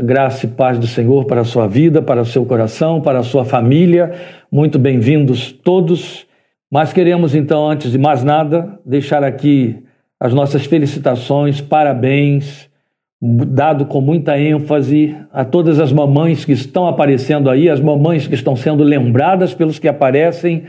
graça 0.00 0.46
e 0.46 0.48
paz 0.48 0.78
do 0.78 0.86
Senhor 0.86 1.24
para 1.26 1.40
a 1.40 1.44
sua 1.44 1.66
vida, 1.66 2.00
para 2.00 2.22
o 2.22 2.26
seu 2.26 2.44
coração, 2.44 3.00
para 3.00 3.18
a 3.18 3.22
sua 3.22 3.44
família. 3.44 4.12
Muito 4.50 4.78
bem-vindos 4.78 5.52
todos. 5.52 6.26
Mas 6.70 6.92
queremos 6.92 7.34
então, 7.34 7.68
antes 7.68 7.90
de 7.90 7.98
mais 7.98 8.24
nada, 8.24 8.78
deixar 8.86 9.22
aqui 9.22 9.76
as 10.18 10.32
nossas 10.32 10.64
felicitações, 10.64 11.60
parabéns, 11.60 12.70
dado 13.20 13.84
com 13.84 14.00
muita 14.00 14.38
ênfase 14.38 15.14
a 15.32 15.44
todas 15.44 15.78
as 15.78 15.92
mamães 15.92 16.44
que 16.44 16.52
estão 16.52 16.86
aparecendo 16.86 17.50
aí, 17.50 17.68
as 17.68 17.80
mamães 17.80 18.26
que 18.26 18.34
estão 18.34 18.56
sendo 18.56 18.82
lembradas 18.82 19.52
pelos 19.52 19.78
que 19.78 19.88
aparecem 19.88 20.64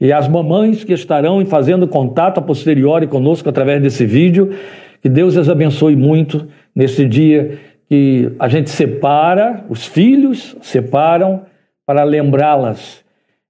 e 0.00 0.12
as 0.12 0.28
mamães 0.28 0.84
que 0.84 0.92
estarão 0.92 1.44
fazendo 1.46 1.88
contato 1.88 2.38
a 2.38 2.42
posteriori 2.42 3.06
conosco 3.06 3.48
através 3.48 3.80
desse 3.80 4.04
vídeo. 4.04 4.50
Que 5.00 5.08
Deus 5.08 5.36
as 5.36 5.48
abençoe 5.48 5.96
muito 5.96 6.46
nesse 6.74 7.06
dia 7.06 7.58
que 7.88 8.32
a 8.38 8.48
gente 8.48 8.70
separa, 8.70 9.64
os 9.68 9.86
filhos 9.86 10.56
separam 10.60 11.42
para 11.86 12.02
lembrá-las. 12.02 13.04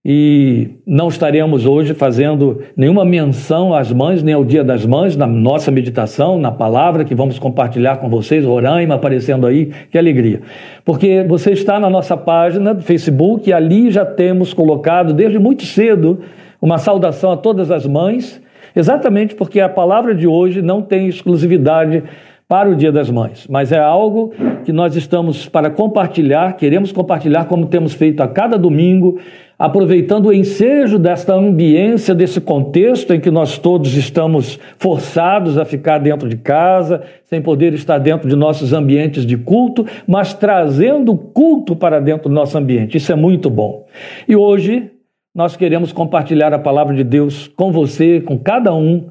E 0.08 0.78
não 0.86 1.08
estaremos 1.08 1.66
hoje 1.66 1.92
fazendo 1.92 2.62
nenhuma 2.76 3.04
menção 3.04 3.74
às 3.74 3.92
mães, 3.92 4.22
nem 4.22 4.34
ao 4.34 4.44
Dia 4.44 4.62
das 4.62 4.86
Mães, 4.86 5.16
na 5.16 5.26
nossa 5.26 5.68
meditação, 5.72 6.38
na 6.38 6.52
palavra 6.52 7.04
que 7.04 7.12
vamos 7.12 7.40
compartilhar 7.40 7.96
com 7.96 8.08
vocês, 8.08 8.44
Roraima 8.44 8.94
aparecendo 8.94 9.48
aí, 9.48 9.72
que 9.90 9.98
alegria. 9.98 10.42
Porque 10.84 11.24
você 11.26 11.50
está 11.50 11.80
na 11.80 11.90
nossa 11.90 12.16
página 12.16 12.72
do 12.72 12.84
Facebook 12.84 13.50
e 13.50 13.52
ali 13.52 13.90
já 13.90 14.04
temos 14.04 14.54
colocado 14.54 15.12
desde 15.12 15.40
muito 15.40 15.64
cedo 15.64 16.20
uma 16.62 16.78
saudação 16.78 17.32
a 17.32 17.36
todas 17.36 17.72
as 17.72 17.84
mães, 17.84 18.40
exatamente 18.76 19.34
porque 19.34 19.58
a 19.58 19.68
palavra 19.68 20.14
de 20.14 20.28
hoje 20.28 20.62
não 20.62 20.82
tem 20.82 21.08
exclusividade 21.08 22.04
para 22.48 22.70
o 22.70 22.76
Dia 22.76 22.92
das 22.92 23.10
Mães, 23.10 23.44
mas 23.50 23.72
é 23.72 23.78
algo 23.78 24.32
que 24.64 24.72
nós 24.72 24.94
estamos 24.94 25.48
para 25.48 25.68
compartilhar, 25.68 26.56
queremos 26.56 26.92
compartilhar 26.92 27.46
como 27.46 27.66
temos 27.66 27.92
feito 27.92 28.22
a 28.22 28.28
cada 28.28 28.56
domingo, 28.56 29.18
aproveitando 29.58 30.26
o 30.26 30.32
ensejo 30.32 30.96
desta 30.96 31.34
ambiência, 31.34 32.14
desse 32.14 32.40
contexto 32.40 33.12
em 33.12 33.18
que 33.18 33.32
nós 33.32 33.58
todos 33.58 33.96
estamos 33.96 34.60
forçados 34.78 35.58
a 35.58 35.64
ficar 35.64 35.98
dentro 35.98 36.28
de 36.28 36.36
casa, 36.36 37.02
sem 37.24 37.42
poder 37.42 37.74
estar 37.74 37.98
dentro 37.98 38.28
de 38.28 38.36
nossos 38.36 38.72
ambientes 38.72 39.26
de 39.26 39.36
culto, 39.36 39.84
mas 40.06 40.32
trazendo 40.32 41.16
culto 41.16 41.74
para 41.74 42.00
dentro 42.00 42.28
do 42.28 42.34
nosso 42.34 42.56
ambiente. 42.56 42.96
Isso 42.96 43.10
é 43.10 43.16
muito 43.16 43.50
bom. 43.50 43.86
E 44.28 44.36
hoje 44.36 44.90
nós 45.34 45.56
queremos 45.56 45.92
compartilhar 45.92 46.52
a 46.54 46.58
palavra 46.58 46.94
de 46.94 47.02
Deus 47.02 47.48
com 47.48 47.72
você, 47.72 48.20
com 48.20 48.38
cada 48.38 48.72
um 48.72 49.08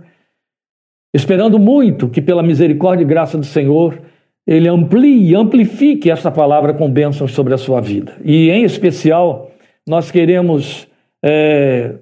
esperando 1.16 1.58
muito 1.58 2.10
que, 2.10 2.22
pela 2.22 2.44
misericórdia 2.44 3.04
e 3.04 3.08
graça 3.08 3.38
do 3.38 3.46
Senhor, 3.46 3.98
Ele 4.46 4.68
amplie, 4.68 5.34
amplifique 5.34 6.12
esta 6.12 6.30
palavra 6.30 6.74
com 6.74 6.92
bênçãos 6.92 7.32
sobre 7.32 7.54
a 7.54 7.58
sua 7.58 7.80
vida. 7.80 8.12
E, 8.24 8.50
em 8.52 8.64
especial, 8.64 9.50
nós 9.88 10.12
queremos 10.12 10.88
é, 11.24 11.96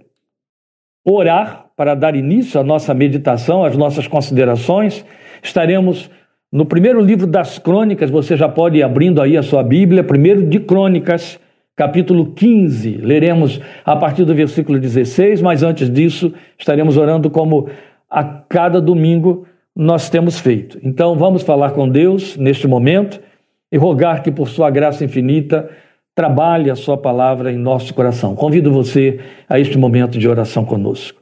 orar 1.06 1.68
para 1.78 1.94
dar 1.94 2.16
início 2.16 2.60
à 2.60 2.64
nossa 2.64 2.92
meditação, 2.94 3.64
às 3.64 3.78
nossas 3.78 4.08
considerações. 4.08 5.06
Estaremos 5.44 6.10
no 6.52 6.66
primeiro 6.66 7.00
livro 7.00 7.28
das 7.28 7.60
Crônicas, 7.60 8.10
você 8.10 8.36
já 8.36 8.50
pode 8.50 8.80
ir 8.80 8.84
abrindo 8.84 9.22
aí 9.22 9.38
a 9.38 9.44
sua 9.44 9.64
Bíblia, 9.64 10.04
primeiro 10.04 10.44
de 10.48 10.60
Crônicas, 10.60 11.40
capítulo 11.76 12.34
15. 12.34 12.98
Leremos 12.98 13.62
a 13.86 13.96
partir 13.96 14.26
do 14.26 14.34
versículo 14.34 14.80
16, 14.80 15.40
mas 15.40 15.62
antes 15.62 15.88
disso, 15.88 16.34
estaremos 16.58 16.98
orando 16.98 17.30
como 17.30 17.70
a 18.14 18.24
cada 18.24 18.80
domingo 18.80 19.48
nós 19.76 20.08
temos 20.08 20.40
feito. 20.40 20.78
Então 20.84 21.16
vamos 21.16 21.42
falar 21.42 21.72
com 21.72 21.90
Deus 21.90 22.38
neste 22.38 22.68
momento 22.68 23.20
e 23.72 23.78
rogar 23.78 24.22
que, 24.22 24.32
por 24.32 24.48
Sua 24.48 24.70
graça 24.70 25.04
infinita, 25.04 25.68
trabalhe 26.14 26.70
a 26.70 26.76
Sua 26.76 26.96
palavra 26.96 27.52
em 27.52 27.58
nosso 27.58 27.92
coração. 27.92 28.36
Convido 28.36 28.72
você 28.72 29.20
a 29.50 29.60
este 29.60 29.80
momento 29.80 30.20
de 30.20 30.30
oração 30.30 30.64
conosco. 30.64 31.20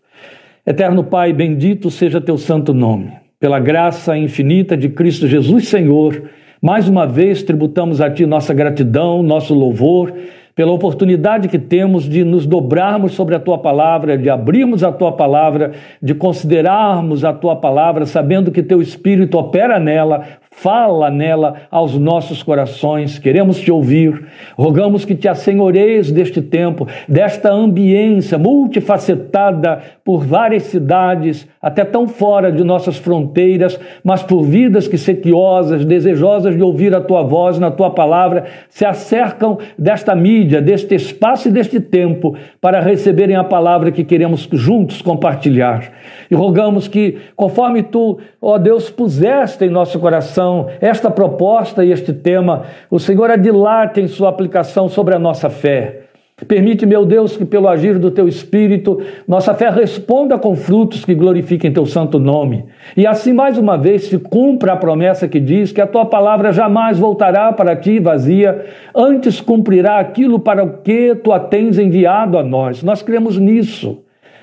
Eterno 0.67 1.01
Pai, 1.01 1.31
bendito 1.31 1.90
seja 1.90 2.19
Teu 2.19 2.38
santo 2.38 2.74
nome. 2.74 3.13
Pela 3.40 3.57
graça 3.57 4.18
infinita 4.18 4.75
de 4.75 4.90
Cristo 4.90 5.28
Jesus, 5.28 5.69
Senhor, 5.69 6.30
mais 6.62 6.90
uma 6.90 7.07
vez 7.07 7.41
tributamos 7.41 8.01
a 8.01 8.12
Ti 8.12 8.25
nossa 8.25 8.53
gratidão, 8.53 9.24
nosso 9.24 9.53
louvor 9.53 10.13
pela 10.56 10.72
oportunidade 10.72 11.47
que 11.47 11.59
temos 11.59 12.03
de 12.03 12.23
nos 12.23 12.45
dobrarmos 12.45 13.13
sobre 13.13 13.35
a 13.35 13.39
tua 13.39 13.57
palavra, 13.57 14.17
de 14.17 14.29
abrirmos 14.29 14.84
a 14.84 14.91
tua 14.91 15.12
palavra, 15.12 15.72
de 16.01 16.13
considerarmos 16.13 17.23
a 17.23 17.34
tua 17.34 17.56
palavra, 17.56 18.06
sabendo 18.06 18.51
que 18.51 18.62
teu 18.63 18.81
espírito 18.81 19.38
opera 19.38 19.79
nela, 19.79 20.39
Fala 20.53 21.09
nela 21.09 21.62
aos 21.72 21.97
nossos 21.97 22.44
corações, 22.44 23.17
queremos 23.17 23.57
te 23.57 23.72
ouvir. 23.72 24.28
Rogamos 24.57 25.06
que 25.06 25.16
te 25.16 25.28
assenhoreis 25.28 26.12
deste 26.12 26.41
tempo, 26.41 26.88
desta 27.07 27.51
ambiência 27.51 28.38
multifacetada 28.38 29.81
por 30.03 30.25
várias 30.25 30.63
cidades, 30.63 31.47
até 31.62 31.86
tão 31.86 32.08
fora 32.08 32.52
de 32.52 32.64
nossas 32.64 32.98
fronteiras, 32.98 33.80
mas 34.04 34.24
por 34.24 34.42
vidas 34.42 34.88
que 34.88 34.98
sequiosas, 34.98 35.86
desejosas 35.86 36.56
de 36.56 36.64
ouvir 36.64 36.96
a 36.96 37.00
tua 37.00 37.22
voz 37.22 37.60
na 37.60 37.70
tua 37.70 37.92
palavra, 37.92 38.46
se 38.68 38.84
acercam 38.84 39.60
desta 39.78 40.16
mídia, 40.16 40.62
deste 40.62 40.96
espaço 40.96 41.50
e 41.50 41.52
deste 41.52 41.80
tempo 41.80 42.36
para 42.60 42.80
receberem 42.80 43.36
a 43.36 43.44
palavra 43.44 43.92
que 43.92 44.04
queremos 44.04 44.50
juntos 44.52 45.02
compartilhar. 45.02 45.92
E 46.32 46.36
rogamos 46.36 46.88
que, 46.88 47.18
conforme 47.36 47.84
tu, 47.84 48.18
ó 48.42 48.58
Deus, 48.58 48.90
puseste 48.90 49.66
em 49.66 49.70
nosso 49.70 50.00
coração 50.00 50.68
esta 50.80 51.12
proposta 51.12 51.86
e 51.86 51.92
este 51.92 52.12
tema, 52.12 52.64
o 52.90 52.98
Senhor 52.98 53.30
adilate 53.30 54.02
em 54.02 54.08
sua 54.08 54.30
aplicação 54.30 54.90
sobre 54.90 55.14
a 55.14 55.20
nossa 55.20 55.50
fé. 55.50 56.00
Permite, 56.47 56.85
meu 56.85 57.06
Deus, 57.06 57.38
que 57.38 57.46
pelo 57.46 57.68
agir 57.68 58.00
do 58.00 58.09
teu 58.09 58.28
Espírito, 58.28 59.00
nossa 59.28 59.53
fé 59.53 59.69
responda 59.69 60.38
com 60.40 60.56
frutos 60.56 61.06
que 61.06 61.13
glorifiquem 61.13 61.72
teu 61.72 61.85
santo 61.85 62.18
nome. 62.18 62.66
E 62.97 63.06
assim, 63.06 63.31
mais 63.31 63.57
uma 63.57 63.78
vez, 63.78 64.06
se 64.06 64.18
cumpra 64.18 64.74
a 64.74 64.78
promessa 64.78 65.28
que 65.28 65.40
diz 65.40 65.72
que 65.72 65.80
a 65.80 65.88
tua 65.88 66.06
palavra 66.06 66.51
jamais 66.51 66.97
voltará 66.97 67.53
para 67.53 67.75
ti 67.75 68.00
vazia, 68.00 68.66
antes 68.96 69.40
cumprirá 69.40 70.00
aquilo 70.00 70.40
para 70.40 70.63
o 70.63 70.78
que 70.80 71.13
tu 71.16 71.31
a 71.31 71.40
tens 71.40 71.78
enviado 71.78 72.38
a 72.38 72.44
nós. 72.44 72.81
Nós 72.81 73.03
cremos 73.03 73.38
nisso. 73.38 74.00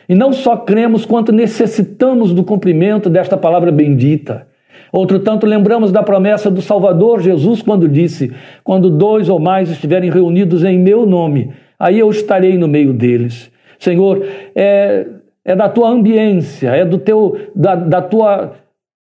E 0.09 0.15
não 0.15 0.33
só 0.33 0.57
cremos, 0.57 1.05
quanto 1.05 1.33
necessitamos 1.33 2.33
do 2.33 2.45
cumprimento 2.45 3.11
desta 3.11 3.37
palavra 3.37 3.71
bendita. 3.71 4.47
Outro 4.91 5.19
tanto, 5.19 5.47
lembramos 5.47 5.93
da 5.93 6.03
promessa 6.03 6.51
do 6.51 6.63
Salvador 6.63 7.21
Jesus, 7.21 7.61
quando 7.61 7.89
disse: 7.89 8.33
Quando 8.65 8.89
dois 8.89 9.29
ou 9.29 9.39
mais 9.39 9.69
estiverem 9.69 10.11
reunidos 10.11 10.65
em 10.65 10.79
meu 10.79 11.05
nome, 11.05 11.51
aí 11.79 11.99
eu 11.99 12.11
estarei 12.11 12.57
no 12.59 12.69
meio 12.69 12.93
deles. 12.93 13.51
Senhor, 13.79 14.25
é, 14.55 15.07
é 15.45 15.55
da 15.55 15.69
tua 15.69 15.89
ambiência, 15.89 16.71
é 16.71 16.85
do 16.85 16.99
teu, 16.99 17.39
da, 17.55 17.75
da 17.75 18.03
tua 18.03 18.55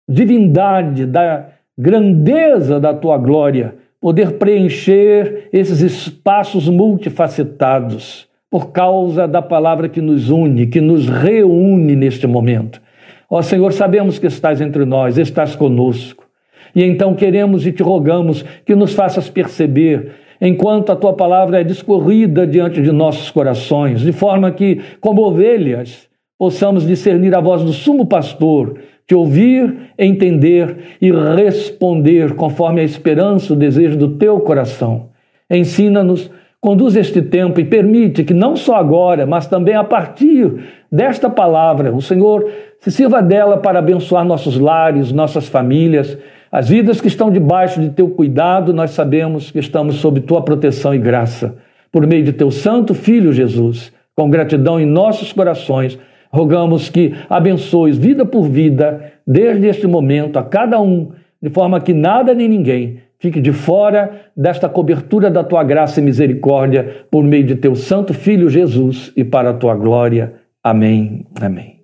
divindade, 0.07 1.05
da 1.05 1.49
grandeza 1.77 2.79
da 2.79 2.93
tua 2.93 3.17
glória, 3.17 3.75
poder 4.01 4.33
preencher 4.33 5.49
esses 5.53 5.81
espaços 5.81 6.67
multifacetados 6.67 8.27
por 8.49 8.71
causa 8.71 9.27
da 9.27 9.41
palavra 9.41 9.89
que 9.89 10.01
nos 10.01 10.29
une, 10.29 10.67
que 10.67 10.81
nos 10.81 11.07
reúne 11.07 11.95
neste 11.95 12.25
momento. 12.25 12.81
Ó 13.29 13.41
Senhor, 13.41 13.73
sabemos 13.73 14.17
que 14.17 14.27
estás 14.27 14.61
entre 14.61 14.85
nós, 14.85 15.17
estás 15.17 15.55
conosco. 15.55 16.25
E 16.73 16.83
então 16.83 17.13
queremos 17.13 17.67
e 17.67 17.71
te 17.71 17.83
rogamos 17.83 18.43
que 18.65 18.75
nos 18.75 18.93
faças 18.93 19.29
perceber, 19.29 20.11
enquanto 20.41 20.91
a 20.91 20.95
tua 20.95 21.13
palavra 21.13 21.61
é 21.61 21.63
discorrida 21.63 22.45
diante 22.45 22.81
de 22.81 22.91
nossos 22.91 23.29
corações, 23.31 24.01
de 24.01 24.11
forma 24.11 24.51
que, 24.51 24.81
como 24.99 25.23
ovelhas, 25.23 26.07
possamos 26.37 26.85
discernir 26.85 27.35
a 27.35 27.41
voz 27.41 27.63
do 27.63 27.73
sumo 27.73 28.05
pastor, 28.05 28.79
te 29.07 29.15
ouvir, 29.15 29.91
entender 29.97 30.97
e 31.01 31.11
responder 31.11 32.35
conforme 32.35 32.81
a 32.81 32.83
esperança, 32.83 33.53
o 33.53 33.55
desejo 33.55 33.97
do 33.97 34.17
teu 34.17 34.39
coração. 34.39 35.09
Ensina-nos 35.49 36.29
Conduz 36.59 36.95
este 36.95 37.21
tempo 37.21 37.59
e 37.59 37.65
permite 37.65 38.23
que 38.23 38.33
não 38.33 38.55
só 38.55 38.75
agora, 38.75 39.25
mas 39.27 39.47
também 39.47 39.75
a 39.75 39.83
partir 39.83 40.51
desta 40.91 41.29
palavra, 41.29 41.93
o 41.93 42.01
Senhor 42.01 42.49
se 42.79 42.91
sirva 42.91 43.21
dela 43.21 43.57
para 43.57 43.79
abençoar 43.79 44.25
nossos 44.25 44.59
lares, 44.59 45.11
nossas 45.11 45.47
famílias, 45.47 46.17
as 46.51 46.69
vidas 46.69 47.01
que 47.01 47.07
estão 47.07 47.29
debaixo 47.29 47.81
de 47.81 47.89
teu 47.89 48.09
cuidado, 48.09 48.73
nós 48.73 48.91
sabemos 48.91 49.51
que 49.51 49.59
estamos 49.59 49.95
sob 49.95 50.21
tua 50.21 50.41
proteção 50.41 50.93
e 50.93 50.97
graça. 50.97 51.57
Por 51.91 52.05
meio 52.05 52.23
de 52.23 52.33
teu 52.33 52.51
santo 52.51 52.93
filho 52.93 53.33
Jesus, 53.33 53.91
com 54.15 54.29
gratidão 54.29 54.79
em 54.79 54.85
nossos 54.85 55.33
corações, 55.33 55.97
rogamos 56.31 56.89
que 56.89 57.13
abençoes 57.29 57.97
vida 57.97 58.25
por 58.25 58.43
vida, 58.43 59.13
desde 59.25 59.67
este 59.67 59.87
momento, 59.87 60.37
a 60.37 60.43
cada 60.43 60.79
um, 60.79 61.11
de 61.41 61.49
forma 61.49 61.79
que 61.79 61.93
nada 61.93 62.33
nem 62.33 62.47
ninguém 62.47 62.99
fique 63.19 63.41
de 63.41 63.51
fora 63.51 64.29
desta 64.35 64.69
cobertura 64.69 65.29
da 65.29 65.43
tua 65.43 65.63
graça 65.63 65.99
e 65.99 66.03
misericórdia 66.03 67.05
por 67.09 67.23
meio 67.23 67.43
de 67.43 67.55
teu 67.55 67.75
santo 67.75 68.13
filho 68.13 68.49
Jesus 68.49 69.11
e 69.15 69.23
para 69.23 69.49
a 69.49 69.53
tua 69.53 69.75
glória. 69.75 70.35
Amém. 70.63 71.25
Amém. 71.39 71.81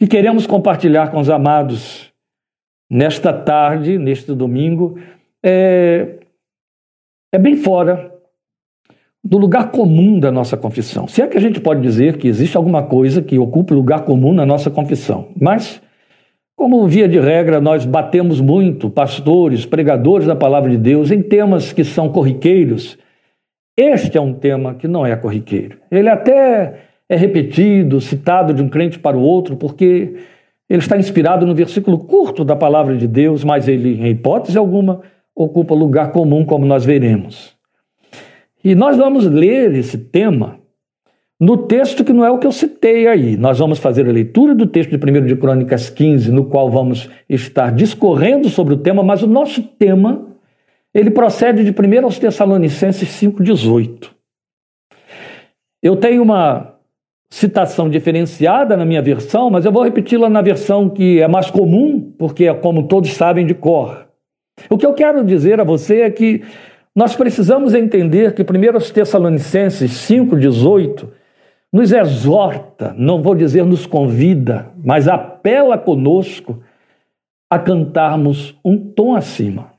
E 0.00 0.06
queremos 0.06 0.46
compartilhar 0.46 1.10
com 1.10 1.20
os 1.20 1.30
amados 1.30 2.12
nesta 2.90 3.32
tarde, 3.32 3.98
neste 3.98 4.32
domingo, 4.34 4.98
é, 5.42 6.18
é 7.32 7.38
bem 7.38 7.56
fora 7.56 8.12
do 9.24 9.38
lugar 9.38 9.70
comum 9.70 10.20
da 10.20 10.30
nossa 10.30 10.56
confissão. 10.56 11.08
Se 11.08 11.22
é 11.22 11.26
que 11.26 11.38
a 11.38 11.40
gente 11.40 11.58
pode 11.58 11.80
dizer 11.80 12.18
que 12.18 12.28
existe 12.28 12.56
alguma 12.56 12.82
coisa 12.82 13.22
que 13.22 13.38
ocupe 13.38 13.72
lugar 13.72 14.02
comum 14.02 14.34
na 14.34 14.44
nossa 14.44 14.70
confissão. 14.70 15.28
Mas, 15.40 15.80
como 16.54 16.86
via 16.86 17.08
de 17.08 17.18
regra, 17.18 17.58
nós 17.58 17.86
batemos 17.86 18.38
muito, 18.38 18.90
pastores, 18.90 19.64
pregadores 19.64 20.26
da 20.26 20.36
palavra 20.36 20.70
de 20.70 20.76
Deus, 20.76 21.10
em 21.10 21.22
temas 21.22 21.72
que 21.72 21.82
são 21.84 22.10
corriqueiros. 22.10 22.98
Este 23.76 24.18
é 24.18 24.20
um 24.20 24.34
tema 24.34 24.74
que 24.74 24.86
não 24.86 25.06
é 25.06 25.16
corriqueiro. 25.16 25.78
Ele 25.90 26.10
até 26.10 26.82
é 27.08 27.16
repetido, 27.16 28.00
citado 28.00 28.52
de 28.52 28.62
um 28.62 28.68
crente 28.68 28.98
para 28.98 29.16
o 29.16 29.22
outro, 29.22 29.56
porque 29.56 30.16
ele 30.68 30.80
está 30.80 30.96
inspirado 30.96 31.46
no 31.46 31.54
versículo 31.54 31.98
curto 31.98 32.44
da 32.44 32.56
palavra 32.56 32.96
de 32.96 33.06
Deus, 33.06 33.44
mas 33.44 33.68
ele, 33.68 34.00
em 34.00 34.10
hipótese 34.10 34.56
alguma, 34.56 35.02
ocupa 35.34 35.74
lugar 35.74 36.12
comum, 36.12 36.44
como 36.44 36.64
nós 36.64 36.84
veremos. 36.84 37.54
E 38.62 38.74
nós 38.74 38.96
vamos 38.96 39.26
ler 39.26 39.74
esse 39.74 39.98
tema 39.98 40.58
no 41.38 41.56
texto 41.66 42.04
que 42.04 42.12
não 42.12 42.24
é 42.24 42.30
o 42.30 42.38
que 42.38 42.46
eu 42.46 42.52
citei 42.52 43.06
aí. 43.06 43.36
Nós 43.36 43.58
vamos 43.58 43.78
fazer 43.78 44.08
a 44.08 44.12
leitura 44.12 44.54
do 44.54 44.66
texto 44.66 44.96
de 44.96 44.96
1 44.96 45.26
de 45.26 45.36
Crônicas 45.36 45.90
15, 45.90 46.32
no 46.32 46.46
qual 46.46 46.70
vamos 46.70 47.10
estar 47.28 47.70
discorrendo 47.72 48.48
sobre 48.48 48.72
o 48.74 48.78
tema, 48.78 49.02
mas 49.02 49.22
o 49.22 49.26
nosso 49.26 49.62
tema, 49.62 50.26
ele 50.94 51.10
procede 51.10 51.62
de 51.62 51.70
1 51.70 52.04
aos 52.04 52.18
Tessalonicenses 52.18 53.08
5,18. 53.20 54.10
Eu 55.82 55.96
tenho 55.96 56.22
uma 56.22 56.73
citação 57.34 57.90
diferenciada 57.90 58.76
na 58.76 58.84
minha 58.84 59.02
versão, 59.02 59.50
mas 59.50 59.64
eu 59.64 59.72
vou 59.72 59.82
repeti-la 59.82 60.28
na 60.28 60.40
versão 60.40 60.88
que 60.88 61.20
é 61.20 61.26
mais 61.26 61.50
comum, 61.50 62.14
porque 62.16 62.44
é 62.44 62.54
como 62.54 62.86
todos 62.86 63.12
sabem 63.12 63.44
de 63.44 63.54
cor. 63.54 64.06
O 64.70 64.78
que 64.78 64.86
eu 64.86 64.94
quero 64.94 65.24
dizer 65.24 65.60
a 65.60 65.64
você 65.64 66.02
é 66.02 66.10
que 66.10 66.44
nós 66.94 67.16
precisamos 67.16 67.74
entender 67.74 68.34
que 68.34 68.42
1 68.42 68.92
Tessalonicenses 68.92 69.90
5,18 70.08 71.08
nos 71.72 71.90
exorta, 71.90 72.94
não 72.96 73.20
vou 73.20 73.34
dizer 73.34 73.64
nos 73.64 73.84
convida, 73.84 74.70
mas 74.76 75.08
apela 75.08 75.76
conosco 75.76 76.62
a 77.50 77.58
cantarmos 77.58 78.56
um 78.64 78.78
tom 78.78 79.16
acima. 79.16 79.72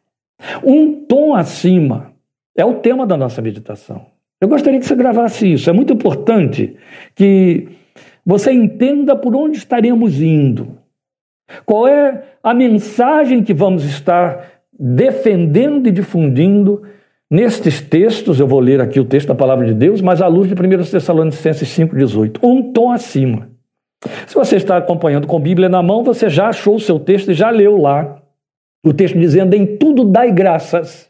Um 0.61 1.05
tom 1.05 1.33
acima 1.33 2.11
é 2.53 2.65
o 2.65 2.73
tema 2.81 3.07
da 3.07 3.15
nossa 3.15 3.41
meditação. 3.41 4.07
Eu 4.41 4.47
gostaria 4.47 4.79
que 4.79 4.85
você 4.85 4.95
gravasse 4.95 5.53
isso. 5.53 5.69
É 5.69 5.73
muito 5.73 5.93
importante 5.93 6.75
que 7.15 7.67
você 8.25 8.51
entenda 8.51 9.15
por 9.15 9.35
onde 9.35 9.57
estaremos 9.57 10.21
indo. 10.21 10.77
Qual 11.65 11.87
é 11.87 12.23
a 12.43 12.53
mensagem 12.53 13.43
que 13.43 13.53
vamos 13.53 13.85
estar 13.85 14.61
defendendo 14.77 15.87
e 15.87 15.91
difundindo 15.91 16.83
Nestes 17.29 17.81
textos, 17.81 18.39
eu 18.39 18.47
vou 18.47 18.59
ler 18.59 18.79
aqui 18.79 18.99
o 18.99 19.05
texto 19.05 19.27
da 19.27 19.35
palavra 19.35 19.65
de 19.65 19.73
Deus, 19.73 19.99
mas 19.99 20.21
à 20.21 20.27
luz 20.27 20.47
de 20.47 20.53
1 20.53 20.83
Tessalonicenses 20.91 21.67
5,18, 21.69 22.37
um 22.43 22.71
tom 22.71 22.91
acima. 22.91 23.49
Se 24.27 24.35
você 24.35 24.57
está 24.57 24.77
acompanhando 24.77 25.25
com 25.25 25.39
Bíblia 25.39 25.67
na 25.67 25.81
mão, 25.81 26.03
você 26.03 26.29
já 26.29 26.49
achou 26.49 26.75
o 26.75 26.79
seu 26.79 26.99
texto 26.99 27.31
e 27.31 27.33
já 27.33 27.49
leu 27.49 27.77
lá 27.77 28.21
o 28.85 28.93
texto 28.93 29.17
dizendo: 29.17 29.55
Em 29.55 29.65
tudo 29.77 30.03
dai 30.03 30.31
graças, 30.31 31.09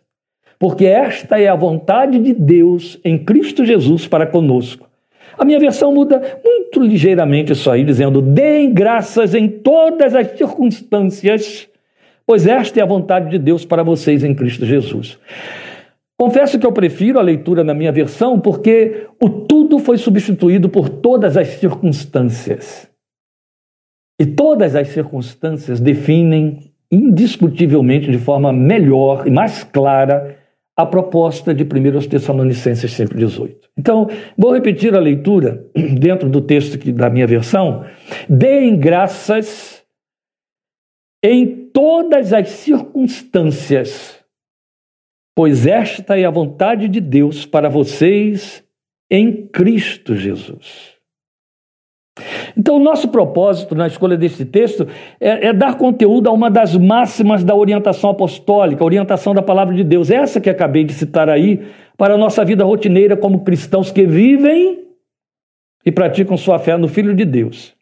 porque 0.59 0.85
esta 0.85 1.39
é 1.39 1.47
a 1.47 1.55
vontade 1.55 2.19
de 2.19 2.33
Deus 2.33 2.99
em 3.03 3.17
Cristo 3.17 3.65
Jesus 3.65 4.07
para 4.07 4.25
conosco. 4.25 4.87
A 5.37 5.43
minha 5.43 5.59
versão 5.59 5.93
muda 5.93 6.39
muito 6.43 6.81
ligeiramente 6.81 7.51
isso 7.51 7.69
aí, 7.69 7.83
dizendo: 7.83 8.21
Deem 8.21 8.73
graças 8.73 9.33
em 9.35 9.47
todas 9.47 10.15
as 10.15 10.37
circunstâncias, 10.37 11.67
pois 12.25 12.47
esta 12.47 12.79
é 12.79 12.83
a 12.83 12.87
vontade 12.87 13.29
de 13.29 13.37
Deus 13.37 13.65
para 13.65 13.83
vocês 13.83 14.23
em 14.23 14.33
Cristo 14.33 14.65
Jesus. 14.65 15.19
Confesso 16.17 16.57
que 16.57 16.65
eu 16.65 16.71
prefiro 16.71 17.19
a 17.19 17.21
leitura 17.21 17.63
na 17.63 17.73
minha 17.73 17.91
versão 17.91 18.39
porque 18.39 19.07
o 19.21 19.29
tudo 19.29 19.79
foi 19.79 19.97
substituído 19.97 20.69
por 20.69 20.87
todas 20.87 21.35
as 21.35 21.47
circunstâncias. 21.47 22.89
E 24.17 24.25
todas 24.25 24.75
as 24.77 24.87
circunstâncias 24.89 25.81
definem 25.81 26.71
indiscutivelmente 26.89 28.09
de 28.09 28.17
forma 28.17 28.53
melhor 28.53 29.27
e 29.27 29.29
mais 29.29 29.65
clara 29.65 30.37
a 30.77 30.85
proposta 30.85 31.53
de 31.53 31.63
1 31.63 32.09
Tessalonicenses 32.09 32.91
5,18. 32.91 33.55
Então, 33.77 34.07
vou 34.37 34.53
repetir 34.53 34.93
a 34.95 34.99
leitura 34.99 35.65
dentro 35.99 36.29
do 36.29 36.41
texto 36.41 36.77
da 36.91 37.09
minha 37.09 37.27
versão. 37.27 37.85
Deem 38.29 38.77
graças 38.77 39.83
em 41.23 41.69
todas 41.71 42.33
as 42.33 42.49
circunstâncias 42.49 44.15
pois 45.35 45.67
esta 45.67 46.17
é 46.17 46.23
a 46.23 46.31
vontade 46.31 46.87
de 46.87 47.01
Deus 47.01 47.45
para 47.45 47.67
vocês 47.67 48.63
em 49.11 49.45
Cristo 49.47 50.15
Jesus. 50.15 50.94
Então, 52.57 52.79
nosso 52.79 53.09
propósito 53.09 53.75
na 53.75 53.87
escolha 53.87 54.15
deste 54.15 54.45
texto 54.45 54.87
é, 55.19 55.47
é, 55.47 55.53
dar 55.53 55.77
conteúdo 55.77 56.29
a 56.29 56.31
uma 56.31 56.49
das 56.49 56.75
máximas 56.75 57.43
da 57.43 57.53
orientação 57.53 58.09
apostólica, 58.09 58.83
a 58.83 58.85
orientação 58.85 59.33
da 59.33 59.41
palavra 59.41 59.75
de 59.75 59.83
Deus, 59.83 60.09
essa 60.09 60.39
que 60.39 60.49
acabei 60.49 60.85
de 60.85 60.93
citar 60.93 61.29
aí, 61.29 61.67
para 61.97 62.13
a 62.13 62.17
nossa 62.17 62.43
vida 62.45 62.63
rotineira 62.63 63.17
como 63.17 63.43
cristãos 63.43 63.91
que 63.91 64.05
vivem 64.05 64.85
e 65.85 65.91
praticam 65.91 66.37
sua 66.37 66.57
fé 66.57 66.77
no 66.77 66.87
Filho 66.87 67.13
de 67.13 67.25
Deus. 67.25 67.75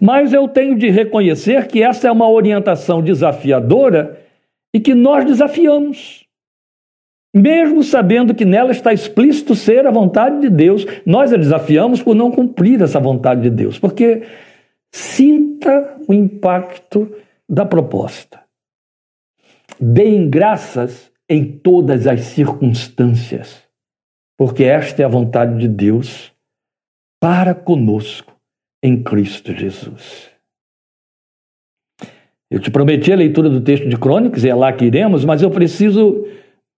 Mas 0.00 0.32
eu 0.32 0.48
tenho 0.48 0.76
de 0.76 0.88
reconhecer 0.88 1.66
que 1.68 1.82
essa 1.82 2.08
é 2.08 2.12
uma 2.12 2.28
orientação 2.28 3.02
desafiadora 3.02 4.20
e 4.74 4.80
que 4.80 4.94
nós 4.94 5.24
desafiamos. 5.24 6.21
Mesmo 7.34 7.82
sabendo 7.82 8.34
que 8.34 8.44
nela 8.44 8.72
está 8.72 8.92
explícito 8.92 9.54
ser 9.54 9.86
a 9.86 9.90
vontade 9.90 10.40
de 10.40 10.50
Deus, 10.50 10.84
nós 11.06 11.32
a 11.32 11.36
desafiamos 11.36 12.02
por 12.02 12.14
não 12.14 12.30
cumprir 12.30 12.82
essa 12.82 13.00
vontade 13.00 13.42
de 13.42 13.50
Deus, 13.50 13.78
porque 13.78 14.22
sinta 14.92 15.98
o 16.06 16.12
impacto 16.12 17.10
da 17.48 17.64
proposta. 17.64 18.42
Deem 19.80 20.28
graças 20.28 21.10
em 21.28 21.50
todas 21.50 22.06
as 22.06 22.20
circunstâncias, 22.20 23.62
porque 24.36 24.64
esta 24.64 25.00
é 25.00 25.04
a 25.06 25.08
vontade 25.08 25.58
de 25.58 25.68
Deus 25.68 26.30
para 27.18 27.54
conosco 27.54 28.34
em 28.82 29.02
Cristo 29.02 29.54
Jesus. 29.54 30.30
Eu 32.50 32.60
te 32.60 32.70
prometi 32.70 33.10
a 33.10 33.16
leitura 33.16 33.48
do 33.48 33.62
texto 33.62 33.88
de 33.88 33.96
Crônicas, 33.96 34.44
e 34.44 34.50
é 34.50 34.54
lá 34.54 34.70
que 34.70 34.84
iremos, 34.84 35.24
mas 35.24 35.40
eu 35.40 35.50
preciso 35.50 36.26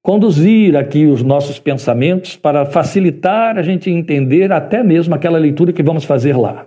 conduzir 0.05 0.77
aqui 0.77 1.06
os 1.06 1.23
nossos 1.23 1.59
pensamentos 1.59 2.37
para 2.37 2.67
facilitar 2.67 3.57
a 3.57 3.62
gente 3.62 3.90
entender 3.90 4.52
até 4.52 4.83
mesmo 4.83 5.14
aquela 5.14 5.38
leitura 5.38 5.73
que 5.73 5.83
vamos 5.83 6.05
fazer 6.05 6.37
lá. 6.37 6.67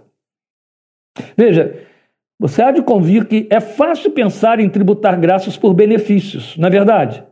Veja, 1.38 1.76
você 2.40 2.64
há 2.64 2.72
de 2.72 2.82
convir 2.82 3.26
que 3.26 3.46
é 3.52 3.60
fácil 3.60 4.10
pensar 4.10 4.60
em 4.60 4.68
tributar 4.68 5.20
graças 5.20 5.56
por 5.56 5.76
benefícios, 5.76 6.58
não 6.58 6.68
é 6.68 6.72
verdade? 6.72 7.24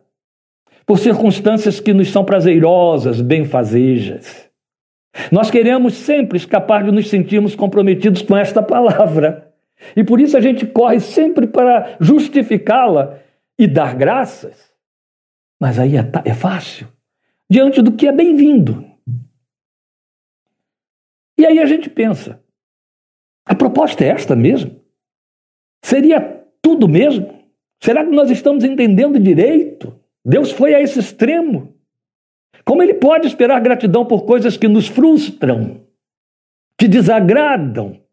Por 0.86 1.00
circunstâncias 1.00 1.80
que 1.80 1.92
nos 1.92 2.12
são 2.12 2.24
prazerosas, 2.24 3.20
benfazejas. 3.20 4.48
Nós 5.32 5.50
queremos 5.50 5.96
sempre 5.96 6.38
escapar 6.38 6.84
de 6.84 6.92
nos 6.92 7.10
sentirmos 7.10 7.56
comprometidos 7.56 8.22
com 8.22 8.38
esta 8.38 8.62
palavra. 8.62 9.52
E 9.96 10.04
por 10.04 10.22
isso 10.22 10.38
a 10.38 10.42
gente 10.42 10.68
corre 10.68 11.00
sempre 11.00 11.48
para 11.48 11.98
justificá-la 12.00 13.18
e 13.58 13.66
dar 13.66 13.96
graças. 13.96 14.75
Mas 15.66 15.80
aí 15.80 15.98
é, 15.98 16.02
é 16.26 16.34
fácil, 16.36 16.88
diante 17.50 17.82
do 17.82 17.94
que 17.94 18.08
é 18.08 18.12
bem-vindo. 18.12 18.88
E 21.36 21.44
aí 21.44 21.58
a 21.58 21.66
gente 21.66 21.90
pensa: 21.90 22.40
a 23.44 23.56
proposta 23.56 24.06
é 24.06 24.10
esta 24.10 24.36
mesmo? 24.36 24.80
Seria 25.84 26.22
tudo 26.62 26.88
mesmo? 26.88 27.50
Será 27.82 28.06
que 28.06 28.12
nós 28.12 28.30
estamos 28.30 28.64
entendendo 28.64 29.20
direito? 29.20 30.00
Deus 30.24 30.52
foi 30.52 30.76
a 30.76 30.80
esse 30.80 31.00
extremo? 31.00 31.76
Como 32.64 32.84
ele 32.84 32.94
pode 32.94 33.26
esperar 33.26 33.60
gratidão 33.60 34.06
por 34.06 34.24
coisas 34.24 34.56
que 34.58 34.68
nos 34.68 34.88
frustram, 34.88 35.84
que 36.78 36.88
desagradam, 36.88 38.04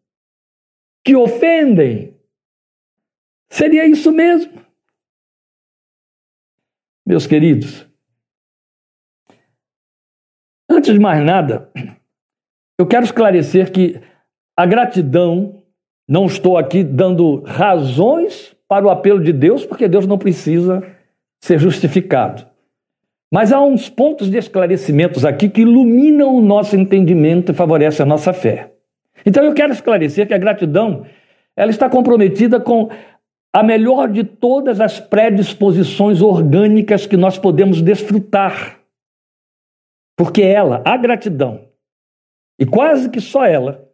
que 1.05 1.15
ofendem. 1.15 2.17
Seria 3.47 3.85
isso 3.85 4.11
mesmo. 4.11 4.62
Meus 7.05 7.27
queridos, 7.27 7.85
antes 10.69 10.93
de 10.93 10.99
mais 10.99 11.23
nada, 11.23 11.69
eu 12.79 12.87
quero 12.87 13.03
esclarecer 13.03 13.71
que 13.71 13.99
a 14.57 14.65
gratidão, 14.65 15.61
não 16.07 16.25
estou 16.25 16.57
aqui 16.57 16.83
dando 16.83 17.41
razões 17.41 18.55
para 18.67 18.85
o 18.85 18.89
apelo 18.89 19.21
de 19.21 19.33
Deus, 19.33 19.65
porque 19.65 19.87
Deus 19.87 20.07
não 20.07 20.17
precisa 20.17 20.81
ser 21.43 21.59
justificado. 21.59 22.47
Mas 23.31 23.51
há 23.51 23.59
uns 23.59 23.89
pontos 23.89 24.29
de 24.29 24.37
esclarecimentos 24.37 25.25
aqui 25.25 25.49
que 25.49 25.61
iluminam 25.61 26.35
o 26.35 26.41
nosso 26.41 26.75
entendimento 26.75 27.51
e 27.51 27.55
favorecem 27.55 28.03
a 28.03 28.07
nossa 28.07 28.31
fé. 28.31 28.71
Então 29.25 29.43
eu 29.43 29.53
quero 29.53 29.73
esclarecer 29.73 30.27
que 30.27 30.33
a 30.33 30.37
gratidão 30.37 31.05
ela 31.55 31.71
está 31.71 31.89
comprometida 31.89 32.59
com 32.59 32.89
a 33.53 33.61
melhor 33.61 34.09
de 34.09 34.23
todas 34.23 34.81
as 34.81 34.99
predisposições 34.99 36.21
orgânicas 36.21 37.05
que 37.05 37.15
nós 37.15 37.37
podemos 37.37 37.81
desfrutar. 37.81 38.79
Porque 40.17 40.41
ela, 40.41 40.81
a 40.83 40.97
gratidão, 40.97 41.67
e 42.59 42.65
quase 42.65 43.09
que 43.09 43.21
só 43.21 43.45
ela, 43.45 43.87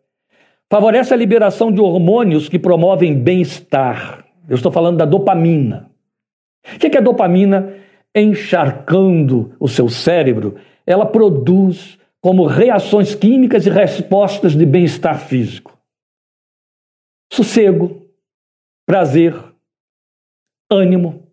favorece 0.71 1.13
a 1.13 1.17
liberação 1.17 1.71
de 1.71 1.81
hormônios 1.81 2.47
que 2.47 2.57
promovem 2.57 3.21
bem-estar. 3.21 4.25
Eu 4.47 4.55
estou 4.55 4.71
falando 4.71 4.97
da 4.97 5.05
dopamina. 5.05 5.91
O 6.75 6.79
que 6.79 6.87
é 6.87 6.97
a 6.97 7.01
dopamina? 7.01 7.75
Encharcando 8.15 9.55
o 9.59 9.67
seu 9.67 9.89
cérebro, 9.89 10.55
ela 10.85 11.05
produz 11.05 11.99
como 12.21 12.45
reações 12.45 13.13
químicas 13.13 13.65
e 13.65 13.69
respostas 13.69 14.55
de 14.55 14.65
bem-estar 14.65 15.19
físico. 15.19 15.77
Sossego, 17.31 18.05
prazer, 18.85 19.48
ânimo. 20.69 21.23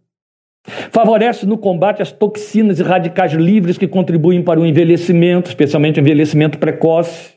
Favorece 0.91 1.47
no 1.47 1.57
combate 1.57 2.03
as 2.03 2.11
toxinas 2.11 2.81
e 2.81 2.83
radicais 2.83 3.33
livres 3.33 3.79
que 3.79 3.87
contribuem 3.87 4.43
para 4.43 4.59
o 4.59 4.67
envelhecimento, 4.67 5.49
especialmente 5.49 6.01
o 6.01 6.03
envelhecimento 6.03 6.59
precoce. 6.59 7.35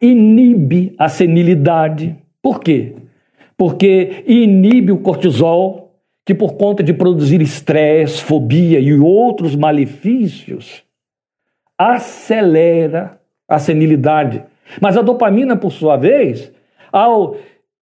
Inibe 0.00 0.94
a 0.98 1.08
senilidade. 1.08 2.16
Por 2.42 2.60
quê? 2.60 2.94
Porque 3.56 4.24
inibe 4.26 4.92
o 4.92 4.98
cortisol, 4.98 5.94
que 6.24 6.34
por 6.34 6.54
conta 6.54 6.82
de 6.82 6.92
produzir 6.92 7.40
estresse, 7.40 8.22
fobia 8.22 8.80
e 8.80 8.92
outros 8.98 9.54
malefícios, 9.54 10.82
acelera 11.78 13.20
a 13.48 13.58
senilidade. 13.58 14.42
Mas 14.80 14.96
a 14.96 15.02
dopamina, 15.02 15.56
por 15.56 15.70
sua 15.70 15.96
vez, 15.96 16.52
ao 16.90 17.36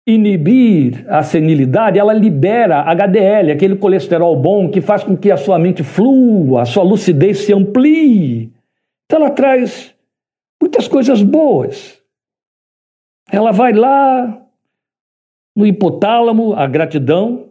inibir 0.06 1.04
a 1.08 1.22
senilidade, 1.24 1.98
ela 1.98 2.12
libera 2.12 2.82
HDL, 2.82 3.50
aquele 3.50 3.76
colesterol 3.76 4.36
bom 4.36 4.70
que 4.70 4.80
faz 4.80 5.02
com 5.02 5.16
que 5.16 5.32
a 5.32 5.36
sua 5.36 5.58
mente 5.58 5.82
flua, 5.82 6.62
a 6.62 6.64
sua 6.64 6.84
lucidez 6.84 7.38
se 7.38 7.52
amplie. 7.52 8.52
Então 9.04 9.20
ela 9.20 9.30
traz 9.30 9.94
muitas 10.62 10.86
coisas 10.86 11.22
boas. 11.22 12.00
Ela 13.30 13.50
vai 13.50 13.72
lá 13.72 14.42
no 15.56 15.66
hipotálamo, 15.66 16.54
a 16.54 16.66
gratidão, 16.66 17.50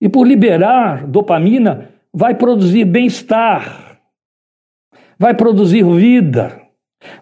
e 0.00 0.08
por 0.08 0.26
liberar 0.26 1.06
dopamina, 1.06 1.88
vai 2.12 2.34
produzir 2.34 2.84
bem-estar, 2.84 3.98
vai 5.18 5.32
produzir 5.32 5.84
vida, 5.84 6.60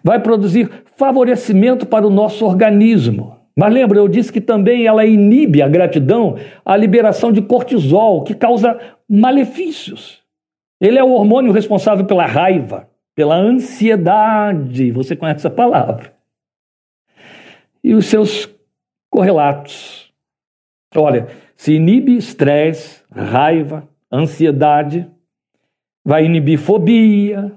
vai 0.03 0.21
produzir 0.21 0.69
favorecimento 0.97 1.85
para 1.85 2.05
o 2.05 2.09
nosso 2.09 2.45
organismo. 2.45 3.42
Mas 3.55 3.73
lembra, 3.73 3.99
eu 3.99 4.07
disse 4.07 4.31
que 4.31 4.41
também 4.41 4.85
ela 4.85 5.05
inibe 5.05 5.61
a 5.61 5.67
gratidão, 5.67 6.37
a 6.65 6.75
liberação 6.75 7.31
de 7.31 7.41
cortisol, 7.41 8.23
que 8.23 8.33
causa 8.33 8.79
malefícios. 9.07 10.23
Ele 10.81 10.97
é 10.97 11.03
o 11.03 11.11
hormônio 11.11 11.51
responsável 11.51 12.05
pela 12.05 12.25
raiva, 12.25 12.89
pela 13.15 13.35
ansiedade. 13.35 14.91
Você 14.91 15.15
conhece 15.15 15.39
essa 15.39 15.49
palavra. 15.49 16.13
E 17.83 17.93
os 17.93 18.05
seus 18.07 18.49
correlatos. 19.09 20.11
Olha, 20.95 21.27
se 21.55 21.73
inibe 21.73 22.17
estresse, 22.17 23.03
raiva, 23.11 23.87
ansiedade, 24.11 25.09
vai 26.03 26.25
inibir 26.25 26.57
fobia, 26.57 27.53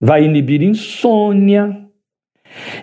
vai 0.00 0.24
inibir 0.24 0.62
insônia 0.62 1.88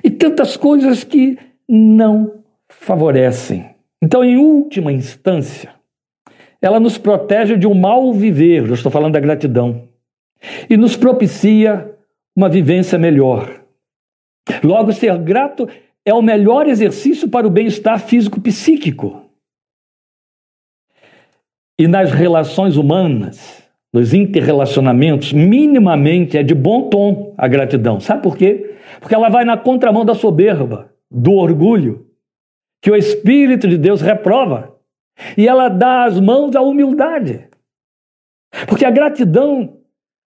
e 0.04 0.10
tantas 0.10 0.58
coisas 0.58 1.04
que 1.04 1.38
não 1.74 2.44
favorecem. 2.70 3.74
Então, 4.04 4.25
em 4.25 4.36
última 4.36 4.92
instância, 4.92 5.74
ela 6.62 6.82
nos 6.82 6.98
protege 6.98 7.56
de 7.56 7.66
um 7.66 7.74
mal 7.74 8.12
viver, 8.12 8.68
eu 8.68 8.74
estou 8.74 8.92
falando 8.92 9.13
da 9.13 9.22
gratidão, 9.22 9.88
e 10.70 10.75
nos 10.75 10.98
propicia 10.98 11.96
uma 12.36 12.50
vivência 12.50 13.00
melhor. 13.00 13.62
Logo, 14.62 14.92
ser 14.92 15.18
grato 15.20 15.70
é 16.06 16.13
o 16.13 16.22
melhor 16.22 16.68
exercício 16.68 17.30
para 17.30 17.48
o 17.48 17.50
bem-estar 17.50 18.00
físico-psíquico. 18.00 19.30
E 21.80 21.88
nas 21.88 22.12
relações 22.12 22.75
humanas, 22.75 23.63
nos 23.94 24.13
interrelacionamentos, 24.13 25.32
minimamente 25.32 26.38
é 26.38 26.44
de 26.44 26.54
bom 26.54 26.90
tom 26.90 27.34
a 27.38 27.48
gratidão. 27.48 28.00
Sabe 28.00 28.24
por 28.24 28.36
quê? 28.36 28.75
Porque 29.00 29.16
ela 29.16 29.30
vai 29.30 29.46
na 29.46 29.58
contramão 29.58 30.04
da 30.04 30.13
soberba 30.13 30.91
do 31.12 31.34
orgulho, 31.34 32.08
que 32.82 32.89
o 32.89 32.96
Espírito 32.96 33.68
de 33.68 33.77
Deus 33.77 34.01
reprova, 34.01 34.75
e 35.38 35.48
ela 35.48 35.68
dá 35.68 36.06
as 36.06 36.20
mãos 36.20 36.56
à 36.56 36.62
humildade. 36.62 37.48
Porque 38.68 38.86
a 38.86 38.91
gratidão, 38.91 39.77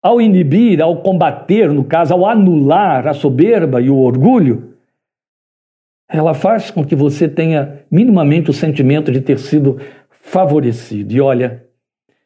ao 0.02 0.20
inibir, 0.20 0.80
ao 0.80 1.02
combater, 1.02 1.70
no 1.72 1.84
caso, 1.84 2.14
ao 2.14 2.26
anular 2.26 3.06
a 3.06 3.12
soberba 3.12 3.80
e 3.80 3.90
o 3.90 3.98
orgulho, 3.98 4.76
ela 6.08 6.32
faz 6.32 6.70
com 6.70 6.84
que 6.84 6.96
você 6.96 7.28
tenha 7.28 7.84
minimamente 7.90 8.48
o 8.48 8.54
sentimento 8.54 9.12
de 9.12 9.20
ter 9.20 9.38
sido 9.38 9.78
favorecido. 10.08 11.12
E 11.12 11.20
olha, 11.20 11.66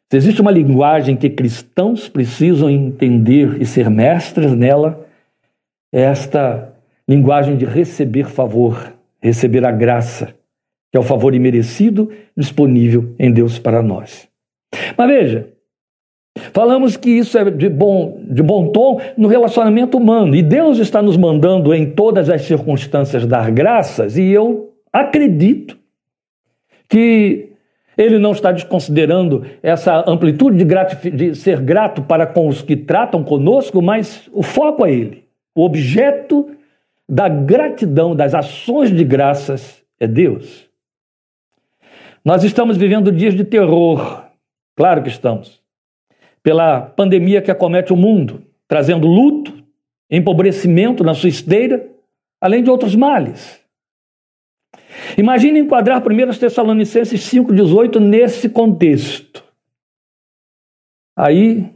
se 0.09 0.17
existe 0.17 0.41
uma 0.41 0.51
linguagem 0.51 1.17
que 1.17 1.31
cristãos 1.31 2.09
precisam 2.09 2.71
entender 2.71 3.61
e 3.61 3.67
ser 3.67 3.91
mestres 3.91 4.55
nela, 4.55 5.05
é 5.93 6.03
esta 6.03 6.72
linguagem 7.09 7.57
de 7.57 7.65
receber 7.65 8.27
favor, 8.27 8.93
receber 9.21 9.65
a 9.65 9.73
graça, 9.73 10.35
que 10.91 10.97
é 10.97 11.01
o 11.01 11.03
favor 11.03 11.35
imerecido 11.35 12.11
disponível 12.37 13.15
em 13.19 13.33
Deus 13.33 13.59
para 13.59 13.83
nós. 13.83 14.29
Mas 14.97 15.09
veja, 15.09 15.49
falamos 16.53 16.97
que 16.97 17.11
isso 17.11 17.37
é 17.39 17.51
de 17.51 17.69
bom, 17.69 18.23
de 18.29 18.43
bom 18.43 18.69
tom 18.69 19.01
no 19.17 19.29
relacionamento 19.29 19.97
humano, 19.97 20.35
e 20.35 20.43
Deus 20.43 20.79
está 20.79 21.03
nos 21.03 21.17
mandando 21.17 21.75
em 21.75 21.91
todas 21.91 22.29
as 22.31 22.43
circunstâncias 22.43 23.27
dar 23.27 23.51
graças, 23.51 24.17
e 24.17 24.31
eu 24.31 24.73
acredito 24.93 25.79
que 26.89 27.53
ele 27.97 28.19
não 28.19 28.33
está 28.33 28.53
desconsiderando 28.53 29.45
essa 29.63 30.05
amplitude 30.07 30.65
de, 30.65 31.11
de, 31.11 31.35
ser 31.35 31.61
grato 31.61 32.03
para 32.03 32.27
com 32.27 32.49
os 32.49 32.63
que 32.63 32.77
tratam 32.77 33.23
conosco, 33.23 33.83
mas 33.83 34.29
o 34.33 34.43
foco 34.43 34.85
é 34.87 34.93
ele. 34.93 35.25
O 35.55 35.65
objeto 35.65 36.51
da 37.13 37.29
gratidão, 37.29 38.17
das 38.17 38.35
ações 38.35 38.91
de 38.91 39.05
graças 39.05 39.85
é 40.01 40.07
Deus. 40.07 40.67
Nós 42.25 42.43
estamos 42.43 42.79
vivendo 42.79 43.13
dias 43.13 43.35
de 43.35 43.45
terror, 43.45 44.25
claro 44.75 45.03
que 45.03 45.11
estamos, 45.11 45.61
pela 46.43 46.81
pandemia 46.81 47.43
que 47.43 47.51
acomete 47.51 47.93
o 47.93 47.97
mundo, 47.97 48.43
trazendo 48.67 49.07
luto, 49.07 49.53
empobrecimento 50.11 51.05
na 51.05 51.13
sua 51.13 51.29
esteira, 51.29 51.87
além 52.41 52.63
de 52.63 52.71
outros 52.71 52.97
males. 52.97 53.61
Imagine 55.19 55.61
enquadrar 55.61 56.03
1 56.03 56.39
Tessalonicenses 56.39 57.21
5,18 57.31 57.99
nesse 58.01 58.49
contexto. 58.49 59.45
Aí 61.15 61.71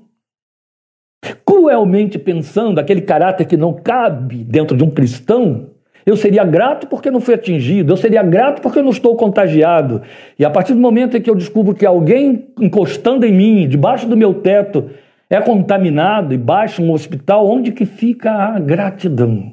cruelmente 1.45 2.19
pensando, 2.19 2.79
aquele 2.79 3.01
caráter 3.01 3.47
que 3.47 3.57
não 3.57 3.73
cabe 3.73 4.45
dentro 4.45 4.77
de 4.77 4.85
um 4.85 4.91
cristão, 4.91 5.71
eu 6.05 6.17
seria 6.17 6.45
grato 6.45 6.87
porque 6.87 7.11
não 7.11 7.21
fui 7.21 7.35
atingido, 7.35 7.93
eu 7.93 7.97
seria 7.97 8.23
grato 8.23 8.63
porque 8.63 8.79
eu 8.79 8.83
não 8.83 8.91
estou 8.91 9.17
contagiado. 9.17 10.03
E 10.39 10.45
a 10.45 10.51
partir 10.51 10.73
do 10.73 10.79
momento 10.79 11.17
em 11.17 11.21
que 11.21 11.29
eu 11.29 11.35
descubro 11.35 11.75
que 11.75 11.85
alguém 11.85 12.49
encostando 12.61 13.27
em 13.27 13.33
mim, 13.33 13.69
debaixo 13.69 14.07
do 14.07 14.17
meu 14.17 14.35
teto, 14.35 14.89
é 15.29 15.41
contaminado 15.41 16.33
e 16.33 16.39
baixa 16.39 16.81
um 16.81 16.93
hospital, 16.93 17.49
onde 17.49 17.73
que 17.73 17.85
fica 17.85 18.31
a 18.31 18.61
gratidão? 18.61 19.53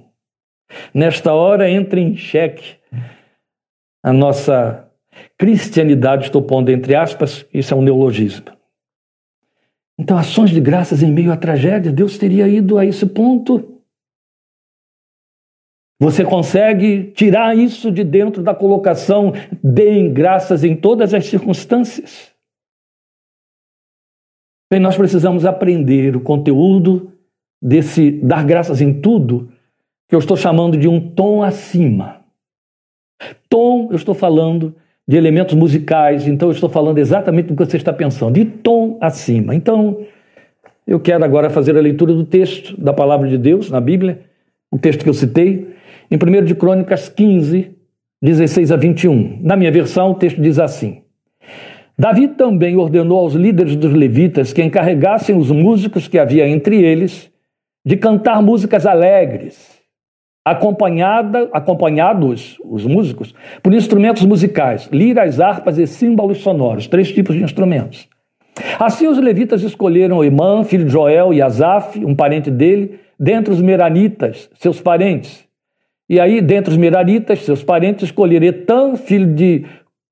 Nesta 0.94 1.34
hora 1.34 1.70
entra 1.70 2.00
em 2.00 2.15
xeque 2.15 2.75
a 4.03 4.13
nossa 4.13 4.88
cristianidade, 5.38 6.25
estou 6.25 6.42
pondo 6.42 6.72
entre 6.72 6.94
aspas, 6.94 7.46
isso 7.51 7.74
é 7.74 7.77
um 7.77 7.82
neologismo. 7.82 8.46
Então, 10.00 10.18
ações 10.18 10.50
de 10.50 10.60
graças 10.60 11.04
em 11.04 11.12
meio 11.12 11.32
à 11.32 11.38
tragédia, 11.38 11.92
Deus 11.92 12.18
teria 12.18 12.48
ido 12.48 12.78
a 12.78 12.86
esse 12.86 13.06
ponto. 13.06 13.82
Você 16.02 16.26
consegue 16.26 17.12
tirar 17.12 17.56
isso 17.56 17.92
de 17.92 18.04
dentro 18.04 18.44
da 18.44 18.54
colocação 18.54 19.32
deem 19.64 20.12
graças 20.12 20.64
em 20.64 20.76
todas 20.76 21.14
as 21.14 21.26
circunstâncias? 21.28 22.34
Bem, 24.72 24.80
nós 24.80 24.98
precisamos 24.98 25.46
aprender 25.46 26.16
o 26.16 26.22
conteúdo 26.22 27.14
desse 27.62 28.12
dar 28.12 28.44
graças 28.44 28.82
em 28.82 29.00
tudo, 29.00 29.54
que 30.10 30.16
eu 30.16 30.20
estou 30.20 30.36
chamando 30.36 30.78
de 30.78 30.88
um 30.88 31.14
tom 31.14 31.44
acima. 31.44 32.26
Tom, 33.48 33.90
eu 33.92 33.96
estou 33.96 34.14
falando 34.14 34.76
de 35.08 35.18
elementos 35.18 35.54
musicais, 35.54 36.28
então 36.28 36.48
eu 36.48 36.54
estou 36.54 36.70
falando 36.70 36.98
exatamente 36.98 37.48
do 37.48 37.56
que 37.56 37.66
você 37.66 37.78
está 37.78 37.92
pensando, 37.92 38.36
de 38.36 38.46
tom 38.46 38.98
acima. 39.02 39.54
Então, 39.54 40.06
eu 40.88 41.00
quero 41.00 41.24
agora 41.24 41.50
fazer 41.50 41.78
a 41.78 41.82
leitura 41.82 42.14
do 42.14 42.26
texto 42.26 42.80
da 42.80 42.94
palavra 42.94 43.28
de 43.28 43.38
Deus 43.38 43.70
na 43.70 43.82
Bíblia, 43.82 44.22
o 44.72 44.78
texto 44.78 45.04
que 45.04 45.10
eu 45.10 45.14
citei, 45.14 45.68
em 46.10 46.16
1 46.16 46.46
de 46.46 46.56
Crônicas 46.56 47.10
15, 47.10 47.72
16 48.22 48.72
a 48.72 48.76
21. 48.76 49.40
Na 49.42 49.56
minha 49.56 49.72
versão, 49.72 50.12
o 50.12 50.16
texto 50.16 50.42
diz 50.42 50.58
assim: 50.58 51.02
Davi 51.98 52.30
também 52.30 52.76
ordenou 52.76 53.20
aos 53.20 53.34
líderes 53.34 53.76
dos 53.76 53.94
levitas 53.94 54.54
que 54.54 54.64
encarregassem 54.64 55.36
os 55.36 55.52
músicos 55.52 56.08
que 56.08 56.18
havia 56.18 56.48
entre 56.48 56.82
eles 56.82 57.30
de 57.86 57.98
cantar 57.98 58.42
músicas 58.42 58.86
alegres, 58.86 59.73
acompanhada, 60.46 61.50
acompanhados, 61.54 62.58
os 62.64 62.86
músicos, 62.86 63.34
por 63.62 63.74
instrumentos 63.74 64.26
musicais, 64.26 64.90
liras, 64.92 65.40
harpas 65.40 65.78
e 65.78 65.88
símbolos 65.88 66.40
sonoros, 66.40 66.88
três 66.88 67.12
tipos 67.12 67.36
de 67.36 67.44
instrumentos. 67.44 68.08
Assim 68.80 69.08
os 69.08 69.18
levitas 69.18 69.64
escolheram 69.64 70.24
Imã, 70.24 70.64
filho 70.64 70.86
de 70.86 70.92
Joel, 70.92 71.34
e 71.34 71.42
Asaf, 71.42 72.04
um 72.04 72.14
parente 72.14 72.52
dele, 72.52 73.00
dentre 73.20 73.54
os 73.54 73.62
meranitas, 73.62 74.50
seus 74.56 74.82
parentes. 74.82 75.46
E 76.10 76.20
aí, 76.20 76.42
dentre 76.42 76.72
os 76.72 76.78
meranitas, 76.78 77.40
seus 77.40 77.64
parentes, 77.64 78.04
escolheram 78.04 78.46
Etan, 78.46 78.96
filho 78.96 79.34
de 79.34 79.66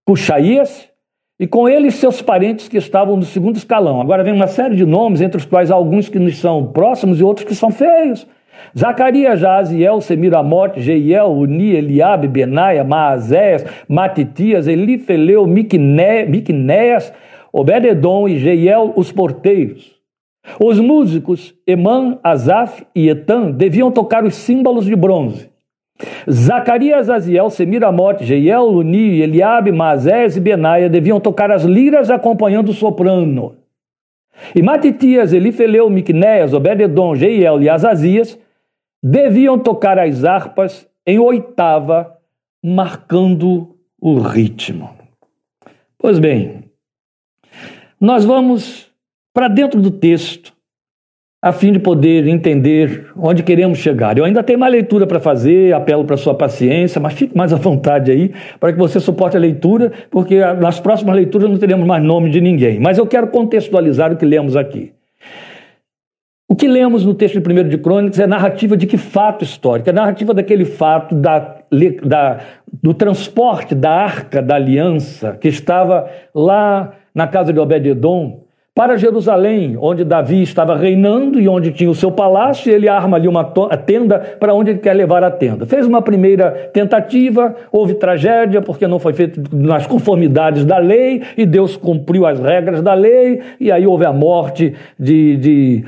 Cuxaías, 0.06 0.90
e 1.40 1.46
com 1.46 1.68
ele 1.68 1.92
seus 1.92 2.22
parentes 2.22 2.68
que 2.68 2.78
estavam 2.78 3.18
no 3.18 3.24
segundo 3.24 3.58
escalão. 3.58 4.00
Agora 4.00 4.24
vem 4.24 4.34
uma 4.34 4.48
série 4.48 4.76
de 4.76 4.86
nomes, 4.86 5.22
entre 5.22 5.38
os 5.38 5.46
quais 5.46 5.70
alguns 5.70 6.08
que 6.08 6.20
nos 6.20 6.38
são 6.38 6.68
próximos 6.68 7.20
e 7.20 7.24
outros 7.24 7.48
que 7.48 7.56
são 7.56 7.70
feios. 7.72 8.26
Zacarias, 8.78 9.40
Jaziel, 9.40 10.02
Semiramote, 10.02 10.82
Jeiel, 10.82 11.32
Uni, 11.32 11.72
Eliabe, 11.72 12.28
Benaia, 12.28 12.84
Maazéias, 12.84 13.66
Matitias, 13.88 14.68
Elifeleu, 14.68 15.46
Miquinéias, 15.46 17.14
Obededon 17.52 18.28
e 18.28 18.38
Jeiel, 18.38 18.94
os 18.96 19.12
porteiros. 19.12 20.00
Os 20.60 20.80
músicos 20.80 21.54
Emã, 21.68 22.18
Asaf 22.24 22.84
e 22.96 23.10
Etan 23.10 23.52
deviam 23.52 23.92
tocar 23.92 24.24
os 24.24 24.36
símbolos 24.36 24.86
de 24.86 24.96
bronze. 24.96 25.50
Zacarias, 26.30 27.10
Aziel, 27.10 27.50
Semiramote, 27.50 28.26
Jeiel, 28.26 28.66
Luni, 28.66 29.22
Eliabe, 29.22 29.72
Mazés 29.72 30.36
e 30.36 30.40
Benaia 30.40 30.90
deviam 30.90 31.20
tocar 31.20 31.52
as 31.52 31.64
liras 31.64 32.10
acompanhando 32.10 32.70
o 32.70 32.74
soprano. 32.74 33.56
E 34.56 34.62
Matitias, 34.64 35.34
Elifeleu, 35.34 35.90
Miqunéias, 35.90 36.54
Obededon, 36.54 37.16
Jeiel 37.16 37.62
e 37.62 37.70
Azazias 37.70 38.38
deviam 39.02 39.58
tocar 39.58 39.98
as 39.98 40.24
harpas 40.24 40.88
em 41.06 41.18
oitava, 41.20 42.18
marcando 42.64 43.76
o 44.00 44.20
ritmo. 44.20 44.90
Pois 45.98 46.20
bem, 46.20 46.64
nós 48.00 48.26
vamos 48.26 48.92
para 49.34 49.48
dentro 49.48 49.82
do 49.82 49.92
texto 49.92 50.54
a 51.42 51.52
fim 51.52 51.72
de 51.72 51.80
poder 51.80 52.28
entender 52.28 53.12
onde 53.18 53.42
queremos 53.42 53.80
chegar. 53.80 54.16
Eu 54.16 54.24
ainda 54.24 54.44
tenho 54.44 54.60
mais 54.60 54.72
leitura 54.72 55.08
para 55.08 55.20
fazer, 55.20 55.74
apelo 55.74 56.06
para 56.06 56.16
sua 56.16 56.36
paciência, 56.36 57.02
mas 57.02 57.14
fique 57.14 57.36
mais 57.36 57.52
à 57.52 57.56
vontade 57.56 58.12
aí 58.12 58.32
para 58.60 58.72
que 58.72 58.78
você 58.78 59.00
suporte 59.00 59.36
a 59.36 59.40
leitura, 59.40 59.92
porque 60.12 60.40
nas 60.40 60.80
próximas 60.80 61.16
leituras 61.16 61.50
não 61.50 61.58
teremos 61.58 61.88
mais 61.88 62.04
nome 62.04 62.30
de 62.30 62.40
ninguém. 62.40 62.80
Mas 62.80 63.00
eu 63.00 63.08
quero 63.08 63.28
contextualizar 63.28 64.14
o 64.14 64.18
que 64.18 64.26
lemos 64.26 64.56
aqui. 64.56 64.94
O 66.52 66.56
que 66.56 66.68
lemos 66.68 67.06
no 67.06 67.14
texto 67.14 67.40
de 67.40 67.50
1 67.50 67.70
de 67.70 67.78
Crônicas 67.78 68.20
é 68.20 68.28
narrativa 68.28 68.76
de 68.76 68.86
que 68.86 68.98
fato 68.98 69.42
histórico? 69.42 69.90
É 69.90 69.94
narrativa 69.94 70.34
daquele 70.34 70.66
fato 70.66 71.16
da, 71.16 71.60
da, 72.04 72.42
do 72.84 72.94
transporte 72.94 73.74
da 73.74 73.90
arca 73.90 74.42
da 74.42 74.56
aliança 74.56 75.38
que 75.40 75.48
estava 75.48 76.10
lá 76.36 76.92
na 77.16 77.26
casa 77.26 77.54
de 77.54 77.60
Obed-Edom, 77.62 78.44
para 78.74 78.96
Jerusalém, 78.96 79.78
onde 79.80 80.06
Davi 80.06 80.42
estava 80.42 80.78
reinando 80.78 81.40
e 81.42 81.48
onde 81.48 81.72
tinha 81.72 81.90
o 81.90 81.96
seu 81.96 82.10
palácio, 82.10 82.72
e 82.72 82.74
ele 82.74 82.88
arma 82.88 83.18
ali 83.18 83.28
uma 83.28 83.44
tenda 83.86 84.18
para 84.40 84.54
onde 84.54 84.72
ele 84.72 84.80
quer 84.80 84.94
levar 84.94 85.24
a 85.24 85.30
tenda. 85.30 85.66
Fez 85.66 85.86
uma 85.86 86.02
primeira 86.02 86.70
tentativa, 86.72 87.54
houve 87.70 87.96
tragédia, 87.96 88.62
porque 88.62 88.88
não 88.88 88.98
foi 88.98 89.12
feito 89.12 89.44
nas 89.54 89.86
conformidades 89.86 90.64
da 90.64 90.78
lei, 90.78 91.22
e 91.38 91.46
Deus 91.46 91.76
cumpriu 91.76 92.26
as 92.26 92.40
regras 92.40 92.82
da 92.82 92.94
lei, 92.94 93.42
e 93.60 93.70
aí 93.72 93.86
houve 93.86 94.06
a 94.06 94.14
morte 94.14 94.74
de, 94.98 95.36
de 95.36 95.86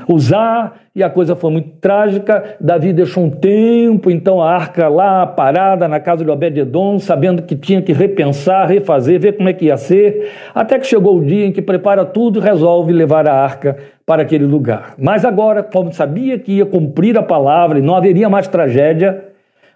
e 0.94 1.02
a 1.02 1.10
coisa 1.10 1.34
foi 1.34 1.50
muito 1.50 1.70
trágica. 1.80 2.56
Davi 2.60 2.92
deixou 2.92 3.24
um 3.24 3.30
tempo, 3.30 4.10
então, 4.10 4.40
a 4.40 4.54
arca 4.54 4.88
lá 4.88 5.26
parada 5.26 5.88
na 5.88 5.98
casa 5.98 6.24
de 6.24 6.30
Obed-Edom, 6.30 7.00
sabendo 7.00 7.42
que 7.42 7.56
tinha 7.56 7.82
que 7.82 7.92
repensar, 7.92 8.68
refazer, 8.68 9.18
ver 9.18 9.36
como 9.36 9.48
é 9.48 9.52
que 9.52 9.64
ia 9.64 9.76
ser, 9.76 10.30
até 10.54 10.78
que 10.78 10.86
chegou 10.86 11.18
o 11.18 11.24
dia 11.24 11.46
em 11.46 11.52
que 11.52 11.60
prepara 11.60 12.04
tudo 12.04 12.38
e 12.38 12.42
resolve 12.42 12.92
levar 12.92 13.28
a 13.28 13.34
arca 13.34 13.76
para 14.06 14.22
aquele 14.22 14.44
lugar. 14.44 14.94
Mas 14.96 15.24
agora, 15.24 15.62
como 15.64 15.92
sabia 15.92 16.38
que 16.38 16.52
ia 16.52 16.66
cumprir 16.66 17.18
a 17.18 17.22
palavra 17.22 17.78
e 17.78 17.82
não 17.82 17.96
haveria 17.96 18.28
mais 18.28 18.46
tragédia, 18.46 19.24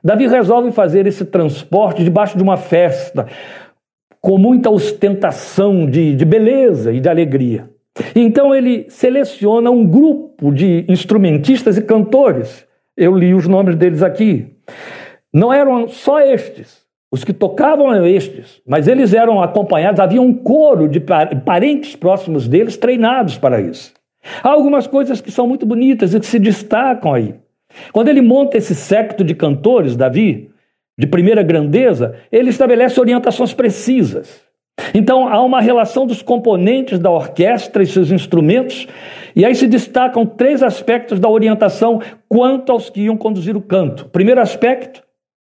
Davi 0.05 0.29
resolve 0.29 0.71
fazer 0.71 1.07
esse 1.09 1.25
transporte 1.25 2.05
debaixo 2.05 2.37
de 2.37 2.42
uma 2.45 2.57
festa, 2.57 3.27
com 4.21 4.38
muita 4.38 4.71
ostentação 4.71 5.85
de, 5.87 6.14
de 6.14 6.25
beleza 6.25 6.92
e 6.92 7.01
de 7.01 7.09
alegria. 7.09 7.69
Então 8.15 8.55
ele 8.55 8.87
seleciona 8.89 9.71
um 9.71 9.87
grupo 9.87 10.53
de 10.53 10.85
instrumentistas 10.89 11.77
e 11.77 11.83
cantores. 11.83 12.67
Eu 12.97 13.17
li 13.17 13.35
os 13.35 13.47
nomes 13.47 13.77
deles 13.77 14.03
aqui. 14.03 14.55
Não 15.33 15.53
eram 15.53 15.89
só 15.89 16.21
estes, 16.21 16.83
os 17.11 17.25
que 17.25 17.33
tocavam 17.33 17.93
eram 17.93 18.07
estes, 18.07 18.61
mas 18.67 18.89
eles 18.89 19.13
eram 19.13 19.43
acompanhados, 19.43 20.01
havia 20.01 20.21
um 20.21 20.35
coro 20.35 20.89
de 20.89 21.01
parentes 21.01 21.97
próximos 21.97 22.49
deles 22.49 22.77
treinados 22.77 23.39
para 23.39 23.61
isso. 23.61 23.93
Há 24.43 24.51
algumas 24.51 24.87
coisas 24.87 25.21
que 25.21 25.31
são 25.31 25.47
muito 25.47 25.65
bonitas 25.65 26.13
e 26.13 26.21
que 26.21 26.27
se 26.27 26.39
destacam 26.39 27.15
aí. 27.15 27.35
Quando 27.93 28.09
ele 28.09 28.21
monta 28.21 28.59
esse 28.59 28.75
secto 28.75 29.23
de 29.23 29.35
cantores, 29.35 29.97
Davi, 29.97 30.51
de 30.99 31.07
primeira 31.07 31.43
grandeza, 31.43 32.17
ele 32.31 32.51
estabelece 32.51 32.99
orientações 33.01 33.55
precisas. 33.55 34.48
Então 34.95 35.29
há 35.29 35.43
uma 35.43 35.61
relação 35.61 36.07
dos 36.07 36.23
componentes 36.23 36.99
da 36.99 37.11
orquestra 37.11 37.83
e 37.83 37.87
seus 37.87 38.11
instrumentos, 38.11 38.87
e 39.35 39.45
aí 39.45 39.55
se 39.55 39.67
destacam 39.67 40.25
três 40.25 40.62
aspectos 40.62 41.21
da 41.21 41.29
orientação 41.29 42.01
quanto 42.29 42.73
aos 42.73 42.91
que 42.91 43.03
iam 43.03 43.17
conduzir 43.17 43.57
o 43.57 43.62
canto. 43.62 44.07
Primeiro 44.07 44.41
aspecto, 44.41 45.03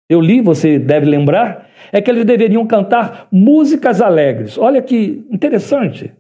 eu 0.09 0.20
li, 0.20 0.40
você 0.40 0.79
deve 0.79 1.07
lembrar, 1.07 1.68
é 1.92 2.01
que 2.01 2.11
eles 2.11 2.25
deveriam 2.25 2.66
cantar 2.66 3.27
músicas 3.31 4.01
alegres. 4.01 4.59
Olha 4.59 4.83
que 4.83 5.25
interessante. 5.31 6.12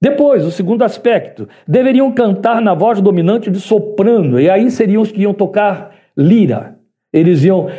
Depois, 0.00 0.44
o 0.44 0.50
segundo 0.50 0.84
aspecto, 0.84 1.48
deveriam 1.66 2.12
cantar 2.12 2.60
na 2.60 2.74
voz 2.74 3.00
dominante 3.00 3.50
de 3.50 3.58
soprano, 3.58 4.38
e 4.38 4.50
aí 4.50 4.70
seriam 4.70 5.02
os 5.02 5.10
que 5.10 5.22
iam 5.22 5.32
tocar 5.32 5.92
lira. 6.16 6.78
Eles 7.12 7.42
iam 7.42 7.70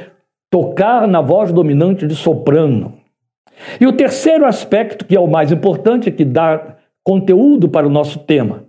tocar 0.50 1.08
na 1.08 1.22
voz 1.22 1.52
dominante 1.52 2.08
de 2.08 2.16
soprano. 2.16 2.95
E 3.80 3.88
o 3.88 3.94
terceiro 3.94 4.46
aspecto, 4.46 5.06
que 5.06 5.16
é 5.16 5.20
o 5.20 5.28
mais 5.28 5.52
importante, 5.52 6.12
que 6.12 6.26
dá 6.26 6.76
conteúdo 7.04 7.70
para 7.70 7.88
o 7.88 7.90
nosso 7.90 8.20
tema. 8.20 8.66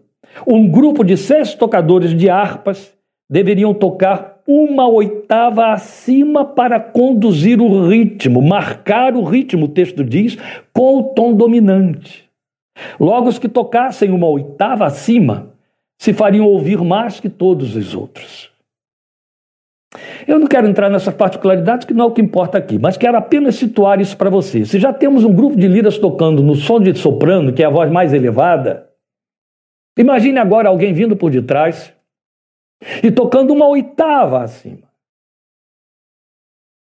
Um 0.46 0.68
grupo 0.68 1.02
de 1.04 1.16
seis 1.16 1.54
tocadores 1.54 2.14
de 2.14 2.28
harpas 2.28 2.94
deveriam 3.28 3.72
tocar 3.72 4.36
uma 4.46 4.88
oitava 4.88 5.72
acima 5.72 6.44
para 6.44 6.78
conduzir 6.78 7.60
o 7.60 7.88
ritmo, 7.88 8.40
marcar 8.40 9.14
o 9.14 9.24
ritmo, 9.24 9.66
o 9.66 9.68
texto 9.68 10.04
diz, 10.04 10.38
com 10.72 10.98
o 10.98 11.02
tom 11.14 11.34
dominante. 11.34 12.24
Logo, 13.00 13.28
os 13.28 13.38
que 13.38 13.48
tocassem 13.48 14.10
uma 14.10 14.28
oitava 14.28 14.84
acima 14.86 15.50
se 15.98 16.12
fariam 16.12 16.46
ouvir 16.46 16.78
mais 16.84 17.18
que 17.18 17.28
todos 17.28 17.74
os 17.74 17.94
outros. 17.94 18.50
Eu 20.26 20.40
não 20.40 20.46
quero 20.48 20.66
entrar 20.66 20.90
nessas 20.90 21.14
particularidades, 21.14 21.86
que 21.86 21.94
não 21.94 22.06
é 22.06 22.08
o 22.08 22.12
que 22.12 22.20
importa 22.20 22.58
aqui, 22.58 22.78
mas 22.78 22.96
quero 22.96 23.16
apenas 23.16 23.54
situar 23.54 24.00
isso 24.00 24.16
para 24.16 24.28
você. 24.28 24.64
Se 24.64 24.78
já 24.78 24.92
temos 24.92 25.24
um 25.24 25.32
grupo 25.32 25.56
de 25.56 25.68
liras 25.68 25.98
tocando 25.98 26.42
no 26.42 26.56
som 26.56 26.80
de 26.80 26.94
soprano, 26.98 27.52
que 27.52 27.62
é 27.62 27.66
a 27.66 27.70
voz 27.70 27.90
mais 27.90 28.12
elevada, 28.12 28.90
imagine 29.96 30.38
agora 30.38 30.68
alguém 30.68 30.92
vindo 30.92 31.16
por 31.16 31.30
detrás 31.30 31.92
e 33.02 33.10
tocando 33.10 33.52
uma 33.52 33.68
oitava 33.68 34.42
acima. 34.42 34.86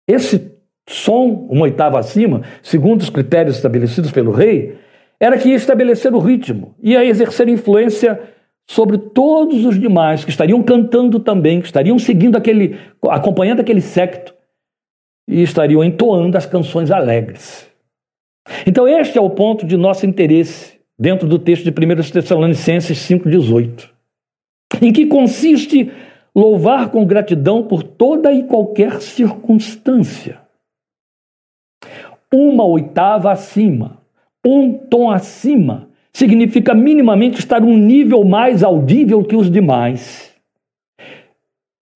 Esse 0.08 0.52
som, 0.88 1.46
uma 1.48 1.62
oitava 1.62 2.00
acima, 2.00 2.42
segundo 2.62 3.00
os 3.00 3.10
critérios 3.10 3.56
estabelecidos 3.56 4.10
pelo 4.10 4.32
rei, 4.32 4.76
era 5.20 5.38
que 5.38 5.50
ia 5.50 5.54
estabelecer 5.54 6.12
o 6.12 6.18
ritmo, 6.18 6.74
ia 6.82 7.04
exercer 7.04 7.48
influência 7.48 8.20
sobre 8.70 8.98
todos 8.98 9.64
os 9.64 9.80
demais 9.80 10.22
que 10.24 10.30
estariam 10.30 10.62
cantando 10.62 11.18
também, 11.18 11.61
que 11.61 11.66
estariam 11.66 11.98
seguindo 11.98 12.37
aquele, 12.37 12.78
acompanhando 13.09 13.59
aquele 13.59 13.80
secto 13.80 14.33
e 15.28 15.42
estariam 15.42 15.83
entoando 15.83 16.38
as 16.38 16.46
canções 16.46 16.92
alegres. 16.92 17.68
Então, 18.64 18.87
este 18.87 19.18
é 19.18 19.20
o 19.20 19.28
ponto 19.28 19.66
de 19.66 19.76
nosso 19.76 20.06
interesse 20.06 20.78
dentro 20.96 21.26
do 21.26 21.37
texto 21.37 21.64
de 21.64 21.70
1 21.70 22.12
Tessalonicenses 22.12 22.96
5,18. 22.96 23.90
Em 24.80 24.92
que 24.92 25.06
consiste 25.06 25.90
louvar 26.33 26.90
com 26.90 27.04
gratidão 27.04 27.64
por 27.64 27.83
toda 27.83 28.33
e 28.33 28.44
qualquer 28.44 29.00
circunstância. 29.00 30.42
Uma 32.33 32.64
oitava 32.64 33.33
acima, 33.33 34.00
um 34.46 34.72
tom 34.74 35.11
acima 35.11 35.89
significa 36.12 36.74
minimamente 36.74 37.38
estar 37.38 37.62
um 37.62 37.76
nível 37.76 38.24
mais 38.24 38.62
audível 38.62 39.24
que 39.24 39.36
os 39.36 39.50
demais. 39.50 40.34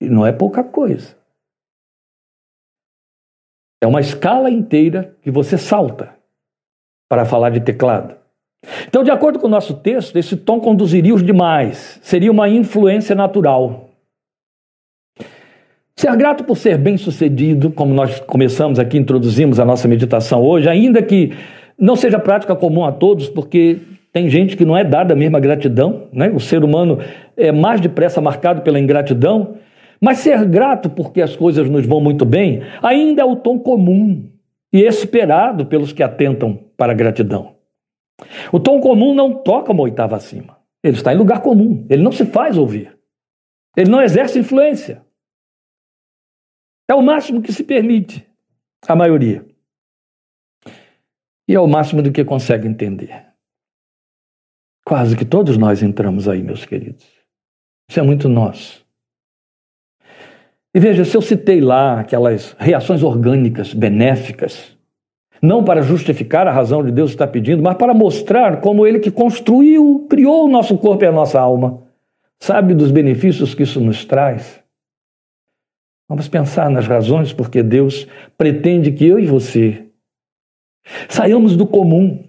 E 0.01 0.09
não 0.09 0.27
é 0.27 0.33
pouca 0.33 0.63
coisa. 0.63 1.17
É 3.83 3.87
uma 3.87 4.01
escala 4.01 4.51
inteira 4.51 5.17
que 5.23 5.31
você 5.31 5.59
salta. 5.59 6.15
para 7.09 7.25
falar 7.27 7.51
de 7.51 7.61
teclado. 7.61 8.17
Então, 8.89 9.05
de 9.05 9.11
acordo 9.11 9.39
com 9.39 9.47
o 9.47 9.51
nosso 9.51 9.75
texto, 9.75 10.17
esse 10.17 10.37
tom 10.37 10.59
conduziria 10.59 11.15
os 11.15 11.23
demais, 11.23 12.01
seria 12.03 12.33
uma 12.33 12.49
influência 12.49 13.15
natural. 13.15 13.91
Ser 15.97 16.17
grato 16.17 16.43
por 16.45 16.57
ser 16.57 16.77
bem-sucedido, 16.77 17.71
como 17.71 17.95
nós 17.95 18.19
começamos 18.21 18.79
aqui, 18.79 18.99
introduzimos 18.99 19.61
a 19.61 19.65
nossa 19.65 19.87
meditação 19.87 20.43
hoje, 20.43 20.69
ainda 20.69 21.03
que 21.03 21.33
não 21.79 21.95
seja 21.95 22.19
prática 22.19 22.57
comum 22.57 22.85
a 22.85 22.91
todos, 22.91 23.29
porque 23.29 23.81
tem 24.15 24.31
gente 24.31 24.57
que 24.57 24.65
não 24.65 24.77
é 24.77 24.85
dada 24.85 25.13
a 25.13 25.17
mesma 25.17 25.41
gratidão, 25.41 26.09
né? 26.13 26.31
o 26.31 26.39
ser 26.39 26.63
humano 26.63 27.01
é 27.37 27.51
mais 27.51 27.81
depressa 27.81 28.21
marcado 28.21 28.63
pela 28.63 28.79
ingratidão, 28.79 29.59
mas 30.01 30.19
ser 30.19 30.47
grato 30.47 30.89
porque 30.89 31.21
as 31.21 31.35
coisas 31.35 31.69
nos 31.69 31.85
vão 31.85 32.01
muito 32.01 32.25
bem 32.25 32.63
ainda 32.81 33.23
é 33.23 33.25
o 33.25 33.35
tom 33.35 33.59
comum 33.59 34.31
e 34.73 34.83
esperado 34.83 35.67
pelos 35.67 35.93
que 35.93 36.01
atentam 36.01 36.55
para 36.77 36.93
a 36.93 36.95
gratidão. 36.95 37.57
O 38.53 38.61
tom 38.61 38.81
comum 38.81 39.13
não 39.15 39.35
toca 39.43 39.73
uma 39.73 39.83
oitava 39.83 40.15
acima, 40.15 40.59
ele 40.81 40.97
está 40.97 41.13
em 41.13 41.17
lugar 41.19 41.43
comum, 41.43 41.85
ele 41.91 42.03
não 42.03 42.13
se 42.13 42.25
faz 42.25 42.57
ouvir, 42.57 42.97
ele 43.77 43.91
não 43.91 44.01
exerce 44.01 44.39
influência. 44.39 45.05
É 46.89 46.95
o 46.95 47.03
máximo 47.03 47.43
que 47.43 47.53
se 47.53 47.65
permite 47.65 48.25
a 48.87 48.95
maioria. 48.95 49.45
E 51.49 51.55
é 51.55 51.59
o 51.59 51.67
máximo 51.67 52.01
do 52.01 52.13
que 52.13 52.25
consegue 52.25 52.69
entender. 52.69 53.34
Quase 54.85 55.17
que 55.17 55.25
todos 55.25 55.57
nós 55.57 55.83
entramos 55.83 56.29
aí, 56.29 56.43
meus 56.43 56.65
queridos. 56.65 57.07
Isso 57.89 58.01
é 58.01 58.03
muito 58.03 58.29
nós. 58.29 58.85
E 60.75 60.81
veja, 60.81 61.05
se 61.05 61.17
eu 61.17 61.23
citei 61.23 61.61
lá 61.61 62.01
aquelas 62.01 62.57
reações 62.59 63.03
orgânicas 63.03 63.73
benéficas, 63.73 64.77
não 65.41 65.63
para 65.63 65.83
justificar 65.83 66.49
a 66.49 66.53
razão 66.53 66.85
de 66.85 66.91
Deus 66.91 67.11
estar 67.11 67.29
pedindo, 67.29 67.63
mas 67.63 67.77
para 67.77 67.95
mostrar 67.95 68.61
como 68.61 68.87
Ele 68.87 68.99
que 68.99 69.11
construiu, 69.11 70.07
criou 70.11 70.47
o 70.47 70.51
nosso 70.51 70.77
corpo 70.77 71.05
e 71.05 71.07
a 71.07 71.13
nossa 71.13 71.41
alma, 71.41 71.83
sabe 72.41 72.75
dos 72.75 72.91
benefícios 72.91 73.55
que 73.55 73.63
isso 73.63 73.81
nos 73.81 74.05
traz. 74.05 74.63
Vamos 76.09 76.29
pensar 76.29 76.69
nas 76.69 76.87
razões 76.87 77.33
porque 77.33 77.63
Deus 77.63 78.07
pretende 78.37 78.93
que 78.93 79.07
eu 79.07 79.19
e 79.19 79.27
você 79.27 79.87
saiamos 81.09 81.57
do 81.57 81.67
comum, 81.67 82.25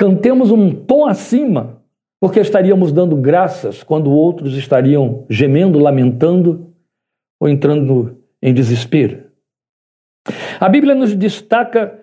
cantemos 0.00 0.50
um 0.50 0.74
tom 0.74 1.06
acima, 1.06 1.82
porque 2.18 2.40
estaríamos 2.40 2.90
dando 2.90 3.14
graças 3.16 3.82
quando 3.82 4.10
outros 4.10 4.56
estariam 4.56 5.26
gemendo, 5.28 5.78
lamentando 5.78 6.74
ou 7.38 7.46
entrando 7.46 8.18
em 8.40 8.54
desespero. 8.54 9.24
A 10.58 10.70
Bíblia 10.70 10.94
nos 10.94 11.14
destaca 11.14 12.02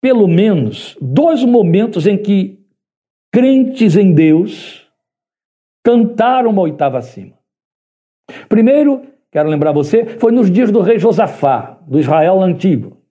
pelo 0.00 0.28
menos 0.28 0.96
dois 1.00 1.42
momentos 1.42 2.06
em 2.06 2.16
que 2.16 2.60
crentes 3.32 3.96
em 3.96 4.14
Deus 4.14 4.88
cantaram 5.84 6.50
uma 6.50 6.62
oitava 6.62 6.98
acima. 6.98 7.36
Primeiro, 8.48 9.02
quero 9.32 9.48
lembrar 9.48 9.72
você, 9.72 10.06
foi 10.06 10.30
nos 10.30 10.48
dias 10.48 10.70
do 10.70 10.80
rei 10.80 11.00
Josafá, 11.00 11.76
do 11.88 11.98
Israel 11.98 12.40
antigo. 12.40 13.01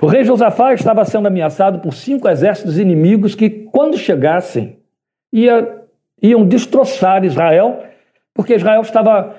O 0.00 0.06
rei 0.06 0.24
Josafá 0.24 0.74
estava 0.74 1.04
sendo 1.04 1.28
ameaçado 1.28 1.78
por 1.80 1.94
cinco 1.94 2.28
exércitos 2.28 2.78
inimigos 2.78 3.34
que, 3.34 3.48
quando 3.48 3.96
chegassem, 3.96 4.78
ia, 5.32 5.82
iam 6.20 6.46
destroçar 6.46 7.24
Israel, 7.24 7.84
porque 8.34 8.54
Israel 8.54 8.80
estava 8.82 9.36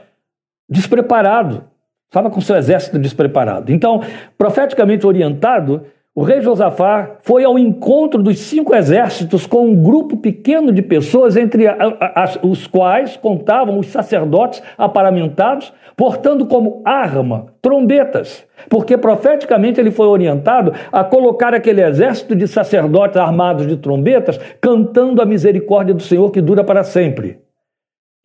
despreparado, 0.69 1.65
estava 2.07 2.29
com 2.29 2.39
seu 2.41 2.55
exército 2.55 2.97
despreparado. 2.97 3.71
Então, 3.71 4.01
profeticamente 4.37 5.05
orientado, 5.05 5.85
o 6.17 6.23
rei 6.23 6.41
Josafá 6.41 7.17
foi 7.21 7.43
ao 7.43 7.59
encontro 7.59 8.23
dos 8.23 8.39
cinco 8.39 8.73
exércitos 8.73 9.45
com 9.45 9.67
um 9.67 9.83
grupo 9.83 10.17
pequeno 10.17 10.71
de 10.71 10.81
pessoas, 10.81 11.37
entre 11.37 11.67
as, 11.67 12.39
os 12.41 12.65
quais 12.65 13.15
contavam 13.15 13.77
os 13.77 13.85
sacerdotes 13.89 14.63
aparamentados, 14.79 15.71
portando 15.95 16.47
como 16.47 16.81
arma 16.83 17.53
trombetas, 17.61 18.43
porque 18.67 18.97
profeticamente 18.97 19.79
ele 19.79 19.91
foi 19.91 20.07
orientado 20.07 20.73
a 20.91 21.03
colocar 21.03 21.53
aquele 21.53 21.83
exército 21.83 22.35
de 22.35 22.47
sacerdotes 22.47 23.17
armados 23.17 23.67
de 23.67 23.77
trombetas, 23.77 24.39
cantando 24.59 25.21
a 25.21 25.25
misericórdia 25.25 25.93
do 25.93 26.01
Senhor 26.01 26.31
que 26.31 26.41
dura 26.41 26.63
para 26.63 26.83
sempre. 26.83 27.37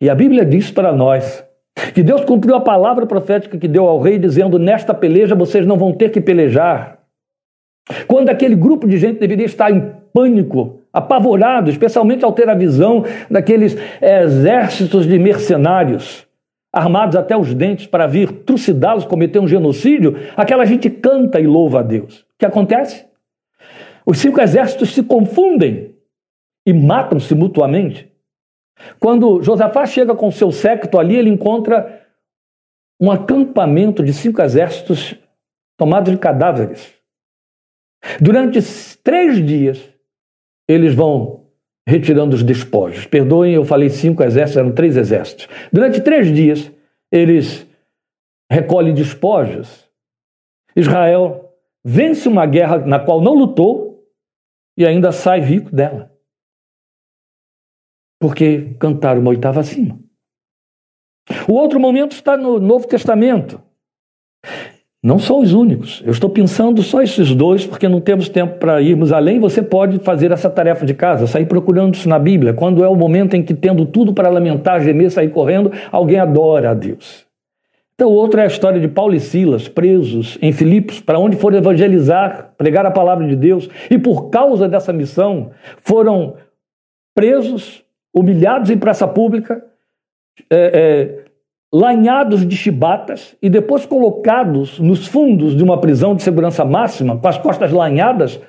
E 0.01 0.09
a 0.09 0.15
Bíblia 0.15 0.43
diz 0.43 0.71
para 0.71 0.91
nós 0.91 1.45
que 1.93 2.01
Deus 2.01 2.25
cumpriu 2.25 2.55
a 2.55 2.59
palavra 2.59 3.05
profética 3.05 3.55
que 3.55 3.67
deu 3.67 3.87
ao 3.87 3.99
rei, 3.99 4.17
dizendo: 4.17 4.57
Nesta 4.57 4.95
peleja 4.95 5.35
vocês 5.35 5.63
não 5.63 5.77
vão 5.77 5.93
ter 5.93 6.09
que 6.09 6.19
pelejar 6.19 6.92
quando 8.07 8.29
aquele 8.29 8.55
grupo 8.55 8.87
de 8.87 8.97
gente 8.97 9.19
deveria 9.19 9.45
estar 9.45 9.71
em 9.71 9.93
pânico, 10.13 10.79
apavorado, 10.91 11.69
especialmente 11.69 12.23
ao 12.23 12.31
ter 12.31 12.47
a 12.49 12.55
visão 12.55 13.03
daqueles 13.29 13.75
exércitos 14.01 15.05
de 15.05 15.17
mercenários 15.17 16.25
armados 16.71 17.15
até 17.15 17.37
os 17.37 17.53
dentes 17.53 17.85
para 17.85 18.07
vir 18.07 18.31
trucidá-los, 18.31 19.05
cometer 19.05 19.37
um 19.37 19.47
genocídio, 19.47 20.15
aquela 20.35 20.65
gente 20.65 20.89
canta 20.89 21.39
e 21.39 21.45
louva 21.45 21.81
a 21.81 21.83
Deus. 21.83 22.21
O 22.21 22.25
que 22.39 22.45
acontece? 22.45 23.05
Os 24.05 24.17
cinco 24.17 24.41
exércitos 24.41 24.93
se 24.93 25.03
confundem 25.03 25.95
e 26.65 26.73
matam-se 26.73 27.35
mutuamente. 27.35 28.11
Quando 28.99 29.41
Josafá 29.43 29.85
chega 29.85 30.15
com 30.15 30.31
seu 30.31 30.51
séquito 30.51 30.97
ali, 30.97 31.15
ele 31.15 31.29
encontra 31.29 32.01
um 32.99 33.11
acampamento 33.11 34.03
de 34.03 34.11
cinco 34.11 34.41
exércitos 34.41 35.15
tomados 35.77 36.11
de 36.11 36.17
cadáveres. 36.17 36.93
Durante 38.21 38.59
três 39.03 39.45
dias, 39.45 39.81
eles 40.67 40.93
vão 40.93 41.47
retirando 41.87 42.35
os 42.35 42.43
despojos. 42.43 43.05
Perdoem, 43.05 43.53
eu 43.53 43.65
falei 43.65 43.89
cinco 43.89 44.23
exércitos, 44.23 44.57
eram 44.57 44.73
três 44.73 44.97
exércitos. 44.97 45.47
Durante 45.71 46.01
três 46.01 46.33
dias, 46.33 46.71
eles 47.11 47.67
recolhem 48.51 48.93
despojos. 48.93 49.89
Israel 50.75 51.53
vence 51.83 52.27
uma 52.27 52.45
guerra 52.45 52.79
na 52.79 52.99
qual 52.99 53.21
não 53.21 53.33
lutou 53.33 54.07
e 54.77 54.85
ainda 54.85 55.11
sai 55.11 55.39
rico 55.39 55.73
dela. 55.75 56.11
Porque 58.19 58.75
cantaram 58.79 59.21
uma 59.21 59.31
oitava 59.31 59.59
acima. 59.59 59.99
O 61.47 61.53
outro 61.53 61.79
momento 61.79 62.13
está 62.13 62.35
no 62.35 62.59
Novo 62.59 62.87
Testamento. 62.87 63.61
Não 65.03 65.19
são 65.19 65.41
os 65.41 65.53
únicos. 65.53 66.01
Eu 66.05 66.11
estou 66.11 66.29
pensando 66.29 66.81
só 66.81 67.01
esses 67.01 67.35
dois, 67.35 67.65
porque 67.67 67.89
não 67.89 67.99
temos 67.99 68.29
tempo 68.29 68.57
para 68.57 68.81
irmos 68.81 69.11
além. 69.11 69.37
Você 69.37 69.61
pode 69.61 69.99
fazer 69.99 70.31
essa 70.31 70.49
tarefa 70.49 70.85
de 70.85 70.93
casa, 70.93 71.27
sair 71.27 71.45
procurando 71.45 71.95
isso 71.95 72.07
na 72.07 72.17
Bíblia. 72.17 72.53
Quando 72.53 72.85
é 72.85 72.87
o 72.87 72.95
momento 72.95 73.35
em 73.35 73.43
que, 73.43 73.53
tendo 73.53 73.85
tudo 73.85 74.13
para 74.13 74.29
lamentar, 74.29 74.81
gemer, 74.81 75.11
sair 75.11 75.27
correndo, 75.29 75.73
alguém 75.91 76.19
adora 76.19 76.71
a 76.71 76.73
Deus. 76.73 77.25
Então, 77.95 78.09
o 78.09 78.13
outro 78.13 78.39
é 78.39 78.43
a 78.43 78.47
história 78.47 78.79
de 78.79 78.87
Paulo 78.87 79.13
e 79.13 79.19
Silas, 79.19 79.67
presos 79.67 80.37
em 80.41 80.53
Filipos, 80.53 81.01
para 81.01 81.19
onde 81.19 81.35
foram 81.35 81.57
evangelizar, 81.57 82.53
pregar 82.57 82.85
a 82.85 82.91
palavra 82.91 83.27
de 83.27 83.35
Deus. 83.35 83.69
E 83.91 83.97
por 83.97 84.29
causa 84.29 84.69
dessa 84.69 84.93
missão, 84.93 85.51
foram 85.81 86.35
presos, 87.13 87.83
humilhados 88.13 88.69
em 88.69 88.77
praça 88.77 89.05
pública, 89.05 89.63
é, 90.49 91.19
é, 91.19 91.22
lanhados 91.73 92.45
de 92.47 92.55
chibatas 92.55 93.35
e 93.41 93.49
depois 93.49 93.83
colocados 93.83 94.79
nos 94.79 95.07
fundos 95.07 95.57
de 95.57 95.63
uma 95.63 95.81
prisão 95.81 96.15
de 96.15 96.21
segurança 96.21 96.63
máxima, 96.63 97.17
com 97.17 97.27
as 97.27 97.39
costas 97.39 97.71
lanhadas, 97.71 98.39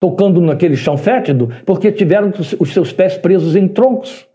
tocando 0.00 0.40
naquele 0.40 0.76
chão 0.76 0.96
fétido, 0.96 1.48
porque 1.66 1.90
tiveram 1.90 2.32
os 2.60 2.72
seus 2.72 2.92
pés 2.92 3.18
presos 3.18 3.56
em 3.56 3.66
troncos. 3.66 4.28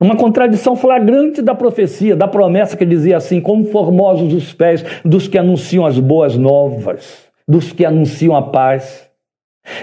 Uma 0.00 0.16
contradição 0.16 0.76
flagrante 0.76 1.42
da 1.42 1.54
profecia, 1.54 2.14
da 2.14 2.28
promessa 2.28 2.76
que 2.76 2.86
dizia 2.86 3.16
assim: 3.16 3.40
como 3.40 3.64
formosos 3.64 4.32
os 4.32 4.54
pés 4.54 4.84
dos 5.04 5.26
que 5.26 5.36
anunciam 5.36 5.84
as 5.84 5.98
boas 5.98 6.36
novas, 6.36 7.26
dos 7.46 7.72
que 7.72 7.84
anunciam 7.84 8.36
a 8.36 8.42
paz. 8.42 9.09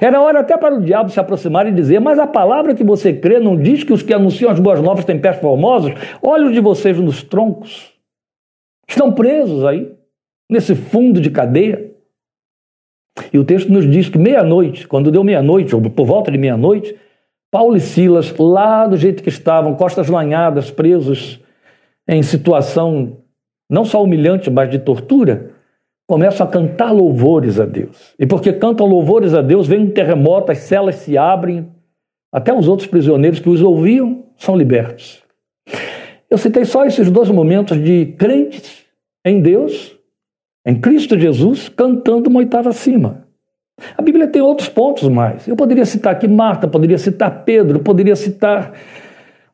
Era 0.02 0.22
hora 0.22 0.40
até 0.40 0.58
para 0.58 0.76
o 0.76 0.82
diabo 0.82 1.10
se 1.10 1.20
aproximar 1.20 1.68
e 1.68 1.72
dizer: 1.72 2.00
Mas 2.00 2.20
a 2.20 2.28
palavra 2.28 2.76
que 2.76 2.84
você 2.84 3.14
crê 3.14 3.40
não 3.40 3.58
diz 3.58 3.84
que 3.84 3.94
os 3.94 4.04
que 4.04 4.14
anunciam 4.14 4.52
as 4.52 4.60
boas 4.60 4.82
novas 4.82 5.06
têm 5.06 5.20
pés 5.20 5.38
formosos? 5.38 5.94
Olhos 6.22 6.54
de 6.54 6.60
vocês 6.60 7.00
nos 7.00 7.24
troncos. 7.24 7.94
Estão 8.88 9.12
presos 9.12 9.66
aí, 9.66 9.92
nesse 10.50 10.76
fundo 10.76 11.20
de 11.20 11.30
cadeia. 11.30 11.92
E 13.34 13.40
o 13.40 13.44
texto 13.44 13.72
nos 13.72 13.90
diz 13.90 14.10
que 14.10 14.18
meia-noite, 14.18 14.88
quando 14.88 15.12
deu 15.12 15.24
meia-noite, 15.24 15.76
ou 15.76 15.82
por 15.82 16.06
volta 16.06 16.32
de 16.32 16.38
meia-noite, 16.38 16.96
Paulo 17.52 17.76
e 17.76 17.80
Silas, 17.80 18.34
lá 18.38 18.86
do 18.86 18.96
jeito 18.96 19.24
que 19.24 19.30
estavam, 19.30 19.76
costas 19.76 20.08
lanhadas, 20.08 20.70
presos 20.70 21.40
em 22.08 22.22
situação 22.22 23.18
não 23.70 23.84
só 23.84 24.02
humilhante, 24.02 24.50
mas 24.50 24.70
de 24.70 24.80
tortura, 24.80 25.52
começam 26.08 26.48
a 26.48 26.50
cantar 26.50 26.92
louvores 26.92 27.60
a 27.60 27.66
Deus. 27.66 28.14
E 28.18 28.26
porque 28.26 28.54
cantam 28.54 28.88
louvores 28.88 29.34
a 29.34 29.42
Deus, 29.42 29.68
vem 29.68 29.82
um 29.82 29.92
terremoto, 29.92 30.54
as 30.54 30.60
celas 30.60 30.96
se 30.96 31.18
abrem, 31.18 31.68
até 32.32 32.54
os 32.54 32.68
outros 32.68 32.88
prisioneiros 32.88 33.40
que 33.40 33.50
os 33.50 33.62
ouviam 33.62 34.24
são 34.38 34.56
libertos. 34.56 35.22
Eu 36.30 36.38
citei 36.38 36.64
só 36.64 36.86
esses 36.86 37.12
dois 37.12 37.30
momentos 37.30 37.78
de 37.82 38.14
crentes 38.18 38.86
em 39.26 39.42
Deus, 39.42 39.98
em 40.66 40.80
Cristo 40.80 41.20
Jesus, 41.20 41.70
cantando 41.70 42.30
uma 42.30 42.40
oitava 42.40 42.70
acima. 42.70 43.26
A 43.98 44.02
Bíblia 44.02 44.28
tem 44.28 44.42
outros 44.42 44.70
pontos 44.70 45.08
mais. 45.08 45.48
Eu 45.48 45.56
poderia 45.56 45.86
citar 45.86 46.14
aqui 46.14 46.28
Marta, 46.28 46.68
poderia 46.68 46.98
citar 46.98 47.44
Pedro, 47.44 47.80
poderia 47.80 48.16
citar 48.16 48.74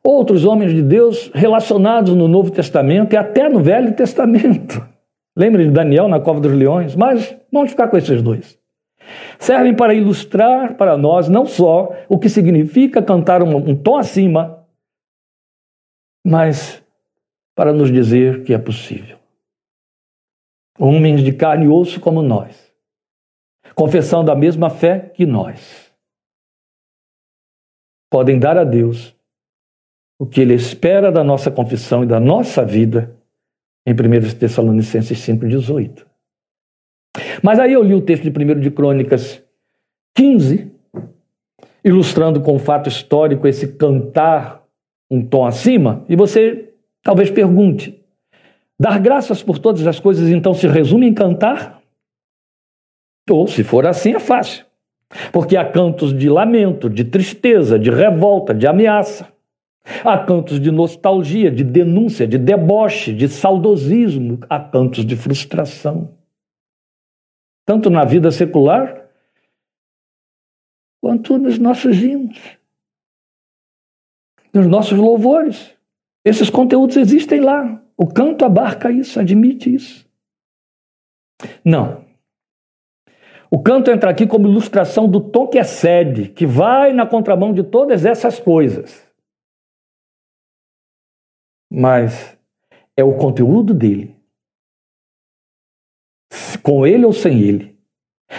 outros 0.02 0.44
homens 0.44 0.72
de 0.72 0.82
Deus 0.82 1.30
relacionados 1.34 2.14
no 2.14 2.28
Novo 2.28 2.50
Testamento 2.50 3.12
e 3.12 3.16
até 3.16 3.48
no 3.48 3.60
Velho 3.60 3.92
Testamento. 3.94 4.93
Lembra 5.36 5.64
de 5.64 5.70
Daniel 5.70 6.08
na 6.08 6.20
cova 6.20 6.40
dos 6.40 6.52
leões? 6.52 6.94
Mas 6.94 7.36
vamos 7.52 7.70
ficar 7.70 7.88
com 7.88 7.96
esses 7.96 8.22
dois. 8.22 8.58
Servem 9.38 9.74
para 9.74 9.94
ilustrar 9.94 10.76
para 10.76 10.96
nós 10.96 11.28
não 11.28 11.44
só 11.44 11.90
o 12.08 12.18
que 12.18 12.28
significa 12.28 13.02
cantar 13.02 13.42
um, 13.42 13.56
um 13.56 13.76
tom 13.76 13.96
acima, 13.96 14.66
mas 16.24 16.82
para 17.54 17.72
nos 17.72 17.92
dizer 17.92 18.44
que 18.44 18.54
é 18.54 18.58
possível. 18.58 19.18
Homens 20.78 21.22
de 21.22 21.32
carne 21.32 21.66
e 21.66 21.68
osso 21.68 22.00
como 22.00 22.22
nós, 22.22 22.72
confessando 23.74 24.32
a 24.32 24.34
mesma 24.34 24.70
fé 24.70 25.12
que 25.14 25.26
nós, 25.26 25.92
podem 28.10 28.38
dar 28.38 28.56
a 28.56 28.64
Deus 28.64 29.14
o 30.18 30.26
que 30.26 30.40
Ele 30.40 30.54
espera 30.54 31.12
da 31.12 31.22
nossa 31.22 31.50
confissão 31.50 32.02
e 32.02 32.06
da 32.06 32.18
nossa 32.18 32.64
vida 32.64 33.13
em 33.86 33.92
1 33.92 34.38
Tessalonicenses 34.38 35.18
5,18. 35.18 36.04
Mas 37.42 37.58
aí 37.58 37.72
eu 37.72 37.82
li 37.82 37.94
o 37.94 38.00
texto 38.00 38.22
de 38.22 38.30
1 38.30 38.60
de 38.60 38.70
Crônicas 38.70 39.42
15, 40.14 40.72
ilustrando 41.84 42.40
com 42.40 42.58
fato 42.58 42.88
histórico 42.88 43.46
esse 43.46 43.76
cantar 43.76 44.64
um 45.10 45.24
tom 45.24 45.46
acima, 45.46 46.04
e 46.08 46.16
você 46.16 46.72
talvez 47.02 47.30
pergunte: 47.30 48.02
dar 48.80 48.98
graças 48.98 49.42
por 49.42 49.58
todas 49.58 49.86
as 49.86 50.00
coisas 50.00 50.30
então 50.30 50.54
se 50.54 50.66
resume 50.66 51.06
em 51.06 51.14
cantar? 51.14 51.82
Ou, 53.30 53.46
se 53.46 53.62
for 53.62 53.86
assim, 53.86 54.14
é 54.14 54.20
fácil. 54.20 54.66
Porque 55.32 55.56
há 55.56 55.64
cantos 55.64 56.16
de 56.16 56.28
lamento, 56.28 56.90
de 56.90 57.04
tristeza, 57.04 57.78
de 57.78 57.90
revolta, 57.90 58.52
de 58.52 58.66
ameaça. 58.66 59.32
Há 59.84 60.18
cantos 60.24 60.58
de 60.58 60.70
nostalgia, 60.70 61.50
de 61.50 61.62
denúncia, 61.62 62.26
de 62.26 62.38
deboche, 62.38 63.12
de 63.12 63.28
saudosismo, 63.28 64.40
há 64.48 64.58
cantos 64.58 65.04
de 65.04 65.14
frustração. 65.14 66.16
Tanto 67.66 67.90
na 67.90 68.04
vida 68.04 68.30
secular, 68.30 69.08
quanto 71.02 71.36
nos 71.36 71.58
nossos 71.58 72.02
hinos, 72.02 72.38
nos 74.54 74.66
nossos 74.66 74.98
louvores. 74.98 75.74
Esses 76.24 76.48
conteúdos 76.48 76.96
existem 76.96 77.40
lá. 77.40 77.82
O 77.94 78.06
canto 78.06 78.44
abarca 78.44 78.90
isso, 78.90 79.20
admite 79.20 79.74
isso. 79.74 80.08
Não. 81.62 82.04
O 83.50 83.62
canto 83.62 83.90
entra 83.90 84.10
aqui 84.10 84.26
como 84.26 84.48
ilustração 84.48 85.06
do 85.06 85.20
tom 85.20 85.46
que 85.46 85.58
excede, 85.58 86.28
que 86.30 86.46
vai 86.46 86.94
na 86.94 87.06
contramão 87.06 87.52
de 87.52 87.62
todas 87.62 88.06
essas 88.06 88.40
coisas 88.40 89.03
mas 91.74 92.38
é 92.96 93.02
o 93.02 93.16
conteúdo 93.16 93.74
dele. 93.74 94.16
Com 96.62 96.86
ele 96.86 97.04
ou 97.04 97.12
sem 97.12 97.40
ele. 97.40 97.76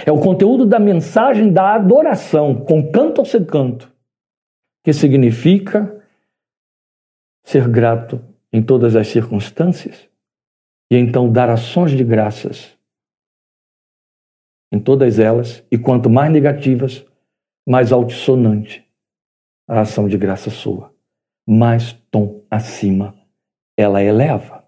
É 0.05 0.11
o 0.11 0.19
conteúdo 0.19 0.65
da 0.65 0.79
mensagem 0.79 1.51
da 1.51 1.75
adoração, 1.75 2.63
com 2.63 2.91
canto 2.91 3.19
ou 3.19 3.25
sem 3.25 3.43
canto, 3.45 3.93
que 4.83 4.93
significa 4.93 6.03
ser 7.43 7.67
grato 7.67 8.23
em 8.51 8.63
todas 8.63 8.95
as 8.95 9.07
circunstâncias 9.07 10.09
e 10.89 10.95
então 10.95 11.31
dar 11.31 11.49
ações 11.49 11.91
de 11.91 12.03
graças 12.03 12.75
em 14.71 14.79
todas 14.79 15.19
elas, 15.19 15.63
e 15.71 15.77
quanto 15.77 16.09
mais 16.09 16.31
negativas, 16.31 17.05
mais 17.65 17.93
altissonante 17.93 18.85
a 19.67 19.81
ação 19.81 20.07
de 20.07 20.17
graça 20.17 20.49
sua, 20.49 20.93
mais 21.47 21.93
tom 22.11 22.43
acima 22.49 23.24
ela 23.77 24.01
eleva. 24.01 24.63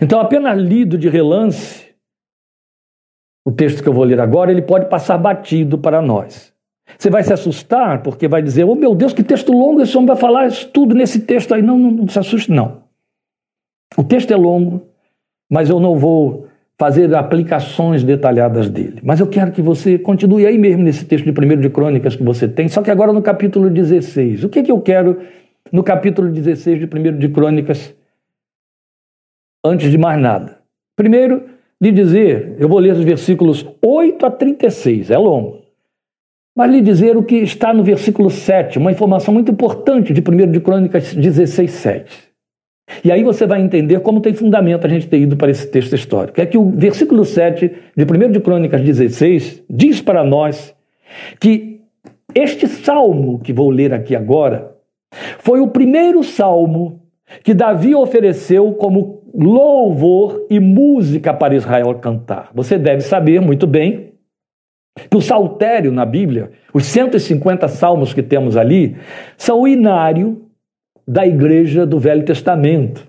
Então, 0.00 0.20
apenas 0.20 0.58
lido 0.58 0.96
de 0.96 1.08
relance, 1.08 1.88
o 3.44 3.50
texto 3.50 3.82
que 3.82 3.88
eu 3.88 3.92
vou 3.92 4.04
ler 4.04 4.20
agora, 4.20 4.50
ele 4.50 4.62
pode 4.62 4.88
passar 4.88 5.18
batido 5.18 5.76
para 5.76 6.00
nós. 6.00 6.52
Você 6.98 7.10
vai 7.10 7.22
se 7.22 7.32
assustar 7.32 8.02
porque 8.02 8.28
vai 8.28 8.42
dizer: 8.42 8.64
Oh 8.64 8.74
meu 8.74 8.94
Deus, 8.94 9.12
que 9.12 9.22
texto 9.22 9.52
longo, 9.52 9.80
esse 9.80 9.96
homem 9.96 10.08
vai 10.08 10.16
falar 10.16 10.46
isso 10.46 10.68
tudo 10.68 10.94
nesse 10.94 11.20
texto 11.20 11.54
aí. 11.54 11.62
Não, 11.62 11.78
não, 11.78 11.90
não 11.90 12.08
se 12.08 12.18
assuste, 12.18 12.50
não. 12.50 12.82
O 13.96 14.04
texto 14.04 14.32
é 14.32 14.36
longo, 14.36 14.82
mas 15.50 15.68
eu 15.68 15.80
não 15.80 15.96
vou 15.96 16.46
fazer 16.78 17.14
aplicações 17.14 18.02
detalhadas 18.02 18.68
dele. 18.68 19.00
Mas 19.02 19.20
eu 19.20 19.26
quero 19.26 19.52
que 19.52 19.62
você 19.62 19.98
continue 19.98 20.46
aí 20.46 20.58
mesmo 20.58 20.82
nesse 20.82 21.04
texto 21.04 21.30
de 21.30 21.30
1 21.30 21.60
de 21.60 21.70
Crônicas 21.70 22.16
que 22.16 22.22
você 22.22 22.48
tem, 22.48 22.68
só 22.68 22.82
que 22.82 22.90
agora 22.90 23.12
no 23.12 23.22
capítulo 23.22 23.70
16. 23.70 24.44
O 24.44 24.48
que, 24.48 24.62
que 24.62 24.72
eu 24.72 24.80
quero 24.80 25.20
no 25.70 25.82
capítulo 25.82 26.30
16 26.30 26.80
de 26.80 26.84
1 26.86 27.18
de 27.18 27.28
Crônicas, 27.28 27.94
antes 29.64 29.90
de 29.90 29.98
mais 29.98 30.20
nada. 30.20 30.58
Primeiro, 30.96 31.44
lhe 31.80 31.90
dizer, 31.92 32.56
eu 32.58 32.68
vou 32.68 32.78
ler 32.78 32.92
os 32.92 33.04
versículos 33.04 33.66
8 33.84 34.26
a 34.26 34.30
36, 34.30 35.10
é 35.10 35.18
longo. 35.18 35.62
Mas 36.54 36.70
lhe 36.70 36.80
dizer 36.82 37.16
o 37.16 37.22
que 37.22 37.36
está 37.36 37.72
no 37.72 37.82
versículo 37.82 38.30
7, 38.30 38.78
uma 38.78 38.92
informação 38.92 39.32
muito 39.32 39.50
importante 39.50 40.12
de 40.12 40.20
1 40.20 40.50
de 40.50 40.60
Crônicas 40.60 41.14
16, 41.14 41.70
7. 41.70 42.32
E 43.04 43.10
aí 43.10 43.22
você 43.22 43.46
vai 43.46 43.62
entender 43.62 44.00
como 44.00 44.20
tem 44.20 44.34
fundamento 44.34 44.86
a 44.86 44.90
gente 44.90 45.08
ter 45.08 45.18
ido 45.18 45.36
para 45.36 45.50
esse 45.50 45.66
texto 45.66 45.94
histórico. 45.94 46.40
É 46.40 46.46
que 46.46 46.58
o 46.58 46.70
versículo 46.70 47.24
7 47.24 47.70
de 47.96 48.04
1 48.04 48.32
de 48.32 48.40
Crônicas 48.40 48.82
16 48.82 49.62
diz 49.70 50.00
para 50.00 50.22
nós 50.22 50.74
que 51.40 51.80
este 52.34 52.66
salmo 52.66 53.38
que 53.38 53.52
vou 53.52 53.70
ler 53.70 53.94
aqui 53.94 54.14
agora 54.14 54.71
foi 55.38 55.60
o 55.60 55.68
primeiro 55.68 56.22
salmo 56.22 57.00
que 57.42 57.54
Davi 57.54 57.94
ofereceu 57.94 58.72
como 58.74 59.22
louvor 59.34 60.46
e 60.50 60.60
música 60.60 61.32
para 61.32 61.54
Israel 61.54 61.94
cantar. 61.94 62.50
Você 62.54 62.78
deve 62.78 63.00
saber 63.00 63.40
muito 63.40 63.66
bem 63.66 64.12
que 65.10 65.16
o 65.16 65.22
saltério 65.22 65.90
na 65.90 66.04
Bíblia, 66.04 66.50
os 66.72 66.84
150 66.84 67.66
salmos 67.68 68.12
que 68.12 68.22
temos 68.22 68.56
ali, 68.56 68.96
são 69.36 69.62
o 69.62 69.68
inário 69.68 70.42
da 71.06 71.26
igreja 71.26 71.86
do 71.86 71.98
Velho 71.98 72.24
Testamento. 72.24 73.06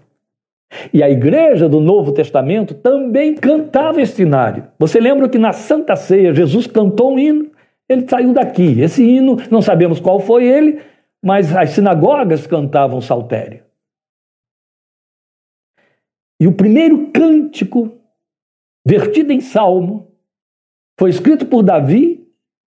E 0.92 1.04
a 1.04 1.10
igreja 1.10 1.70
do 1.70 1.80
Novo 1.80 2.12
Testamento 2.14 2.74
também 2.74 3.36
cantava 3.36 4.02
esse 4.02 4.24
inário. 4.24 4.64
Você 4.80 5.00
lembra 5.00 5.30
que 5.30 5.38
na 5.38 5.52
Santa 5.52 5.96
Ceia 5.96 6.34
Jesus 6.34 6.66
cantou 6.66 7.14
um 7.14 7.20
hino? 7.20 7.52
Ele 7.88 8.08
saiu 8.08 8.34
daqui. 8.34 8.82
Esse 8.82 9.04
hino, 9.04 9.38
não 9.52 9.62
sabemos 9.62 10.00
qual 10.00 10.20
foi 10.20 10.46
ele, 10.46 10.80
mas 11.24 11.56
as 11.56 11.70
sinagogas 11.70 12.46
cantavam 12.46 13.00
saltério. 13.00 13.64
E 16.38 16.46
o 16.46 16.52
primeiro 16.52 17.10
cântico, 17.14 17.98
vertido 18.86 19.32
em 19.32 19.40
salmo, 19.40 20.12
foi 21.00 21.10
escrito 21.10 21.46
por 21.46 21.64
Davi. 21.64 22.28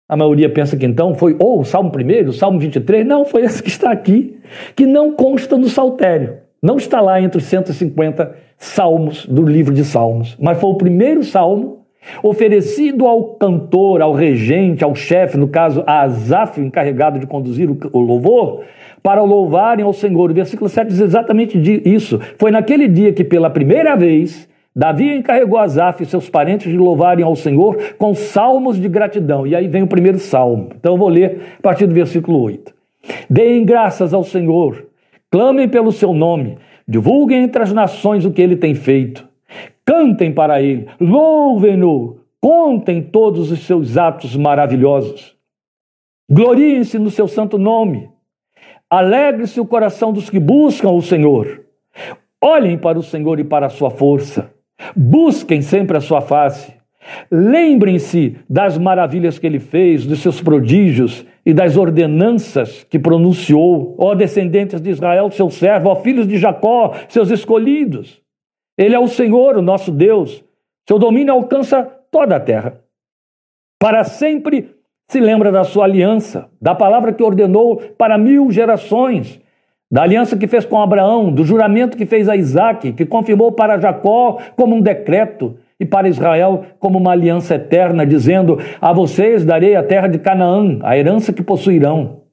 A 0.09 0.17
maioria 0.17 0.51
pensa 0.51 0.75
que 0.75 0.87
então 0.87 1.15
foi 1.15 1.37
ou 1.39 1.61
o 1.61 1.65
Salmo 1.65 1.93
1, 1.95 2.29
o 2.29 2.33
Salmo 2.33 2.59
23. 2.59 3.07
Não, 3.07 3.27
foi 3.27 3.43
esse 3.43 3.63
que 3.63 3.69
está 3.69 3.93
aqui, 3.93 4.41
que 4.75 4.87
não 4.87 5.13
consta 5.13 5.59
no 5.59 5.69
saltério. 5.69 6.41
Não 6.63 6.79
está 6.79 7.03
lá 7.03 7.21
entre 7.21 7.37
os 7.37 7.45
150 7.45 8.35
salmos 8.57 9.27
do 9.27 9.45
livro 9.45 9.75
de 9.75 9.85
Salmos, 9.85 10.35
mas 10.41 10.59
foi 10.59 10.71
o 10.71 10.79
primeiro 10.79 11.23
salmo 11.23 11.78
oferecido 12.23 13.07
ao 13.07 13.25
cantor, 13.35 14.03
ao 14.03 14.13
regente, 14.13 14.85
ao 14.85 14.95
chefe, 14.95 15.37
no 15.37 15.49
caso 15.49 15.83
a 15.87 16.03
Asaf, 16.03 16.61
encarregado 16.61 17.19
de 17.19 17.27
conduzir 17.27 17.69
o 17.71 18.01
louvor, 18.01 18.65
para 19.03 19.23
louvarem 19.23 19.85
ao 19.85 19.93
Senhor. 19.93 20.31
O 20.31 20.35
versículo 20.35 20.69
7 20.69 20.89
diz 20.89 21.01
exatamente 21.01 21.59
isso. 21.85 22.19
Foi 22.39 22.51
naquele 22.51 22.89
dia 22.89 23.13
que, 23.13 23.25
pela 23.25 23.51
primeira 23.51 23.95
vez, 23.97 24.49
Davi 24.75 25.17
encarregou 25.17 25.59
Asaf 25.59 26.03
e 26.03 26.07
seus 26.07 26.31
parentes 26.31 26.71
de 26.71 26.79
louvarem 26.79 27.25
ao 27.25 27.35
Senhor 27.35 27.95
com 27.99 28.15
salmos 28.15 28.81
de 28.81 28.89
gratidão. 28.89 29.47
E 29.47 29.55
aí 29.55 29.67
vem 29.67 29.83
o 29.83 29.89
primeiro 29.89 30.19
salmo. 30.19 30.71
Então 30.79 30.95
eu 30.95 30.99
vou 30.99 31.09
ler 31.09 31.41
a 31.59 31.63
partir 31.63 31.87
do 31.87 31.95
versículo 31.95 32.41
8. 32.41 32.73
Deem 33.29 33.65
graças 33.65 34.15
ao 34.15 34.23
Senhor, 34.23 34.87
clamem 35.31 35.69
pelo 35.69 35.91
seu 35.91 36.13
nome, 36.13 36.59
divulguem 36.87 37.43
entre 37.43 37.63
as 37.63 37.73
nações 37.73 38.25
o 38.25 38.31
que 38.31 38.43
ele 38.43 38.57
tem 38.57 38.75
feito. 38.75 39.28
Cantem 39.89 40.31
para 40.31 40.61
ele, 40.61 40.87
louvem-no, 41.01 42.19
contem 42.43 43.01
todos 43.01 43.51
os 43.51 43.61
seus 43.61 43.97
atos 43.97 44.37
maravilhosos. 44.37 45.35
Gloriem-se 46.31 46.99
no 46.99 47.09
seu 47.09 47.27
santo 47.27 47.57
nome. 47.57 48.11
Alegre-se 48.91 49.59
o 49.59 49.65
coração 49.65 50.13
dos 50.13 50.29
que 50.29 50.39
buscam 50.39 50.91
o 50.91 51.01
Senhor. 51.01 51.63
Olhem 52.39 52.77
para 52.77 52.99
o 52.99 53.03
Senhor 53.03 53.41
e 53.41 53.45
para 53.45 53.65
a 53.65 53.71
sua 53.71 53.89
força. 53.89 54.53
Busquem 54.95 55.63
sempre 55.63 55.97
a 55.97 56.03
sua 56.03 56.21
face. 56.21 56.71
Lembrem-se 57.31 58.37
das 58.47 58.77
maravilhas 58.77 59.39
que 59.39 59.47
ele 59.47 59.59
fez, 59.59 60.05
dos 60.05 60.19
seus 60.19 60.39
prodígios 60.39 61.25
e 61.47 61.55
das 61.55 61.79
ordenanças 61.79 62.85
que 62.91 62.99
pronunciou, 62.99 63.97
ó 63.99 64.15
descendentes 64.15 64.83
de 64.83 64.91
Israel, 64.91 65.31
seu 65.31 65.49
servo, 65.49 65.89
ó 65.89 65.97
filhos 65.97 66.29
de 66.29 66.37
Jacó, 66.37 66.93
seus 67.09 67.31
escolhidos. 67.31 68.23
Ele 68.79 68.95
é 68.95 68.99
o 68.99 69.09
Senhor, 69.09 69.57
o 69.57 69.63
nosso 69.63 69.91
Deus. 69.91 70.45
Seu 70.87 70.99
domínio 70.99 71.35
alcança 71.35 71.83
toda 72.13 72.37
a 72.37 72.41
terra. 72.41 72.81
Para 73.79 74.05
sempre 74.05 74.75
se 75.09 75.19
lembra 75.19 75.51
da 75.51 75.65
sua 75.65 75.85
aliança, 75.85 76.49
da 76.63 76.75
palavra 76.75 77.13
que 77.13 77.23
ordenou 77.23 77.77
para 77.99 78.17
mil 78.17 78.51
gerações, 78.53 79.41
da 79.91 80.03
aliança 80.03 80.37
que 80.37 80.47
fez 80.47 80.65
com 80.65 80.81
Abraão, 80.81 81.33
do 81.33 81.45
juramento 81.45 81.97
que 81.97 82.07
fez 82.07 82.29
a 82.29 82.37
Isaac, 82.37 82.93
que 82.93 83.07
confirmou 83.07 83.51
para 83.53 83.81
Jacó 83.81 84.39
como 84.55 84.77
um 84.77 84.81
decreto 84.81 85.57
e 85.81 85.87
para 85.87 86.09
Israel 86.09 86.65
como 86.79 86.99
uma 86.99 87.13
aliança 87.13 87.55
eterna, 87.55 88.05
dizendo: 88.05 88.59
A 88.81 88.93
vocês 88.93 89.45
darei 89.45 89.75
a 89.75 89.83
terra 89.83 90.09
de 90.09 90.19
Canaã, 90.19 90.79
a 90.83 90.97
herança 90.97 91.33
que 91.33 91.43
possuirão. 91.43 92.28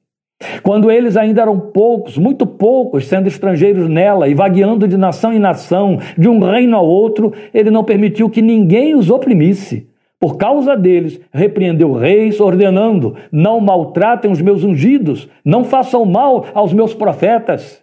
Quando 0.62 0.90
eles 0.90 1.16
ainda 1.16 1.42
eram 1.42 1.58
poucos, 1.58 2.18
muito 2.18 2.46
poucos, 2.46 3.06
sendo 3.06 3.26
estrangeiros 3.26 3.88
nela 3.88 4.28
e 4.28 4.34
vagueando 4.34 4.86
de 4.86 4.96
nação 4.96 5.32
em 5.32 5.38
nação, 5.38 5.98
de 6.16 6.28
um 6.28 6.38
reino 6.38 6.76
ao 6.76 6.86
outro, 6.86 7.32
ele 7.54 7.70
não 7.70 7.82
permitiu 7.82 8.28
que 8.28 8.42
ninguém 8.42 8.94
os 8.94 9.10
oprimisse. 9.10 9.88
Por 10.20 10.36
causa 10.36 10.76
deles, 10.76 11.20
repreendeu 11.32 11.92
reis, 11.92 12.40
ordenando: 12.40 13.16
Não 13.30 13.60
maltratem 13.60 14.30
os 14.30 14.40
meus 14.40 14.64
ungidos, 14.64 15.28
não 15.44 15.64
façam 15.64 16.04
mal 16.04 16.46
aos 16.54 16.72
meus 16.72 16.94
profetas. 16.94 17.82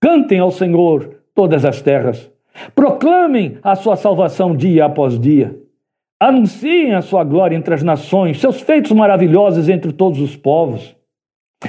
Cantem 0.00 0.40
ao 0.40 0.50
Senhor 0.50 1.16
todas 1.34 1.64
as 1.64 1.80
terras. 1.80 2.30
Proclamem 2.74 3.58
a 3.62 3.74
sua 3.74 3.96
salvação 3.96 4.54
dia 4.54 4.84
após 4.84 5.18
dia. 5.18 5.56
Anunciem 6.20 6.94
a 6.94 7.02
sua 7.02 7.24
glória 7.24 7.56
entre 7.56 7.74
as 7.74 7.82
nações, 7.82 8.40
seus 8.40 8.60
feitos 8.60 8.92
maravilhosos 8.92 9.68
entre 9.68 9.92
todos 9.92 10.20
os 10.20 10.36
povos. 10.36 10.96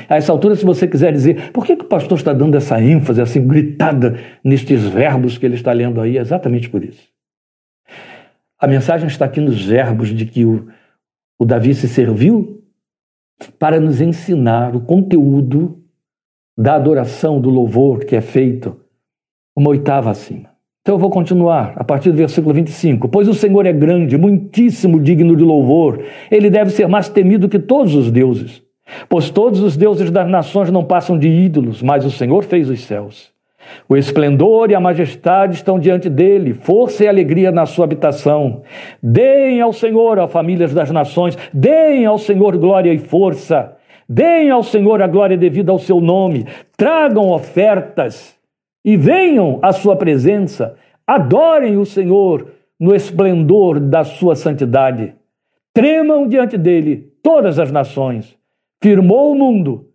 A 0.09 0.15
essa 0.15 0.31
altura, 0.31 0.55
se 0.55 0.65
você 0.65 0.87
quiser 0.87 1.11
dizer, 1.11 1.51
por 1.51 1.65
que, 1.65 1.75
que 1.75 1.85
o 1.85 1.87
pastor 1.87 2.17
está 2.17 2.33
dando 2.33 2.55
essa 2.55 2.81
ênfase 2.81 3.21
assim 3.21 3.45
gritada 3.45 4.19
nestes 4.43 4.83
verbos 4.83 5.37
que 5.37 5.45
ele 5.45 5.55
está 5.55 5.71
lendo 5.71 6.01
aí? 6.01 6.17
É 6.17 6.21
exatamente 6.21 6.69
por 6.69 6.83
isso. 6.83 7.07
A 8.59 8.67
mensagem 8.67 9.07
está 9.07 9.25
aqui 9.25 9.41
nos 9.41 9.63
verbos 9.65 10.09
de 10.09 10.25
que 10.25 10.45
o, 10.45 10.67
o 11.37 11.45
Davi 11.45 11.73
se 11.75 11.87
serviu 11.87 12.63
para 13.59 13.79
nos 13.79 13.99
ensinar 13.99 14.75
o 14.75 14.81
conteúdo 14.81 15.83
da 16.57 16.75
adoração, 16.75 17.41
do 17.41 17.49
louvor 17.49 18.05
que 18.05 18.15
é 18.15 18.21
feito 18.21 18.79
uma 19.55 19.69
oitava 19.69 20.09
acima. 20.09 20.49
Então 20.81 20.95
eu 20.95 20.99
vou 20.99 21.09
continuar 21.09 21.73
a 21.77 21.83
partir 21.83 22.11
do 22.11 22.17
versículo 22.17 22.53
25. 22.53 23.07
Pois 23.07 23.27
o 23.27 23.33
Senhor 23.33 23.65
é 23.65 23.73
grande, 23.73 24.17
muitíssimo 24.17 24.99
digno 24.99 25.35
de 25.35 25.43
louvor, 25.43 26.03
ele 26.29 26.49
deve 26.49 26.71
ser 26.71 26.87
mais 26.87 27.07
temido 27.07 27.47
que 27.47 27.59
todos 27.59 27.95
os 27.95 28.11
deuses. 28.11 28.61
Pois 29.09 29.29
todos 29.29 29.61
os 29.61 29.77
deuses 29.77 30.11
das 30.11 30.29
nações 30.29 30.71
não 30.71 30.83
passam 30.83 31.17
de 31.17 31.27
ídolos, 31.27 31.81
mas 31.81 32.05
o 32.05 32.11
Senhor 32.11 32.43
fez 32.43 32.69
os 32.69 32.83
céus. 32.83 33.33
O 33.87 33.95
esplendor 33.95 34.71
e 34.71 34.75
a 34.75 34.79
majestade 34.79 35.55
estão 35.55 35.79
diante 35.79 36.09
dele, 36.09 36.53
força 36.53 37.03
e 37.03 37.07
alegria 37.07 37.51
na 37.51 37.65
sua 37.65 37.85
habitação. 37.85 38.61
Deem 39.01 39.61
ao 39.61 39.73
Senhor, 39.73 40.19
ó 40.19 40.27
famílias 40.27 40.73
das 40.73 40.91
nações, 40.91 41.37
deem 41.53 42.05
ao 42.05 42.17
Senhor 42.17 42.57
glória 42.57 42.93
e 42.93 42.97
força. 42.97 43.75
Deem 44.07 44.49
ao 44.49 44.63
Senhor 44.63 45.01
a 45.01 45.07
glória 45.07 45.37
devida 45.37 45.71
ao 45.71 45.79
seu 45.79 45.99
nome. 45.99 46.45
Tragam 46.77 47.31
ofertas 47.31 48.35
e 48.83 48.97
venham 48.97 49.59
à 49.61 49.71
sua 49.71 49.95
presença. 49.95 50.75
Adorem 51.07 51.77
o 51.77 51.85
Senhor 51.85 52.47
no 52.79 52.93
esplendor 52.93 53.79
da 53.79 54.03
sua 54.03 54.35
santidade. 54.35 55.13
Tremam 55.73 56.27
diante 56.27 56.57
dele 56.57 57.11
todas 57.23 57.57
as 57.59 57.71
nações 57.71 58.37
firmou 58.83 59.31
o 59.31 59.35
mundo, 59.35 59.85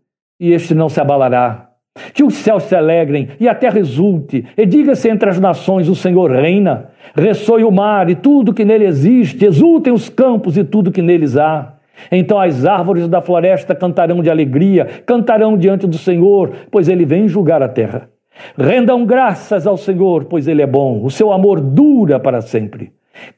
e 0.40 0.50
este 0.50 0.74
não 0.74 0.88
se 0.88 0.98
abalará. 0.98 1.66
Que 2.14 2.24
os 2.24 2.34
céus 2.34 2.62
se 2.62 2.74
alegrem 2.74 3.28
e 3.38 3.46
a 3.46 3.54
terra 3.54 3.78
exulte, 3.78 4.46
e 4.56 4.64
diga-se 4.64 5.10
entre 5.10 5.28
as 5.28 5.38
nações: 5.38 5.88
o 5.88 5.94
Senhor 5.94 6.30
reina. 6.30 6.90
Ressoe 7.14 7.64
o 7.64 7.70
mar 7.70 8.08
e 8.08 8.14
tudo 8.14 8.54
que 8.54 8.64
nele 8.64 8.86
existe, 8.86 9.44
exultem 9.44 9.92
os 9.92 10.08
campos 10.08 10.56
e 10.56 10.64
tudo 10.64 10.92
que 10.92 11.02
neles 11.02 11.36
há. 11.36 11.74
Então 12.10 12.40
as 12.40 12.64
árvores 12.64 13.08
da 13.08 13.20
floresta 13.20 13.74
cantarão 13.74 14.22
de 14.22 14.30
alegria, 14.30 14.86
cantarão 15.04 15.58
diante 15.58 15.86
do 15.86 15.98
Senhor, 15.98 16.52
pois 16.70 16.88
ele 16.88 17.04
vem 17.04 17.28
julgar 17.28 17.62
a 17.62 17.68
terra. 17.68 18.08
Rendam 18.56 19.04
graças 19.04 19.66
ao 19.66 19.76
Senhor, 19.76 20.26
pois 20.26 20.46
ele 20.46 20.62
é 20.62 20.66
bom, 20.66 21.04
o 21.04 21.10
seu 21.10 21.32
amor 21.32 21.60
dura 21.60 22.20
para 22.20 22.40
sempre. 22.40 22.92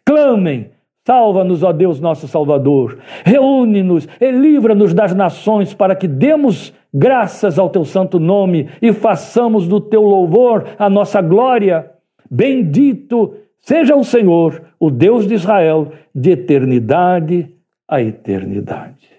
Clamem 0.04 0.70
Salva-nos, 1.06 1.62
ó 1.62 1.72
Deus 1.72 2.00
nosso 2.00 2.28
Salvador. 2.28 2.98
Reúne-nos 3.24 4.06
e 4.20 4.30
livra-nos 4.30 4.92
das 4.92 5.14
nações 5.14 5.72
para 5.72 5.96
que 5.96 6.06
demos 6.06 6.72
graças 6.92 7.58
ao 7.58 7.70
teu 7.70 7.84
santo 7.84 8.18
nome 8.18 8.68
e 8.82 8.92
façamos 8.92 9.66
do 9.66 9.80
teu 9.80 10.02
louvor 10.02 10.64
a 10.78 10.90
nossa 10.90 11.20
glória. 11.22 11.90
Bendito 12.30 13.34
seja 13.60 13.96
o 13.96 14.04
Senhor, 14.04 14.62
o 14.78 14.90
Deus 14.90 15.26
de 15.26 15.34
Israel, 15.34 15.92
de 16.14 16.32
eternidade 16.32 17.56
a 17.90 18.00
eternidade. 18.00 19.10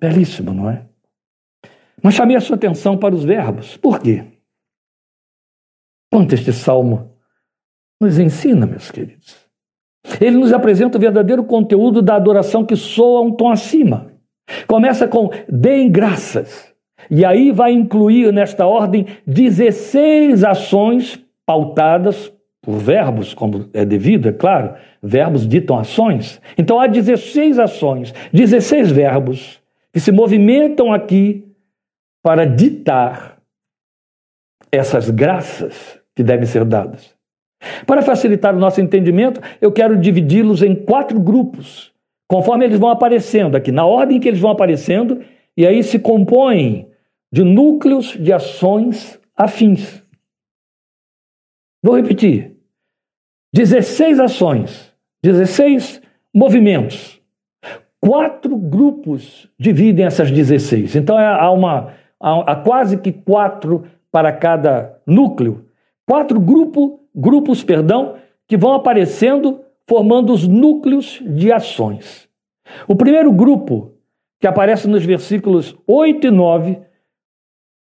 Belíssimo, 0.00 0.52
não 0.52 0.68
é? 0.68 0.84
Mas 2.02 2.14
chamei 2.14 2.34
a 2.34 2.40
sua 2.40 2.56
atenção 2.56 2.98
para 2.98 3.14
os 3.14 3.22
verbos. 3.22 3.76
Por 3.76 4.00
quê? 4.00 4.24
Quanto 6.10 6.34
este 6.34 6.52
salmo 6.52 7.16
nos 8.00 8.18
ensina, 8.18 8.66
meus 8.66 8.90
queridos. 8.90 9.39
Ele 10.20 10.36
nos 10.36 10.52
apresenta 10.52 10.98
o 10.98 11.00
verdadeiro 11.00 11.44
conteúdo 11.44 12.00
da 12.00 12.16
adoração 12.16 12.64
que 12.64 12.76
soa 12.76 13.20
um 13.20 13.32
tom 13.32 13.50
acima. 13.50 14.12
Começa 14.66 15.06
com 15.06 15.30
deem 15.48 15.90
graças. 15.90 16.70
E 17.10 17.24
aí 17.24 17.50
vai 17.50 17.72
incluir 17.72 18.32
nesta 18.32 18.66
ordem 18.66 19.06
16 19.26 20.44
ações 20.44 21.24
pautadas 21.46 22.32
por 22.62 22.76
verbos, 22.76 23.32
como 23.32 23.68
é 23.72 23.84
devido, 23.84 24.28
é 24.28 24.32
claro. 24.32 24.74
Verbos 25.02 25.46
ditam 25.46 25.78
ações. 25.78 26.40
Então 26.58 26.78
há 26.78 26.86
16 26.86 27.58
ações, 27.58 28.14
16 28.32 28.90
verbos 28.92 29.60
que 29.92 29.98
se 29.98 30.12
movimentam 30.12 30.92
aqui 30.92 31.48
para 32.22 32.44
ditar 32.44 33.38
essas 34.70 35.10
graças 35.10 35.98
que 36.14 36.22
devem 36.22 36.46
ser 36.46 36.64
dadas. 36.64 37.14
Para 37.86 38.02
facilitar 38.02 38.54
o 38.54 38.58
nosso 38.58 38.80
entendimento, 38.80 39.40
eu 39.60 39.70
quero 39.70 39.96
dividi-los 39.96 40.62
em 40.62 40.74
quatro 40.74 41.20
grupos, 41.20 41.92
conforme 42.28 42.64
eles 42.64 42.78
vão 42.78 42.90
aparecendo 42.90 43.56
aqui, 43.56 43.70
na 43.70 43.84
ordem 43.84 44.18
que 44.18 44.28
eles 44.28 44.40
vão 44.40 44.50
aparecendo, 44.50 45.20
e 45.56 45.66
aí 45.66 45.82
se 45.82 45.98
compõem 45.98 46.88
de 47.32 47.44
núcleos 47.44 48.16
de 48.18 48.32
ações 48.32 49.20
afins. 49.36 50.02
Vou 51.82 51.96
repetir: 51.96 52.56
16 53.52 54.20
ações, 54.20 54.92
16 55.22 56.00
movimentos. 56.34 57.20
Quatro 58.00 58.56
grupos 58.56 59.50
dividem 59.58 60.06
essas 60.06 60.30
16. 60.30 60.96
Então 60.96 61.18
há, 61.18 61.50
uma, 61.50 61.92
há, 62.18 62.52
há 62.52 62.56
quase 62.56 62.96
que 62.96 63.12
quatro 63.12 63.84
para 64.10 64.32
cada 64.32 64.98
núcleo. 65.06 65.66
Quatro 66.06 66.40
grupos 66.40 66.99
grupos, 67.14 67.62
perdão, 67.62 68.16
que 68.46 68.56
vão 68.56 68.72
aparecendo 68.72 69.60
formando 69.86 70.32
os 70.32 70.46
núcleos 70.46 71.20
de 71.26 71.52
ações. 71.52 72.28
O 72.86 72.94
primeiro 72.94 73.32
grupo, 73.32 73.92
que 74.38 74.46
aparece 74.46 74.88
nos 74.88 75.04
versículos 75.04 75.76
8 75.86 76.28
e 76.28 76.30
9, 76.30 76.78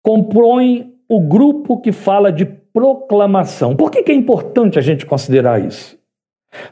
compõe 0.03 0.95
o 1.09 1.21
grupo 1.21 1.81
que 1.81 1.93
fala 1.93 2.33
de 2.33 2.47
proclamação. 2.47 3.77
Por 3.77 3.91
que, 3.91 4.11
é 4.11 4.14
importante 4.14 4.79
a 4.79 4.83
gente 4.83 5.05
considerar 5.05 5.62
isso? 5.62 5.99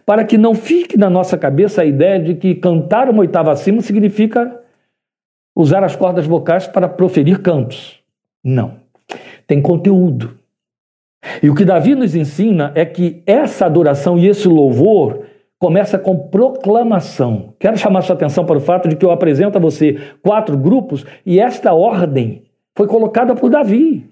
Para 0.06 0.24
que 0.24 0.38
não 0.38 0.54
fique 0.54 0.96
na 0.96 1.10
nossa 1.10 1.36
cabeça 1.36 1.82
a 1.82 1.84
ideia 1.84 2.18
de 2.18 2.34
que 2.34 2.54
cantar 2.54 3.10
uma 3.10 3.20
oitava 3.20 3.52
acima 3.52 3.82
significa 3.82 4.58
usar 5.54 5.84
as 5.84 5.94
cordas 5.94 6.26
vocais 6.26 6.66
para 6.66 6.88
proferir 6.88 7.42
cantos. 7.42 8.00
Não. 8.42 8.76
Tem 9.46 9.60
conteúdo. 9.60 10.38
E 11.42 11.50
o 11.50 11.54
que 11.54 11.64
Davi 11.64 11.94
nos 11.94 12.14
ensina 12.14 12.72
é 12.74 12.84
que 12.84 13.22
essa 13.26 13.66
adoração 13.66 14.18
e 14.18 14.26
esse 14.26 14.48
louvor 14.48 15.22
começa 15.58 15.98
com 15.98 16.28
proclamação. 16.28 17.54
Quero 17.58 17.76
chamar 17.76 18.02
sua 18.02 18.14
atenção 18.14 18.44
para 18.44 18.58
o 18.58 18.60
fato 18.60 18.88
de 18.88 18.96
que 18.96 19.04
eu 19.04 19.10
apresento 19.10 19.58
a 19.58 19.60
você 19.60 19.98
quatro 20.22 20.56
grupos 20.56 21.04
e 21.24 21.40
esta 21.40 21.72
ordem 21.72 22.44
foi 22.76 22.86
colocada 22.86 23.34
por 23.34 23.50
Davi. 23.50 24.06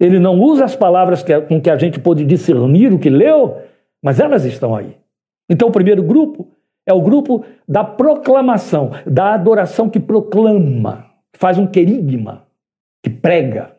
Ele 0.00 0.18
não 0.18 0.40
usa 0.40 0.64
as 0.64 0.74
palavras 0.74 1.22
que, 1.22 1.38
com 1.42 1.60
que 1.60 1.70
a 1.70 1.76
gente 1.76 2.00
pôde 2.00 2.24
discernir 2.24 2.92
o 2.92 2.98
que 2.98 3.10
leu, 3.10 3.58
mas 4.02 4.18
elas 4.18 4.44
estão 4.44 4.74
aí. 4.74 4.96
Então, 5.48 5.68
o 5.68 5.72
primeiro 5.72 6.02
grupo 6.02 6.48
é 6.86 6.92
o 6.92 7.00
grupo 7.00 7.44
da 7.68 7.84
proclamação, 7.84 8.90
da 9.06 9.34
adoração 9.34 9.88
que 9.88 10.00
proclama, 10.00 11.06
que 11.32 11.38
faz 11.38 11.58
um 11.58 11.66
querigma, 11.66 12.46
que 13.02 13.10
prega. 13.10 13.77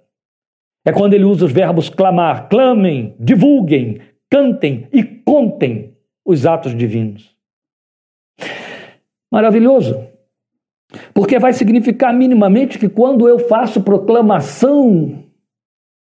É 0.86 0.91
quando 0.91 1.13
ele 1.13 1.25
usa 1.25 1.45
os 1.45 1.51
verbos 1.51 1.89
clamar, 1.89 2.49
clamem, 2.49 3.15
divulguem, 3.19 4.01
cantem 4.30 4.88
e 4.91 5.03
contem 5.03 5.95
os 6.25 6.45
atos 6.45 6.75
divinos. 6.75 7.36
Maravilhoso. 9.32 10.07
Porque 11.13 11.38
vai 11.38 11.53
significar 11.53 12.13
minimamente 12.13 12.80
que 12.80 12.89
quando 12.89 13.27
eu 13.27 13.39
faço 13.39 13.84
proclamação, 13.84 15.23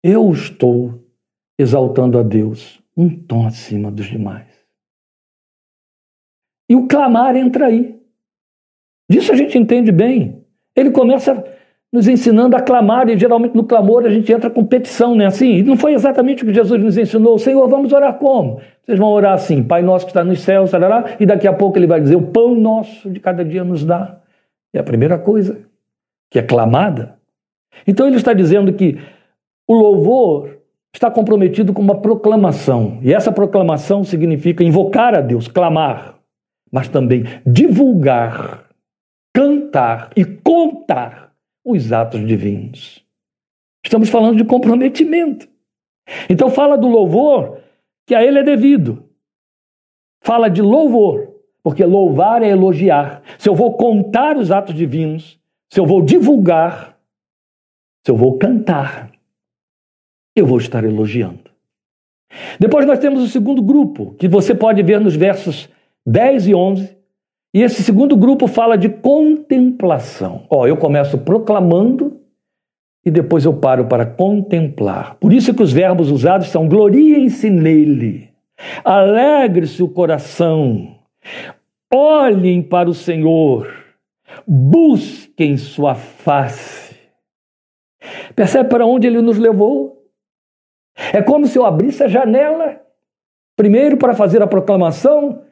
eu 0.04 0.32
estou 0.32 1.04
exaltando 1.60 2.20
a 2.20 2.24
Deus 2.24 2.80
um 2.96 3.10
tom 3.10 3.48
acima 3.48 3.92
dos 3.92 4.06
demais. 4.06 4.48
E 6.70 6.76
o 6.76 6.88
clamar 6.88 7.36
entra 7.36 7.68
aí. 7.68 8.00
Disso 9.10 9.32
a 9.32 9.36
gente 9.36 9.58
entende 9.58 9.92
bem. 9.92 10.46
Ele 10.76 10.92
começa 10.92 11.44
nos 11.92 12.08
ensinando 12.08 12.56
a 12.56 12.60
clamar, 12.60 13.10
e 13.10 13.18
geralmente 13.18 13.56
no 13.56 13.64
clamor 13.64 14.06
a 14.06 14.10
gente 14.10 14.32
entra 14.32 14.50
com 14.50 14.66
petição, 14.66 15.16
né? 15.16 15.26
Assim, 15.26 15.64
não 15.64 15.78
foi 15.78 15.94
exatamente 15.94 16.44
o 16.44 16.46
que 16.46 16.54
Jesus 16.54 16.82
nos 16.82 16.98
ensinou. 16.98 17.40
Senhor, 17.40 17.68
vamos 17.70 17.94
orar 17.94 18.16
como? 18.16 18.60
Vocês 18.84 19.00
vão 19.00 19.10
orar 19.10 19.34
assim, 19.34 19.64
Pai 19.64 19.82
nosso 19.82 20.06
que 20.06 20.12
está 20.12 20.24
nos 20.24 20.42
céus, 20.42 20.72
tarará, 20.72 21.16
e 21.20 21.26
daqui 21.26 21.48
a 21.48 21.54
pouco 21.54 21.78
ele 21.78 21.88
vai 21.88 22.02
dizer, 22.02 22.16
o 22.16 22.22
pão 22.22 22.56
nosso 22.56 23.10
de 23.10 23.20
cada 23.20 23.44
dia 23.44 23.64
nos 23.64 23.86
dá. 23.86 24.18
É 24.74 24.80
a 24.80 24.84
primeira 24.84 25.18
coisa 25.18 25.60
que 26.30 26.38
é 26.38 26.42
clamada. 26.42 27.16
Então 27.86 28.06
ele 28.06 28.18
está 28.18 28.34
dizendo 28.34 28.74
que 28.74 28.98
o 29.68 29.74
louvor 29.74 30.58
está 30.94 31.10
comprometido 31.12 31.74
com 31.74 31.82
uma 31.82 32.02
proclamação, 32.02 33.00
e 33.02 33.14
essa 33.14 33.32
proclamação 33.32 34.04
significa 34.04 34.64
invocar 34.64 35.16
a 35.16 35.22
Deus, 35.22 35.48
clamar, 35.48 36.16
mas 36.72 36.90
também 36.90 37.24
divulgar, 37.46 38.66
cantar 39.34 40.10
e 40.16 40.26
contar 40.26 41.27
os 41.68 41.92
atos 41.92 42.26
divinos. 42.26 43.04
Estamos 43.84 44.10
falando 44.10 44.38
de 44.38 44.46
comprometimento. 44.46 45.48
Então 46.30 46.50
fala 46.50 46.78
do 46.78 46.88
louvor 46.88 47.60
que 48.06 48.16
a 48.16 48.24
ele 48.24 48.40
é 48.40 48.44
devido. 48.44 49.04
Fala 50.22 50.50
de 50.50 50.62
louvor, 50.62 51.36
porque 51.62 51.84
louvar 51.84 52.42
é 52.42 52.50
elogiar. 52.50 53.22
Se 53.38 53.50
eu 53.50 53.56
vou 53.56 53.76
contar 53.78 54.38
os 54.38 54.52
atos 54.52 54.74
divinos, 54.74 55.40
se 55.70 55.80
eu 55.80 55.86
vou 55.86 56.02
divulgar, 56.02 56.98
se 58.06 58.12
eu 58.12 58.16
vou 58.16 58.38
cantar, 58.38 59.12
eu 60.36 60.46
vou 60.46 60.58
estar 60.58 60.84
elogiando. 60.84 61.52
Depois 62.60 62.86
nós 62.86 63.00
temos 63.00 63.22
o 63.22 63.28
segundo 63.28 63.62
grupo, 63.62 64.16
que 64.16 64.28
você 64.28 64.54
pode 64.54 64.82
ver 64.84 65.00
nos 65.00 65.16
versos 65.16 65.70
10 66.06 66.48
e 66.48 66.56
11, 66.56 66.97
e 67.54 67.62
esse 67.62 67.82
segundo 67.84 68.16
grupo 68.16 68.48
fala 68.48 68.78
de 68.78 68.90
contemplação. 68.90 70.46
Ó, 70.50 70.68
eu 70.68 70.78
começo 70.78 71.18
proclamando 71.18 72.20
e 73.06 73.12
depois 73.12 73.46
eu 73.46 73.54
paro 73.54 73.86
para 73.86 74.06
contemplar. 74.06 75.16
Por 75.16 75.32
isso 75.32 75.54
que 75.54 75.64
os 75.64 75.72
verbos 75.72 76.12
usados 76.12 76.50
são 76.50 76.68
gloriem-se 76.68 77.50
nele, 77.50 78.30
alegre-se 78.84 79.82
o 79.82 79.88
coração, 79.88 80.96
olhem 81.94 82.62
para 82.62 82.90
o 82.90 82.94
Senhor, 82.94 83.74
busquem 84.46 85.56
sua 85.56 85.96
face. 85.96 86.98
Percebe 88.36 88.70
para 88.70 88.86
onde 88.86 89.08
ele 89.08 89.22
nos 89.22 89.38
levou? 89.38 90.06
É 91.14 91.22
como 91.22 91.48
se 91.48 91.58
eu 91.58 91.66
abrisse 91.66 92.04
a 92.04 92.08
janela, 92.08 92.82
primeiro 93.56 93.98
para 93.98 94.14
fazer 94.14 94.42
a 94.42 94.48
proclamação, 94.48 95.44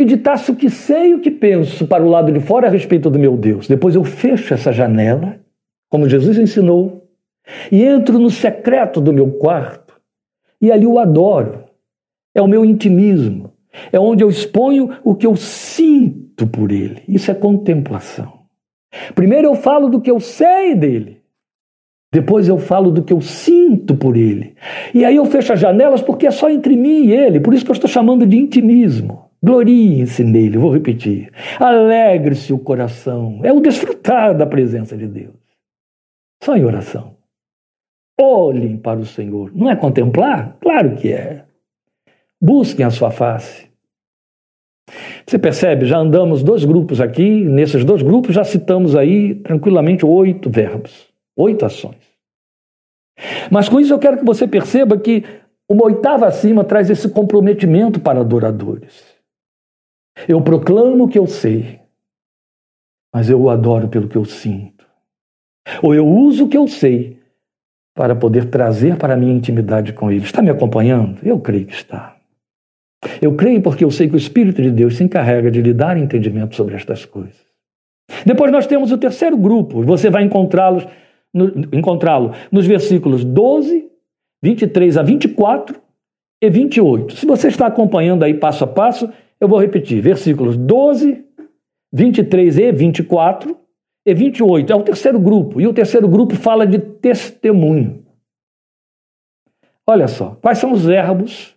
e 0.00 0.04
ditasse 0.04 0.50
o 0.50 0.56
que 0.56 0.70
sei 0.70 1.10
e 1.10 1.14
o 1.14 1.20
que 1.20 1.30
penso 1.30 1.86
para 1.86 2.02
o 2.02 2.08
lado 2.08 2.32
de 2.32 2.40
fora 2.40 2.66
a 2.66 2.70
respeito 2.70 3.10
do 3.10 3.18
meu 3.18 3.36
Deus. 3.36 3.68
Depois 3.68 3.94
eu 3.94 4.02
fecho 4.02 4.54
essa 4.54 4.72
janela, 4.72 5.38
como 5.88 6.08
Jesus 6.08 6.38
ensinou, 6.38 7.06
e 7.70 7.84
entro 7.84 8.18
no 8.18 8.30
secreto 8.30 9.00
do 9.00 9.12
meu 9.12 9.32
quarto 9.32 9.94
e 10.60 10.70
ali 10.70 10.86
o 10.86 10.98
adoro. 10.98 11.64
É 12.34 12.40
o 12.40 12.46
meu 12.46 12.64
intimismo. 12.64 13.52
É 13.92 13.98
onde 13.98 14.22
eu 14.22 14.30
exponho 14.30 14.90
o 15.02 15.14
que 15.14 15.26
eu 15.26 15.36
sinto 15.36 16.46
por 16.46 16.70
ele. 16.70 17.02
Isso 17.08 17.30
é 17.30 17.34
contemplação. 17.34 18.40
Primeiro 19.14 19.48
eu 19.48 19.54
falo 19.54 19.88
do 19.88 20.00
que 20.00 20.10
eu 20.10 20.20
sei 20.20 20.74
dele. 20.74 21.20
Depois 22.12 22.48
eu 22.48 22.58
falo 22.58 22.90
do 22.90 23.02
que 23.02 23.12
eu 23.12 23.20
sinto 23.20 23.94
por 23.94 24.16
ele. 24.16 24.54
E 24.92 25.04
aí 25.04 25.16
eu 25.16 25.24
fecho 25.26 25.52
as 25.52 25.60
janelas 25.60 26.02
porque 26.02 26.26
é 26.26 26.30
só 26.30 26.50
entre 26.50 26.76
mim 26.76 27.06
e 27.06 27.12
ele. 27.12 27.40
Por 27.40 27.54
isso 27.54 27.64
que 27.64 27.70
eu 27.70 27.74
estou 27.74 27.88
chamando 27.88 28.26
de 28.26 28.36
intimismo. 28.36 29.29
Glorie-se 29.42 30.22
nele, 30.22 30.58
vou 30.58 30.70
repetir. 30.70 31.32
Alegre-se 31.58 32.52
o 32.52 32.58
coração. 32.58 33.40
É 33.42 33.52
o 33.52 33.60
desfrutar 33.60 34.36
da 34.36 34.46
presença 34.46 34.96
de 34.96 35.06
Deus. 35.06 35.36
Só 36.42 36.56
em 36.56 36.64
oração. 36.64 37.16
Olhem 38.20 38.76
para 38.76 39.00
o 39.00 39.06
Senhor. 39.06 39.50
Não 39.54 39.70
é 39.70 39.74
contemplar? 39.74 40.58
Claro 40.60 40.94
que 40.96 41.10
é. 41.10 41.46
Busquem 42.40 42.84
a 42.84 42.90
sua 42.90 43.10
face. 43.10 43.70
Você 45.26 45.38
percebe? 45.38 45.86
Já 45.86 45.98
andamos 45.98 46.42
dois 46.42 46.64
grupos 46.64 47.00
aqui. 47.00 47.44
Nesses 47.44 47.84
dois 47.84 48.02
grupos 48.02 48.34
já 48.34 48.44
citamos 48.44 48.94
aí 48.94 49.36
tranquilamente 49.36 50.04
oito 50.04 50.50
verbos, 50.50 51.08
oito 51.36 51.64
ações. 51.64 52.10
Mas 53.50 53.68
com 53.68 53.80
isso 53.80 53.92
eu 53.92 53.98
quero 53.98 54.18
que 54.18 54.24
você 54.24 54.46
perceba 54.46 54.98
que 54.98 55.24
uma 55.68 55.84
oitava 55.84 56.26
acima 56.26 56.64
traz 56.64 56.90
esse 56.90 57.08
comprometimento 57.08 58.00
para 58.00 58.20
adoradores. 58.20 59.09
Eu 60.28 60.40
proclamo 60.42 61.04
o 61.04 61.08
que 61.08 61.18
eu 61.18 61.26
sei, 61.26 61.80
mas 63.14 63.28
eu 63.28 63.40
o 63.40 63.50
adoro 63.50 63.88
pelo 63.88 64.08
que 64.08 64.16
eu 64.16 64.24
sinto. 64.24 64.86
Ou 65.82 65.94
eu 65.94 66.06
uso 66.06 66.44
o 66.44 66.48
que 66.48 66.56
eu 66.56 66.66
sei 66.66 67.18
para 67.94 68.14
poder 68.14 68.50
trazer 68.50 68.96
para 68.96 69.14
a 69.14 69.16
minha 69.16 69.32
intimidade 69.32 69.92
com 69.92 70.10
Ele. 70.10 70.24
Está 70.24 70.40
me 70.40 70.50
acompanhando? 70.50 71.18
Eu 71.22 71.38
creio 71.40 71.66
que 71.66 71.74
está. 71.74 72.16
Eu 73.20 73.34
creio 73.34 73.62
porque 73.62 73.84
eu 73.84 73.90
sei 73.90 74.08
que 74.08 74.14
o 74.14 74.18
Espírito 74.18 74.60
de 74.62 74.70
Deus 74.70 74.96
se 74.96 75.04
encarrega 75.04 75.50
de 75.50 75.62
lhe 75.62 75.72
dar 75.72 75.96
entendimento 75.96 76.54
sobre 76.54 76.74
estas 76.74 77.04
coisas. 77.04 77.38
Depois 78.24 78.50
nós 78.50 78.66
temos 78.66 78.92
o 78.92 78.98
terceiro 78.98 79.36
grupo, 79.36 79.82
você 79.82 80.10
vai 80.10 80.22
encontrá-lo 80.24 80.82
encontrá 81.72 82.18
nos 82.50 82.66
versículos 82.66 83.24
12, 83.24 83.88
23 84.42 84.96
a 84.96 85.02
24 85.02 85.80
e 86.42 86.50
28. 86.50 87.16
Se 87.16 87.26
você 87.26 87.48
está 87.48 87.66
acompanhando 87.66 88.24
aí 88.24 88.34
passo 88.34 88.64
a 88.64 88.66
passo, 88.66 89.08
eu 89.40 89.48
vou 89.48 89.58
repetir, 89.58 90.02
versículos 90.02 90.56
12, 90.56 91.24
23 91.92 92.58
e 92.58 92.72
24 92.72 93.56
e 94.06 94.14
28. 94.14 94.72
É 94.72 94.76
o 94.76 94.82
terceiro 94.82 95.18
grupo, 95.18 95.60
e 95.60 95.66
o 95.66 95.72
terceiro 95.72 96.08
grupo 96.08 96.34
fala 96.36 96.66
de 96.66 96.78
testemunho. 96.78 98.04
Olha 99.86 100.06
só, 100.06 100.36
quais 100.40 100.58
são 100.58 100.72
os 100.72 100.84
verbos 100.84 101.56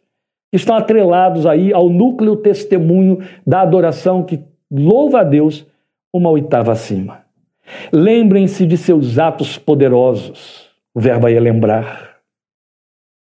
que 0.52 0.58
estão 0.58 0.76
atrelados 0.76 1.46
aí 1.46 1.74
ao 1.74 1.90
núcleo 1.90 2.36
testemunho 2.36 3.20
da 3.46 3.62
adoração 3.62 4.24
que 4.24 4.40
louva 4.72 5.22
a 5.22 5.24
Deus 5.24 5.68
uma 6.14 6.30
oitava 6.30 6.72
acima. 6.72 7.24
Lembrem-se 7.92 8.66
de 8.66 8.78
seus 8.78 9.18
atos 9.18 9.58
poderosos. 9.58 10.70
O 10.94 11.02
verbo 11.02 11.28
aí 11.28 11.36
é 11.36 11.40
lembrar. 11.40 12.20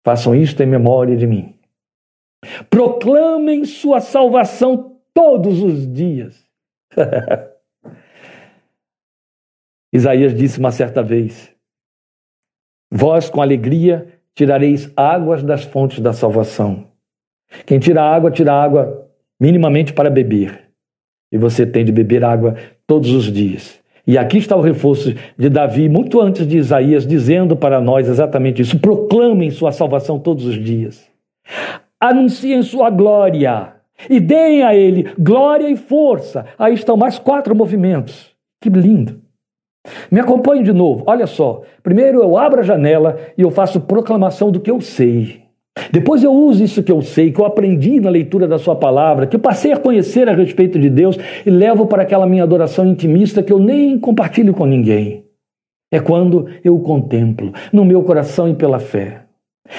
Façam 0.04 0.34
isto 0.34 0.62
em 0.62 0.66
memória 0.66 1.16
de 1.16 1.26
mim. 1.26 1.54
Proclamem 2.68 3.64
sua 3.64 4.00
salvação 4.00 4.96
todos 5.12 5.62
os 5.62 5.92
dias. 5.92 6.42
Isaías 9.92 10.34
disse 10.34 10.58
uma 10.58 10.72
certa 10.72 11.02
vez: 11.02 11.54
Vós 12.90 13.28
com 13.28 13.42
alegria 13.42 14.08
tirareis 14.34 14.90
águas 14.96 15.42
das 15.42 15.64
fontes 15.64 16.00
da 16.00 16.12
salvação. 16.12 16.88
Quem 17.66 17.78
tira 17.78 18.02
água, 18.02 18.30
tira 18.30 18.52
água 18.52 19.10
minimamente 19.38 19.92
para 19.92 20.08
beber. 20.08 20.70
E 21.32 21.36
você 21.36 21.66
tem 21.66 21.84
de 21.84 21.92
beber 21.92 22.24
água 22.24 22.56
todos 22.86 23.10
os 23.10 23.30
dias. 23.30 23.78
E 24.06 24.16
aqui 24.16 24.38
está 24.38 24.56
o 24.56 24.62
reforço 24.62 25.14
de 25.36 25.48
Davi, 25.48 25.88
muito 25.88 26.20
antes 26.20 26.46
de 26.46 26.56
Isaías, 26.56 27.06
dizendo 27.06 27.54
para 27.54 27.80
nós 27.80 28.08
exatamente 28.08 28.62
isso: 28.62 28.78
proclamem 28.78 29.50
sua 29.50 29.72
salvação 29.72 30.18
todos 30.18 30.46
os 30.46 30.54
dias 30.54 31.10
anunciem 32.00 32.62
sua 32.62 32.90
glória 32.90 33.74
e 34.08 34.18
deem 34.18 34.62
a 34.62 34.74
ele 34.74 35.12
glória 35.18 35.68
e 35.68 35.76
força. 35.76 36.46
Aí 36.58 36.74
estão 36.74 36.96
mais 36.96 37.18
quatro 37.18 37.54
movimentos. 37.54 38.30
Que 38.60 38.70
lindo. 38.70 39.20
Me 40.10 40.20
acompanhe 40.20 40.62
de 40.62 40.72
novo. 40.72 41.04
Olha 41.06 41.26
só. 41.26 41.62
Primeiro 41.82 42.22
eu 42.22 42.36
abro 42.36 42.60
a 42.60 42.64
janela 42.64 43.18
e 43.36 43.42
eu 43.42 43.50
faço 43.50 43.80
proclamação 43.80 44.50
do 44.50 44.60
que 44.60 44.70
eu 44.70 44.80
sei. 44.80 45.40
Depois 45.92 46.22
eu 46.22 46.32
uso 46.32 46.62
isso 46.62 46.82
que 46.82 46.92
eu 46.92 47.00
sei, 47.00 47.32
que 47.32 47.40
eu 47.40 47.44
aprendi 47.44 48.00
na 48.00 48.10
leitura 48.10 48.46
da 48.46 48.58
Sua 48.58 48.76
palavra, 48.76 49.26
que 49.26 49.36
eu 49.36 49.40
passei 49.40 49.72
a 49.72 49.78
conhecer 49.78 50.28
a 50.28 50.34
respeito 50.34 50.78
de 50.78 50.90
Deus 50.90 51.16
e 51.46 51.50
levo 51.50 51.86
para 51.86 52.02
aquela 52.02 52.26
minha 52.26 52.42
adoração 52.42 52.86
intimista 52.86 53.42
que 53.42 53.52
eu 53.52 53.58
nem 53.58 53.98
compartilho 53.98 54.52
com 54.52 54.66
ninguém. 54.66 55.24
É 55.92 55.98
quando 55.98 56.46
eu 56.62 56.76
o 56.76 56.82
contemplo, 56.82 57.52
no 57.72 57.84
meu 57.84 58.02
coração 58.02 58.48
e 58.48 58.54
pela 58.54 58.78
fé. 58.78 59.22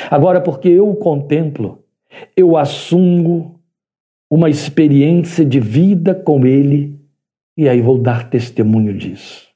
Agora, 0.09 0.41
porque 0.41 0.69
eu 0.69 0.89
o 0.89 0.95
contemplo, 0.95 1.80
eu 2.35 2.57
assumo 2.57 3.59
uma 4.29 4.49
experiência 4.49 5.45
de 5.45 5.59
vida 5.59 6.15
com 6.15 6.45
Ele 6.45 6.99
e 7.57 7.67
aí 7.67 7.81
vou 7.81 7.97
dar 7.97 8.29
testemunho 8.29 8.93
disso. 8.93 9.49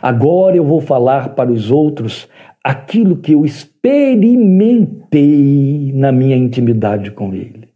Agora 0.00 0.56
eu 0.56 0.64
vou 0.64 0.80
falar 0.80 1.30
para 1.30 1.50
os 1.50 1.70
outros 1.70 2.28
aquilo 2.62 3.16
que 3.16 3.32
eu 3.32 3.44
experimentei 3.44 5.92
na 5.94 6.12
minha 6.12 6.36
intimidade 6.36 7.10
com 7.10 7.34
Ele. 7.34 7.68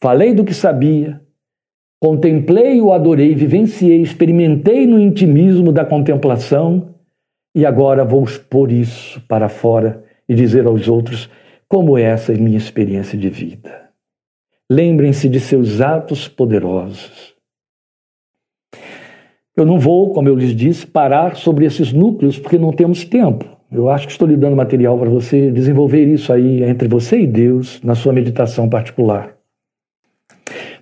Falei 0.00 0.32
do 0.32 0.44
que 0.44 0.54
sabia, 0.54 1.20
contemplei, 2.00 2.80
o 2.80 2.92
adorei, 2.92 3.34
vivenciei, 3.34 4.00
experimentei 4.00 4.86
no 4.86 4.98
intimismo 4.98 5.72
da 5.72 5.84
contemplação 5.84 6.94
e 7.54 7.66
agora 7.66 8.04
vou 8.04 8.22
expor 8.22 8.70
isso 8.70 9.20
para 9.28 9.48
fora 9.48 10.04
e 10.28 10.34
dizer 10.34 10.66
aos 10.66 10.88
outros 10.88 11.28
como 11.70 11.96
essa 11.96 12.32
é 12.32 12.36
minha 12.36 12.58
experiência 12.58 13.16
de 13.16 13.30
vida. 13.30 13.90
Lembrem-se 14.68 15.28
de 15.28 15.38
seus 15.38 15.80
atos 15.80 16.26
poderosos. 16.26 17.32
Eu 19.56 19.64
não 19.64 19.78
vou, 19.78 20.12
como 20.12 20.28
eu 20.28 20.34
lhes 20.34 20.54
disse, 20.54 20.84
parar 20.84 21.36
sobre 21.36 21.64
esses 21.64 21.92
núcleos 21.92 22.40
porque 22.40 22.58
não 22.58 22.72
temos 22.72 23.04
tempo. 23.04 23.44
Eu 23.70 23.88
acho 23.88 24.06
que 24.06 24.12
estou 24.12 24.26
lhe 24.26 24.36
dando 24.36 24.56
material 24.56 24.98
para 24.98 25.08
você 25.08 25.52
desenvolver 25.52 26.06
isso 26.06 26.32
aí 26.32 26.64
entre 26.64 26.88
você 26.88 27.20
e 27.20 27.26
Deus 27.26 27.80
na 27.82 27.94
sua 27.94 28.12
meditação 28.12 28.68
particular. 28.68 29.36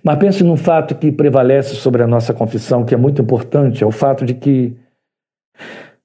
Mas 0.03 0.17
pense 0.17 0.43
num 0.43 0.57
fato 0.57 0.95
que 0.95 1.11
prevalece 1.11 1.75
sobre 1.75 2.01
a 2.01 2.07
nossa 2.07 2.33
confissão, 2.33 2.83
que 2.83 2.95
é 2.95 2.97
muito 2.97 3.21
importante, 3.21 3.83
é 3.83 3.85
o 3.85 3.91
fato 3.91 4.25
de 4.25 4.33
que 4.33 4.75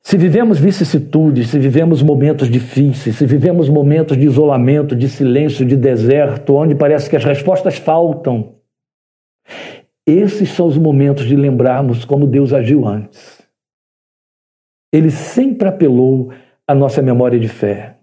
se 0.06 0.18
vivemos 0.18 0.58
vicissitudes, 0.58 1.48
se 1.48 1.58
vivemos 1.58 2.02
momentos 2.02 2.50
difíceis, 2.50 3.16
se 3.16 3.24
vivemos 3.24 3.70
momentos 3.70 4.18
de 4.18 4.26
isolamento, 4.26 4.94
de 4.94 5.08
silêncio, 5.08 5.64
de 5.64 5.76
deserto, 5.76 6.54
onde 6.54 6.74
parece 6.74 7.08
que 7.08 7.16
as 7.16 7.24
respostas 7.24 7.78
faltam, 7.78 8.56
esses 10.06 10.50
são 10.50 10.66
os 10.66 10.76
momentos 10.76 11.24
de 11.24 11.34
lembrarmos 11.34 12.04
como 12.04 12.26
Deus 12.26 12.52
agiu 12.52 12.86
antes. 12.86 13.42
Ele 14.92 15.10
sempre 15.10 15.68
apelou 15.68 16.30
à 16.68 16.74
nossa 16.74 17.00
memória 17.00 17.40
de 17.40 17.48
fé. 17.48 17.93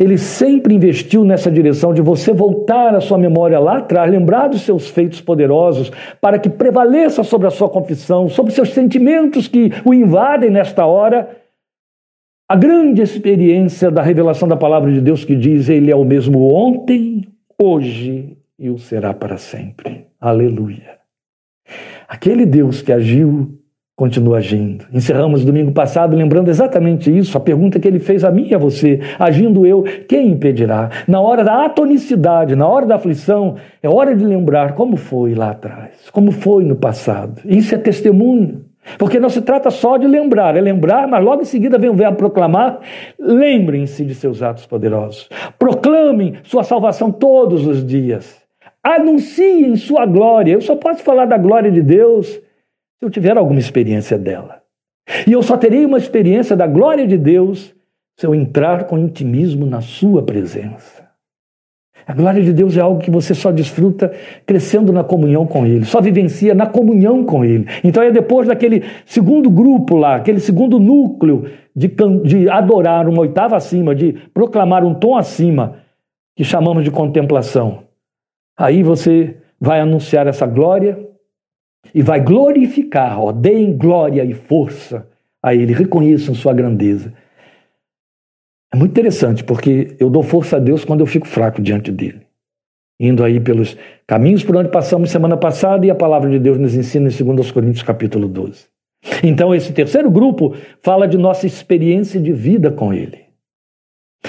Ele 0.00 0.16
sempre 0.16 0.74
investiu 0.74 1.26
nessa 1.26 1.50
direção 1.50 1.92
de 1.92 2.00
você 2.00 2.32
voltar 2.32 2.94
a 2.94 3.02
sua 3.02 3.18
memória 3.18 3.58
lá 3.60 3.76
atrás, 3.76 4.10
lembrar 4.10 4.48
dos 4.48 4.62
seus 4.62 4.88
feitos 4.88 5.20
poderosos, 5.20 5.92
para 6.22 6.38
que 6.38 6.48
prevaleça 6.48 7.22
sobre 7.22 7.46
a 7.46 7.50
sua 7.50 7.68
confissão, 7.68 8.26
sobre 8.26 8.50
seus 8.54 8.70
sentimentos 8.70 9.46
que 9.46 9.70
o 9.84 9.92
invadem 9.92 10.48
nesta 10.48 10.86
hora, 10.86 11.36
a 12.48 12.56
grande 12.56 13.02
experiência 13.02 13.90
da 13.90 14.00
revelação 14.00 14.48
da 14.48 14.56
palavra 14.56 14.90
de 14.90 15.02
Deus 15.02 15.22
que 15.22 15.36
diz: 15.36 15.68
Ele 15.68 15.90
é 15.90 15.94
o 15.94 16.04
mesmo 16.04 16.50
ontem, 16.50 17.28
hoje 17.60 18.38
e 18.58 18.70
o 18.70 18.78
será 18.78 19.12
para 19.12 19.36
sempre. 19.36 20.06
Aleluia. 20.18 20.98
Aquele 22.08 22.46
Deus 22.46 22.80
que 22.80 22.90
agiu 22.90 23.59
continua 24.00 24.38
agindo. 24.38 24.86
Encerramos 24.94 25.44
domingo 25.44 25.72
passado 25.72 26.16
lembrando 26.16 26.48
exatamente 26.48 27.14
isso, 27.14 27.36
a 27.36 27.40
pergunta 27.40 27.78
que 27.78 27.86
ele 27.86 27.98
fez 27.98 28.24
a 28.24 28.30
mim 28.30 28.48
e 28.48 28.54
a 28.54 28.58
você: 28.58 28.98
agindo 29.18 29.66
eu, 29.66 29.84
quem 30.08 30.28
impedirá? 30.28 30.88
Na 31.06 31.20
hora 31.20 31.44
da 31.44 31.66
atonicidade, 31.66 32.56
na 32.56 32.66
hora 32.66 32.86
da 32.86 32.94
aflição, 32.94 33.56
é 33.82 33.90
hora 33.90 34.16
de 34.16 34.24
lembrar 34.24 34.74
como 34.74 34.96
foi 34.96 35.34
lá 35.34 35.50
atrás, 35.50 36.08
como 36.12 36.32
foi 36.32 36.64
no 36.64 36.76
passado. 36.76 37.42
Isso 37.44 37.74
é 37.74 37.78
testemunho. 37.78 38.64
Porque 38.96 39.20
não 39.20 39.28
se 39.28 39.42
trata 39.42 39.68
só 39.68 39.98
de 39.98 40.06
lembrar, 40.06 40.56
é 40.56 40.60
lembrar, 40.62 41.06
mas 41.06 41.22
logo 41.22 41.42
em 41.42 41.44
seguida 41.44 41.76
vem 41.76 41.90
o 41.90 41.94
verbo 41.94 42.16
proclamar. 42.16 42.78
Lembrem-se 43.18 44.02
de 44.06 44.14
seus 44.14 44.42
atos 44.42 44.64
poderosos. 44.64 45.28
Proclamem 45.58 46.36
sua 46.42 46.64
salvação 46.64 47.12
todos 47.12 47.66
os 47.66 47.86
dias. 47.86 48.40
Anunciem 48.82 49.76
sua 49.76 50.06
glória. 50.06 50.54
Eu 50.54 50.62
só 50.62 50.74
posso 50.74 51.02
falar 51.02 51.26
da 51.26 51.36
glória 51.36 51.70
de 51.70 51.82
Deus 51.82 52.40
se 53.00 53.06
eu 53.06 53.10
tiver 53.10 53.36
alguma 53.38 53.58
experiência 53.58 54.18
dela. 54.18 54.60
E 55.26 55.32
eu 55.32 55.42
só 55.42 55.56
terei 55.56 55.86
uma 55.86 55.96
experiência 55.96 56.54
da 56.54 56.66
glória 56.66 57.06
de 57.06 57.16
Deus 57.16 57.74
se 58.18 58.26
eu 58.26 58.34
entrar 58.34 58.84
com 58.84 58.98
intimismo 58.98 59.64
na 59.64 59.80
sua 59.80 60.22
presença. 60.22 61.08
A 62.06 62.12
glória 62.12 62.42
de 62.42 62.52
Deus 62.52 62.76
é 62.76 62.80
algo 62.80 63.00
que 63.00 63.10
você 63.10 63.34
só 63.34 63.50
desfruta 63.50 64.12
crescendo 64.44 64.92
na 64.92 65.02
comunhão 65.02 65.46
com 65.46 65.64
Ele, 65.64 65.84
só 65.84 66.00
vivencia 66.00 66.54
na 66.54 66.66
comunhão 66.66 67.24
com 67.24 67.42
Ele. 67.42 67.66
Então 67.82 68.02
é 68.02 68.10
depois 68.10 68.48
daquele 68.48 68.84
segundo 69.06 69.48
grupo 69.48 69.96
lá, 69.96 70.16
aquele 70.16 70.40
segundo 70.40 70.78
núcleo 70.78 71.46
de, 71.74 71.88
de 72.24 72.50
adorar 72.50 73.08
uma 73.08 73.22
oitava 73.22 73.56
acima, 73.56 73.94
de 73.94 74.12
proclamar 74.34 74.84
um 74.84 74.92
tom 74.92 75.16
acima, 75.16 75.76
que 76.36 76.44
chamamos 76.44 76.84
de 76.84 76.90
contemplação. 76.90 77.84
Aí 78.58 78.82
você 78.82 79.36
vai 79.58 79.80
anunciar 79.80 80.26
essa 80.26 80.46
glória 80.46 81.09
e 81.94 82.02
vai 82.02 82.20
glorificar, 82.20 83.20
ó, 83.20 83.32
deem 83.32 83.76
glória 83.76 84.24
e 84.24 84.34
força 84.34 85.08
a 85.42 85.54
Ele, 85.54 85.72
reconheçam 85.72 86.34
sua 86.34 86.52
grandeza. 86.52 87.12
É 88.72 88.76
muito 88.76 88.92
interessante, 88.92 89.42
porque 89.42 89.96
eu 89.98 90.08
dou 90.08 90.22
força 90.22 90.56
a 90.56 90.60
Deus 90.60 90.84
quando 90.84 91.00
eu 91.00 91.06
fico 91.06 91.26
fraco 91.26 91.60
diante 91.60 91.90
dele. 91.90 92.26
Indo 93.00 93.24
aí 93.24 93.40
pelos 93.40 93.76
caminhos 94.06 94.44
por 94.44 94.56
onde 94.56 94.70
passamos 94.70 95.10
semana 95.10 95.36
passada 95.36 95.86
e 95.86 95.90
a 95.90 95.94
palavra 95.94 96.30
de 96.30 96.38
Deus 96.38 96.58
nos 96.58 96.74
ensina 96.74 97.08
em 97.08 97.34
2 97.34 97.50
Coríntios 97.50 97.82
capítulo 97.82 98.28
12. 98.28 98.66
Então, 99.24 99.54
esse 99.54 99.72
terceiro 99.72 100.10
grupo 100.10 100.54
fala 100.82 101.08
de 101.08 101.16
nossa 101.16 101.46
experiência 101.46 102.20
de 102.20 102.32
vida 102.32 102.70
com 102.70 102.92
Ele. 102.92 103.24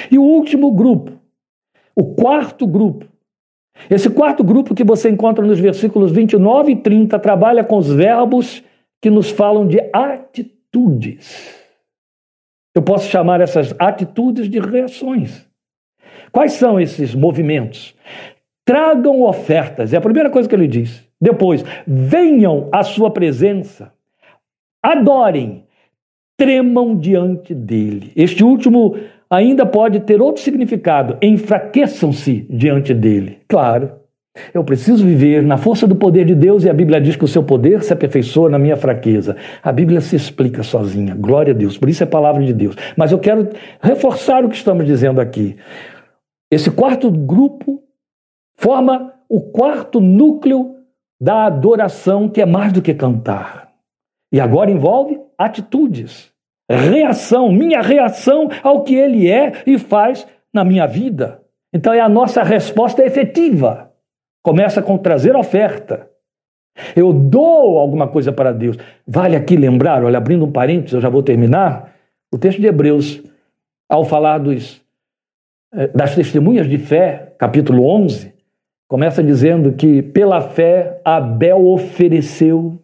E 0.10 0.18
o 0.18 0.24
último 0.24 0.72
grupo, 0.72 1.12
o 1.94 2.16
quarto 2.16 2.66
grupo, 2.66 3.06
esse 3.90 4.10
quarto 4.10 4.44
grupo 4.44 4.76
que 4.76 4.84
você 4.84 5.10
encontra 5.10 5.46
nos 5.46 5.60
versículos 5.60 6.12
29 6.12 6.72
e 6.72 6.76
30 6.76 7.18
trabalha 7.20 7.64
com 7.64 7.78
os 7.78 7.92
verbos 7.92 8.64
que 9.02 9.10
nos 9.10 9.30
falam 9.30 9.68
de 9.68 9.80
atitudes. 9.92 11.60
Eu 12.76 12.82
posso 12.82 13.10
chamar 13.10 13.42
essas 13.42 13.76
atitudes 13.80 14.50
de 14.50 14.60
reações. 14.60 15.46
Quais 16.32 16.54
são 16.54 16.80
esses 16.80 17.14
movimentos? 17.14 17.94
Tragam 18.66 19.24
ofertas, 19.24 19.92
é 19.94 19.98
a 19.98 20.02
primeira 20.02 20.30
coisa 20.30 20.48
que 20.48 20.56
ele 20.56 20.68
diz. 20.68 21.06
Depois, 21.20 21.64
venham 21.86 22.70
à 22.72 22.84
sua 22.84 23.12
presença, 23.12 23.94
adorem, 24.82 25.66
tremam 26.38 26.98
diante 26.98 27.54
dele. 27.54 28.12
Este 28.16 28.44
último 28.44 28.96
ainda 29.32 29.66
pode 29.66 30.02
ter 30.02 30.22
outro 30.22 30.44
significado. 30.44 31.18
Enfraqueçam-se 31.22 32.46
diante 32.50 32.94
dele. 32.94 33.40
Claro, 33.48 33.94
eu 34.54 34.62
preciso 34.64 35.06
viver 35.06 35.42
na 35.42 35.56
força 35.56 35.88
do 35.88 35.96
poder 35.96 36.26
de 36.26 36.36
Deus 36.36 36.66
e 36.66 36.70
a 36.70 36.74
Bíblia 36.74 37.00
diz 37.00 37.16
que 37.16 37.24
o 37.24 37.28
seu 37.28 37.42
poder 37.42 37.82
se 37.82 37.94
aperfeiçoa 37.94 38.50
na 38.50 38.60
minha 38.60 38.76
fraqueza. 38.76 39.38
A 39.64 39.72
Bíblia 39.72 40.02
se 40.02 40.18
explica 40.18 40.64
sozinha. 40.64 41.16
Glória 41.16 41.54
a 41.54 41.58
Deus. 41.58 41.78
Por 41.78 41.88
isso 41.88 42.04
é 42.04 42.06
palavra 42.06 42.44
de 42.44 42.54
Deus. 42.54 42.76
Mas 42.98 43.14
eu 43.14 43.20
quero 43.20 43.48
reforçar 43.82 44.44
o 44.44 44.50
que 44.50 44.56
estamos 44.56 44.86
dizendo 44.86 45.22
aqui. 45.22 45.56
Esse 46.52 46.70
quarto 46.70 47.10
grupo 47.10 47.82
forma 48.58 49.14
o 49.30 49.40
quarto 49.40 50.02
núcleo 50.02 50.76
da 51.20 51.46
adoração, 51.46 52.28
que 52.28 52.42
é 52.42 52.46
mais 52.46 52.74
do 52.74 52.82
que 52.82 52.94
cantar. 52.94 53.70
E 54.34 54.40
agora 54.40 54.72
envolve 54.72 55.20
atitudes 55.38 56.31
reação, 56.76 57.52
minha 57.52 57.82
reação 57.82 58.50
ao 58.64 58.84
que 58.84 58.96
ele 58.96 59.30
é 59.30 59.64
e 59.66 59.78
faz 59.78 60.28
na 60.54 60.64
minha 60.64 60.86
vida. 60.86 61.42
Então 61.74 61.94
é 61.94 62.00
a 62.00 62.10
nossa 62.10 62.44
resposta 62.44 63.06
efetiva. 63.06 63.92
Começa 64.44 64.82
com 64.82 64.98
trazer 64.98 65.36
oferta. 65.36 66.10
Eu 66.96 67.14
dou 67.14 67.78
alguma 67.78 68.08
coisa 68.08 68.32
para 68.32 68.52
Deus. 68.52 68.78
Vale 69.06 69.36
aqui 69.36 69.56
lembrar, 69.56 70.04
olha, 70.04 70.18
abrindo 70.18 70.46
um 70.46 70.52
parênteses, 70.52 70.94
eu 70.94 71.02
já 71.02 71.10
vou 71.10 71.22
terminar. 71.22 71.94
O 72.34 72.38
texto 72.38 72.60
de 72.60 72.68
Hebreus, 72.68 73.22
ao 73.90 74.04
falar 74.06 74.38
dos, 74.38 74.82
eh, 75.74 75.88
das 75.88 76.16
testemunhas 76.16 76.68
de 76.68 76.78
fé, 76.78 77.36
capítulo 77.38 77.86
11, 77.86 78.34
começa 78.88 79.24
dizendo 79.24 79.74
que 79.74 80.02
pela 80.02 80.42
fé 80.42 81.02
Abel 81.04 81.68
ofereceu, 81.68 82.82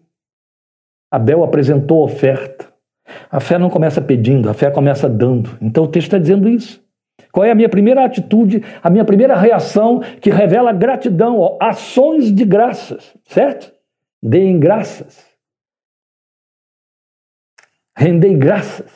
Abel 1.11 1.43
apresentou 1.43 2.03
oferta. 2.03 2.67
A 3.29 3.39
fé 3.39 3.57
não 3.57 3.69
começa 3.69 4.01
pedindo, 4.01 4.49
a 4.49 4.53
fé 4.53 4.69
começa 4.69 5.07
dando. 5.07 5.57
Então 5.61 5.85
o 5.85 5.87
texto 5.87 6.07
está 6.07 6.17
dizendo 6.17 6.49
isso. 6.49 6.85
Qual 7.31 7.45
é 7.45 7.51
a 7.51 7.55
minha 7.55 7.69
primeira 7.69 8.03
atitude, 8.03 8.63
a 8.81 8.89
minha 8.89 9.05
primeira 9.05 9.35
reação 9.35 9.99
que 10.21 10.29
revela 10.29 10.71
gratidão, 10.73 11.39
ó, 11.39 11.57
ações 11.61 12.33
de 12.33 12.43
graças, 12.43 13.15
certo? 13.25 13.71
Deem 14.21 14.59
graças. 14.59 15.25
Rendei 17.95 18.35
graças. 18.35 18.91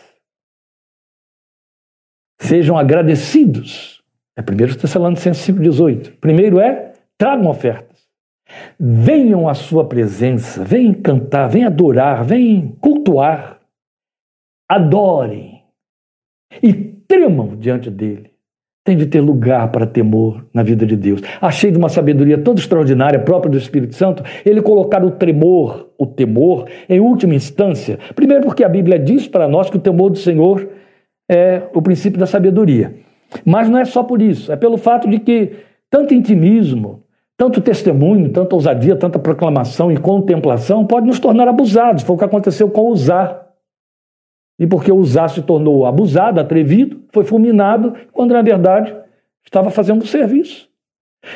Sejam 2.39 2.77
agradecidos. 2.77 4.01
É 4.35 4.41
1 4.41 4.77
Tessalonicenses 4.77 5.55
5,18. 5.55 6.17
Primeiro 6.19 6.59
é, 6.59 6.93
tragam 7.17 7.49
ofertas. 7.49 8.01
Venham 8.79 9.47
à 9.47 9.53
sua 9.53 9.87
presença, 9.87 10.63
venham 10.63 10.93
cantar, 10.93 11.47
venham 11.47 11.67
adorar, 11.67 12.23
venham 12.23 12.69
cultuar 12.81 13.60
adorem 14.71 15.63
e 16.63 16.73
tremam 16.73 17.57
diante 17.57 17.89
dele. 17.89 18.31
Tem 18.83 18.97
de 18.97 19.05
ter 19.05 19.19
lugar 19.19 19.69
para 19.71 19.85
temor 19.85 20.45
na 20.53 20.63
vida 20.63 20.85
de 20.85 20.95
Deus. 20.95 21.21
Achei 21.39 21.69
de 21.69 21.77
uma 21.77 21.89
sabedoria 21.89 22.37
toda 22.37 22.59
extraordinária, 22.59 23.19
própria 23.19 23.51
do 23.51 23.57
Espírito 23.57 23.95
Santo, 23.95 24.23
ele 24.43 24.61
colocar 24.61 25.03
o 25.03 25.11
tremor, 25.11 25.89
o 25.99 26.07
temor, 26.07 26.67
em 26.89 26.99
última 26.99 27.35
instância. 27.35 27.99
Primeiro, 28.15 28.43
porque 28.43 28.63
a 28.63 28.69
Bíblia 28.69 28.97
diz 28.97 29.27
para 29.27 29.47
nós 29.47 29.69
que 29.69 29.77
o 29.77 29.81
temor 29.81 30.09
do 30.09 30.17
Senhor 30.17 30.67
é 31.29 31.63
o 31.75 31.81
princípio 31.81 32.19
da 32.19 32.25
sabedoria. 32.25 32.95
Mas 33.45 33.69
não 33.69 33.77
é 33.77 33.85
só 33.85 34.03
por 34.03 34.21
isso, 34.21 34.51
é 34.51 34.55
pelo 34.55 34.77
fato 34.77 35.07
de 35.07 35.19
que 35.19 35.51
tanto 35.89 36.13
intimismo, 36.13 37.03
tanto 37.37 37.61
testemunho, 37.61 38.29
tanta 38.29 38.55
ousadia, 38.55 38.95
tanta 38.95 39.19
proclamação 39.19 39.91
e 39.91 39.97
contemplação 39.97 40.85
pode 40.85 41.05
nos 41.05 41.19
tornar 41.19 41.47
abusados. 41.47 42.03
Foi 42.03 42.15
o 42.15 42.19
que 42.19 42.25
aconteceu 42.25 42.69
com 42.69 42.87
Usar. 42.87 43.40
E 44.61 44.67
porque 44.67 44.91
Uzá 44.91 45.27
se 45.27 45.41
tornou 45.41 45.87
abusado, 45.87 46.39
atrevido, 46.39 47.01
foi 47.11 47.23
fulminado, 47.23 47.95
quando 48.11 48.31
na 48.31 48.43
verdade 48.43 48.95
estava 49.43 49.71
fazendo 49.71 50.03
um 50.03 50.05
serviço. 50.05 50.69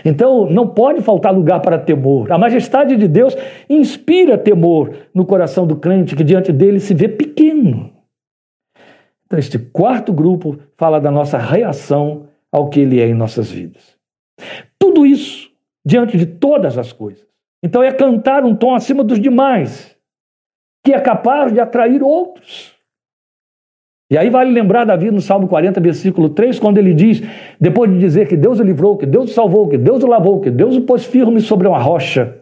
Então, 0.05 0.47
não 0.47 0.67
pode 0.67 1.01
faltar 1.01 1.33
lugar 1.33 1.59
para 1.59 1.79
temor. 1.79 2.31
A 2.31 2.37
majestade 2.37 2.95
de 2.95 3.07
Deus 3.07 3.35
inspira 3.67 4.37
temor 4.37 4.95
no 5.11 5.25
coração 5.25 5.65
do 5.65 5.75
crente 5.75 6.15
que 6.15 6.23
diante 6.23 6.51
dele 6.51 6.79
se 6.79 6.93
vê 6.93 7.07
pequeno. 7.07 7.91
Então, 9.25 9.39
este 9.39 9.57
quarto 9.57 10.13
grupo 10.13 10.59
fala 10.77 11.01
da 11.01 11.09
nossa 11.09 11.39
reação 11.39 12.27
ao 12.51 12.69
que 12.69 12.79
ele 12.79 13.01
é 13.01 13.07
em 13.07 13.15
nossas 13.15 13.49
vidas. 13.49 13.97
Tudo 14.77 15.03
isso 15.03 15.51
diante 15.83 16.15
de 16.15 16.27
todas 16.27 16.77
as 16.77 16.93
coisas. 16.93 17.25
Então, 17.63 17.81
é 17.81 17.91
cantar 17.91 18.43
um 18.43 18.55
tom 18.55 18.75
acima 18.75 19.03
dos 19.03 19.19
demais, 19.19 19.95
que 20.83 20.93
é 20.93 20.99
capaz 20.99 21.51
de 21.51 21.59
atrair 21.59 22.03
outros. 22.03 22.74
E 24.11 24.17
aí 24.17 24.29
vale 24.29 24.51
lembrar 24.51 24.85
Davi 24.85 25.09
no 25.09 25.19
Salmo 25.19 25.47
40, 25.47 25.81
versículo 25.81 26.29
3, 26.29 26.59
quando 26.59 26.77
ele 26.77 26.93
diz, 26.93 27.23
depois 27.59 27.91
de 27.91 27.97
dizer 27.97 28.27
que 28.27 28.37
Deus 28.37 28.59
o 28.59 28.63
livrou, 28.63 28.97
que 28.97 29.05
Deus 29.05 29.31
o 29.31 29.33
salvou, 29.33 29.67
que 29.67 29.79
Deus 29.79 30.03
o 30.03 30.07
lavou, 30.07 30.39
que 30.39 30.51
Deus 30.51 30.75
o 30.77 30.81
pôs 30.81 31.03
firme 31.03 31.41
sobre 31.41 31.67
uma 31.67 31.79
rocha, 31.79 32.35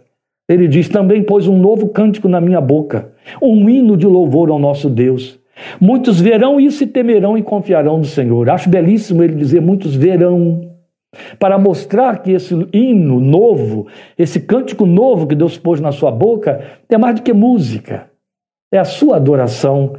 ele 0.49 0.68
diz: 0.68 0.89
também 0.89 1.24
pôs 1.24 1.47
um 1.47 1.57
novo 1.57 1.88
cântico 1.88 2.28
na 2.28 2.41
minha 2.41 2.59
boca, 2.59 3.14
um 3.41 3.70
hino 3.70 3.95
de 3.95 4.05
louvor 4.05 4.49
ao 4.49 4.59
nosso 4.59 4.89
Deus. 4.89 5.39
Muitos 5.80 6.20
verão 6.20 6.59
isso 6.59 6.84
e 6.84 6.88
temerão 6.88 7.38
e 7.38 7.43
confiarão 7.43 7.97
no 7.97 8.05
Senhor. 8.05 8.49
Acho 8.49 8.70
belíssimo 8.70 9.24
ele 9.24 9.36
dizer: 9.36 9.61
muitos 9.61 9.95
verão, 9.95 10.70
para 11.39 11.57
mostrar 11.57 12.22
que 12.22 12.32
esse 12.32 12.53
hino 12.74 13.22
novo, 13.22 13.88
esse 14.18 14.41
cântico 14.41 14.86
novo 14.86 15.28
que 15.28 15.36
Deus 15.36 15.57
pôs 15.57 15.80
na 15.80 15.93
sua 15.93 16.11
boca, 16.11 16.61
é 16.89 16.97
mais 16.97 17.16
do 17.16 17.22
que 17.22 17.32
música, 17.32 18.09
é 18.70 18.78
a 18.78 18.86
sua 18.86 19.16
adoração 19.16 19.93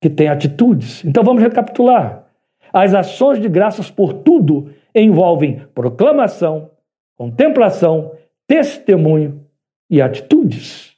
que 0.00 0.08
tem 0.08 0.28
atitudes. 0.28 1.04
Então 1.04 1.24
vamos 1.24 1.42
recapitular. 1.42 2.26
As 2.72 2.94
ações 2.94 3.40
de 3.40 3.48
graças 3.48 3.90
por 3.90 4.12
tudo 4.12 4.72
envolvem 4.94 5.66
proclamação, 5.74 6.70
contemplação, 7.16 8.12
testemunho 8.46 9.44
e 9.90 10.00
atitudes. 10.00 10.96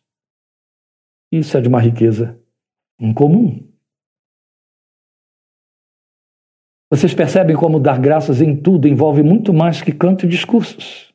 Isso 1.32 1.56
é 1.56 1.60
de 1.60 1.68
uma 1.68 1.80
riqueza 1.80 2.38
incomum. 3.00 3.66
Vocês 6.90 7.14
percebem 7.14 7.54
como 7.54 7.78
dar 7.78 8.00
graças 8.00 8.42
em 8.42 8.56
tudo 8.56 8.88
envolve 8.88 9.22
muito 9.22 9.54
mais 9.54 9.80
que 9.80 9.92
canto 9.92 10.26
e 10.26 10.28
discursos. 10.28 11.14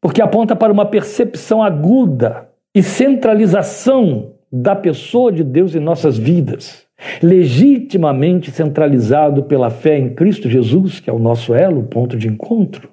Porque 0.00 0.20
aponta 0.20 0.54
para 0.54 0.72
uma 0.72 0.84
percepção 0.84 1.62
aguda 1.62 2.52
e 2.74 2.82
centralização 2.82 4.31
da 4.52 4.76
pessoa 4.76 5.32
de 5.32 5.42
Deus 5.42 5.74
em 5.74 5.80
nossas 5.80 6.18
vidas, 6.18 6.86
legitimamente 7.22 8.50
centralizado 8.50 9.44
pela 9.44 9.70
fé 9.70 9.98
em 9.98 10.14
Cristo 10.14 10.50
Jesus, 10.50 11.00
que 11.00 11.08
é 11.08 11.12
o 11.12 11.18
nosso 11.18 11.54
elo, 11.54 11.84
ponto 11.84 12.18
de 12.18 12.28
encontro. 12.28 12.90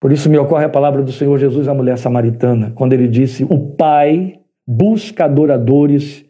Por 0.00 0.12
isso 0.12 0.30
me 0.30 0.38
ocorre 0.38 0.64
a 0.64 0.68
palavra 0.68 1.02
do 1.02 1.10
Senhor 1.10 1.36
Jesus 1.38 1.66
à 1.66 1.74
mulher 1.74 1.98
samaritana, 1.98 2.70
quando 2.70 2.92
ele 2.92 3.08
disse: 3.08 3.44
O 3.44 3.58
Pai 3.74 4.38
busca 4.64 5.24
adoradores 5.24 6.24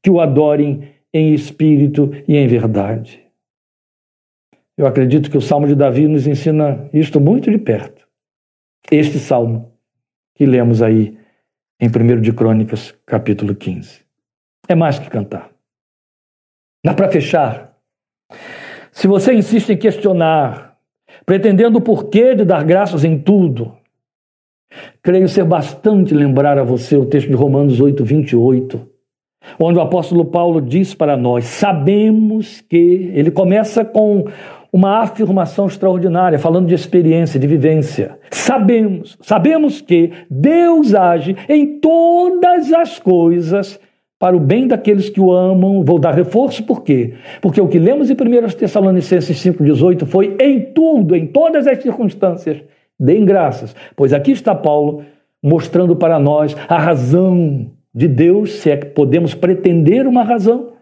que 0.00 0.10
o 0.10 0.20
adorem 0.20 0.88
em 1.12 1.34
espírito 1.34 2.12
e 2.28 2.36
em 2.36 2.46
verdade. 2.46 3.26
Eu 4.76 4.86
acredito 4.86 5.30
que 5.30 5.38
o 5.38 5.40
Salmo 5.40 5.66
de 5.66 5.74
Davi 5.74 6.06
nos 6.06 6.26
ensina 6.26 6.88
isto 6.92 7.18
muito 7.18 7.50
de 7.50 7.58
perto. 7.58 8.06
Este 8.90 9.18
salmo 9.18 9.72
que 10.34 10.44
lemos 10.44 10.82
aí 10.82 11.18
em 11.80 11.88
1 11.88 12.20
de 12.20 12.32
Crônicas, 12.32 12.94
capítulo 13.04 13.54
15. 13.54 14.00
É 14.68 14.74
mais 14.74 14.98
que 14.98 15.10
cantar. 15.10 15.50
Dá 16.84 16.94
para 16.94 17.10
fechar. 17.10 17.76
Se 18.90 19.06
você 19.06 19.34
insiste 19.34 19.70
em 19.70 19.76
questionar, 19.76 20.78
pretendendo 21.24 21.78
o 21.78 21.82
porquê 21.82 22.34
de 22.34 22.44
dar 22.44 22.64
graças 22.64 23.04
em 23.04 23.18
tudo, 23.18 23.76
creio 25.02 25.28
ser 25.28 25.44
bastante 25.44 26.14
lembrar 26.14 26.58
a 26.58 26.64
você 26.64 26.96
o 26.96 27.06
texto 27.06 27.28
de 27.28 27.34
Romanos 27.34 27.80
8, 27.80 28.04
28, 28.04 28.88
onde 29.60 29.78
o 29.78 29.82
apóstolo 29.82 30.24
Paulo 30.24 30.60
diz 30.60 30.94
para 30.94 31.16
nós: 31.16 31.44
sabemos 31.44 32.60
que. 32.62 33.10
Ele 33.14 33.30
começa 33.30 33.84
com 33.84 34.24
uma 34.76 34.98
afirmação 34.98 35.66
extraordinária, 35.66 36.38
falando 36.38 36.66
de 36.66 36.74
experiência, 36.74 37.40
de 37.40 37.46
vivência. 37.46 38.18
Sabemos, 38.30 39.16
sabemos 39.22 39.80
que 39.80 40.12
Deus 40.30 40.94
age 40.94 41.34
em 41.48 41.80
todas 41.80 42.70
as 42.74 42.98
coisas 42.98 43.80
para 44.18 44.36
o 44.36 44.40
bem 44.40 44.68
daqueles 44.68 45.08
que 45.08 45.18
o 45.18 45.32
amam. 45.32 45.82
Vou 45.82 45.98
dar 45.98 46.12
reforço, 46.12 46.62
por 46.62 46.82
quê? 46.82 47.14
Porque 47.40 47.58
o 47.58 47.68
que 47.68 47.78
lemos 47.78 48.10
em 48.10 48.12
1 48.12 48.48
Tessalonicenses 48.48 49.42
5,18 49.42 50.04
foi 50.04 50.36
em 50.38 50.60
tudo, 50.60 51.16
em 51.16 51.26
todas 51.26 51.66
as 51.66 51.82
circunstâncias, 51.82 52.62
deem 53.00 53.24
graças. 53.24 53.74
Pois 53.96 54.12
aqui 54.12 54.32
está 54.32 54.54
Paulo 54.54 55.02
mostrando 55.42 55.96
para 55.96 56.18
nós 56.18 56.54
a 56.68 56.78
razão 56.78 57.70
de 57.94 58.08
Deus, 58.08 58.52
se 58.56 58.70
é 58.70 58.76
que 58.76 58.86
podemos 58.86 59.32
pretender 59.34 60.06
uma 60.06 60.22
razão, 60.22 60.75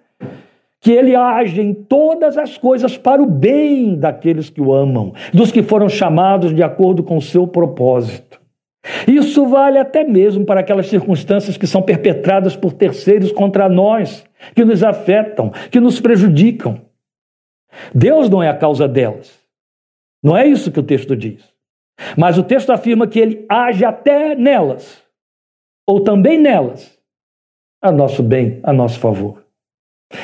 que 0.84 0.92
ele 0.92 1.16
age 1.16 1.62
em 1.62 1.72
todas 1.72 2.36
as 2.36 2.58
coisas 2.58 2.98
para 2.98 3.22
o 3.22 3.26
bem 3.26 3.98
daqueles 3.98 4.50
que 4.50 4.60
o 4.60 4.70
amam, 4.70 5.14
dos 5.32 5.50
que 5.50 5.62
foram 5.62 5.88
chamados 5.88 6.54
de 6.54 6.62
acordo 6.62 7.02
com 7.02 7.16
o 7.16 7.22
seu 7.22 7.46
propósito. 7.46 8.38
Isso 9.08 9.46
vale 9.46 9.78
até 9.78 10.04
mesmo 10.04 10.44
para 10.44 10.60
aquelas 10.60 10.88
circunstâncias 10.88 11.56
que 11.56 11.66
são 11.66 11.80
perpetradas 11.80 12.54
por 12.54 12.74
terceiros 12.74 13.32
contra 13.32 13.66
nós, 13.66 14.26
que 14.54 14.62
nos 14.62 14.84
afetam, 14.84 15.50
que 15.70 15.80
nos 15.80 16.02
prejudicam. 16.02 16.82
Deus 17.94 18.28
não 18.28 18.42
é 18.42 18.50
a 18.50 18.56
causa 18.56 18.86
delas. 18.86 19.40
Não 20.22 20.36
é 20.36 20.46
isso 20.46 20.70
que 20.70 20.80
o 20.80 20.84
texto 20.84 21.16
diz. 21.16 21.42
Mas 22.14 22.36
o 22.36 22.42
texto 22.42 22.68
afirma 22.68 23.06
que 23.06 23.18
ele 23.18 23.46
age 23.48 23.86
até 23.86 24.34
nelas, 24.34 25.02
ou 25.88 26.00
também 26.00 26.38
nelas, 26.38 26.98
a 27.80 27.90
nosso 27.90 28.22
bem, 28.22 28.60
a 28.62 28.70
nosso 28.70 29.00
favor. 29.00 29.43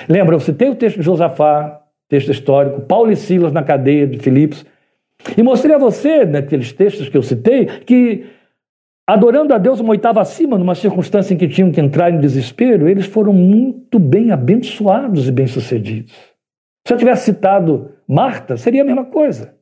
Lembra, 0.09 0.35
eu 0.35 0.41
citei 0.41 0.69
o 0.69 0.75
texto 0.75 0.97
de 0.97 1.03
Josafá, 1.03 1.81
texto 2.09 2.31
histórico, 2.31 2.81
Paulo 2.83 3.11
e 3.11 3.17
Silas 3.17 3.53
na 3.53 3.63
cadeia 3.63 4.07
de 4.07 4.19
Filipos, 4.19 4.65
e 5.37 5.43
mostrei 5.43 5.75
a 5.75 5.79
você, 5.79 6.25
naqueles 6.25 6.73
textos 6.73 7.09
que 7.09 7.17
eu 7.17 7.23
citei, 7.23 7.67
que 7.67 8.27
adorando 9.07 9.55
a 9.55 9.59
Deus 9.59 9.81
uma 9.81 9.91
oitava 9.91 10.21
acima, 10.21 10.59
numa 10.59 10.75
circunstância 10.75 11.35
em 11.35 11.37
que 11.37 11.49
tinham 11.49 11.71
que 11.71 11.81
entrar 11.81 12.11
em 12.11 12.21
desespero, 12.21 12.89
eles 12.89 13.07
foram 13.07 13.33
muito 13.33 13.99
bem 13.99 14.31
abençoados 14.31 15.29
e 15.29 15.33
bem-sucedidos. 15.33 16.13
Se 16.87 16.95
eu 16.95 16.99
tivesse 16.99 17.27
citado 17.27 17.93
Marta, 18.09 18.57
seria 18.57 18.83
a 18.83 18.85
mesma 18.85 19.05
coisa. 19.05 19.55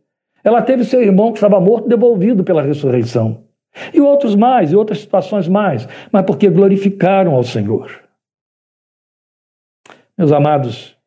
Ela 0.43 0.63
teve 0.63 0.85
seu 0.85 1.03
irmão 1.03 1.33
que 1.33 1.39
estava 1.39 1.61
morto 1.61 1.89
devolvido 1.89 2.45
pela 2.45 2.63
ressurreição. 2.63 3.45
E 3.93 4.01
outros 4.01 4.35
mais, 4.35 4.73
e 4.73 4.77
outras 4.77 5.01
situações 5.01 5.49
mais, 5.49 5.87
mas 6.11 6.23
porque 6.23 6.49
glorificaram 6.49 7.35
ao 7.35 7.43
Senhor. 7.43 8.08
Meus 10.19 10.33
amados, 10.33 10.99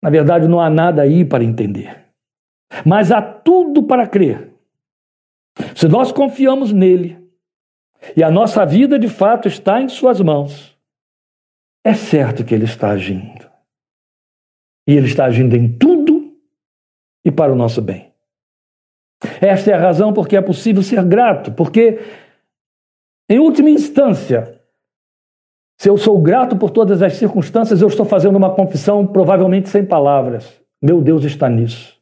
na 0.00 0.08
verdade 0.08 0.46
não 0.46 0.60
há 0.60 0.70
nada 0.70 1.02
aí 1.02 1.24
para 1.24 1.42
entender, 1.42 2.06
mas 2.84 3.10
há 3.10 3.20
tudo 3.20 3.82
para 3.82 4.06
crer. 4.06 4.54
Se 5.74 5.88
nós 5.88 6.12
confiamos 6.12 6.72
nele 6.72 7.18
e 8.16 8.22
a 8.22 8.30
nossa 8.30 8.64
vida 8.64 8.98
de 8.98 9.08
fato 9.08 9.48
está 9.48 9.82
em 9.82 9.88
Suas 9.88 10.20
mãos, 10.20 10.78
é 11.84 11.92
certo 11.94 12.44
que 12.44 12.54
Ele 12.54 12.64
está 12.64 12.90
agindo. 12.90 13.50
E 14.86 14.92
Ele 14.92 15.06
está 15.06 15.24
agindo 15.24 15.56
em 15.56 15.76
tudo 15.76 16.36
e 17.24 17.32
para 17.32 17.52
o 17.52 17.56
nosso 17.56 17.82
bem. 17.82 18.12
Esta 19.40 19.70
é 19.72 19.74
a 19.74 19.80
razão 19.80 20.12
porque 20.12 20.36
é 20.36 20.42
possível 20.42 20.82
ser 20.82 21.04
grato, 21.04 21.50
porque, 21.52 21.98
em 23.28 23.40
última 23.40 23.70
instância, 23.70 24.55
se 25.78 25.90
eu 25.90 25.96
sou 25.96 26.18
grato 26.20 26.56
por 26.56 26.70
todas 26.70 27.02
as 27.02 27.14
circunstâncias, 27.14 27.82
eu 27.82 27.88
estou 27.88 28.06
fazendo 28.06 28.36
uma 28.36 28.54
confissão, 28.54 29.06
provavelmente 29.06 29.68
sem 29.68 29.84
palavras. 29.84 30.60
Meu 30.82 31.02
Deus 31.02 31.24
está 31.24 31.48
nisso. 31.48 31.96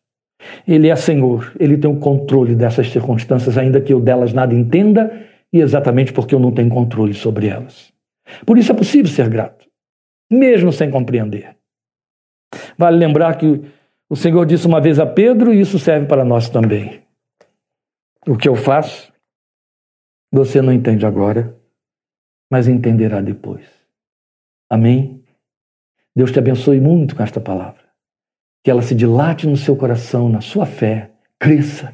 Ele 0.66 0.88
é 0.88 0.96
Senhor, 0.96 1.52
Ele 1.58 1.76
tem 1.76 1.90
o 1.90 1.98
controle 1.98 2.54
dessas 2.54 2.90
circunstâncias, 2.90 3.58
ainda 3.58 3.80
que 3.80 3.92
eu 3.92 4.00
delas 4.00 4.32
nada 4.32 4.54
entenda, 4.54 5.26
e 5.52 5.60
exatamente 5.60 6.12
porque 6.12 6.34
eu 6.34 6.38
não 6.38 6.52
tenho 6.52 6.68
controle 6.68 7.14
sobre 7.14 7.48
elas. 7.48 7.92
Por 8.46 8.58
isso 8.58 8.70
é 8.70 8.74
possível 8.74 9.10
ser 9.10 9.28
grato, 9.28 9.66
mesmo 10.30 10.72
sem 10.72 10.90
compreender. 10.90 11.56
Vale 12.78 12.96
lembrar 12.96 13.36
que 13.36 13.62
o 14.08 14.14
Senhor 14.14 14.44
disse 14.46 14.66
uma 14.66 14.80
vez 14.80 15.00
a 15.00 15.06
Pedro, 15.06 15.52
e 15.52 15.60
isso 15.60 15.78
serve 15.78 16.06
para 16.06 16.24
nós 16.24 16.48
também. 16.48 17.02
O 18.26 18.36
que 18.36 18.48
eu 18.48 18.54
faço, 18.54 19.12
você 20.32 20.62
não 20.62 20.72
entende 20.72 21.04
agora, 21.04 21.56
mas 22.54 22.68
entenderá 22.68 23.20
depois. 23.20 23.64
Amém? 24.70 25.24
Deus 26.14 26.30
te 26.30 26.38
abençoe 26.38 26.80
muito 26.80 27.16
com 27.16 27.22
esta 27.24 27.40
palavra. 27.40 27.82
Que 28.62 28.70
ela 28.70 28.80
se 28.80 28.94
dilate 28.94 29.44
no 29.44 29.56
seu 29.56 29.74
coração, 29.74 30.28
na 30.28 30.40
sua 30.40 30.64
fé, 30.64 31.10
cresça. 31.36 31.92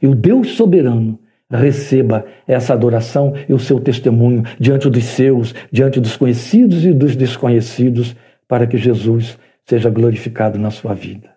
E 0.00 0.06
o 0.06 0.14
Deus 0.14 0.52
soberano 0.52 1.20
receba 1.50 2.24
essa 2.48 2.72
adoração 2.72 3.34
e 3.46 3.52
o 3.52 3.58
seu 3.58 3.78
testemunho 3.78 4.42
diante 4.58 4.88
dos 4.88 5.04
seus, 5.04 5.54
diante 5.70 6.00
dos 6.00 6.16
conhecidos 6.16 6.82
e 6.86 6.94
dos 6.94 7.14
desconhecidos, 7.14 8.16
para 8.48 8.66
que 8.66 8.78
Jesus 8.78 9.38
seja 9.66 9.90
glorificado 9.90 10.58
na 10.58 10.70
sua 10.70 10.94
vida. 10.94 11.28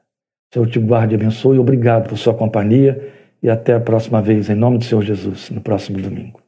Senhor 0.54 0.70
te 0.70 0.80
guarde 0.80 1.16
e 1.16 1.18
abençoe. 1.18 1.60
Obrigado 1.60 2.08
por 2.08 2.18
sua 2.18 2.34
companhia 2.34 3.12
e 3.44 3.50
até 3.50 3.74
a 3.74 3.80
próxima 3.82 4.22
vez, 4.22 4.50
em 4.50 4.56
nome 4.56 4.78
do 4.78 4.86
Senhor 4.86 5.02
Jesus, 5.02 5.50
no 5.50 5.60
próximo 5.60 6.00
domingo. 6.02 6.43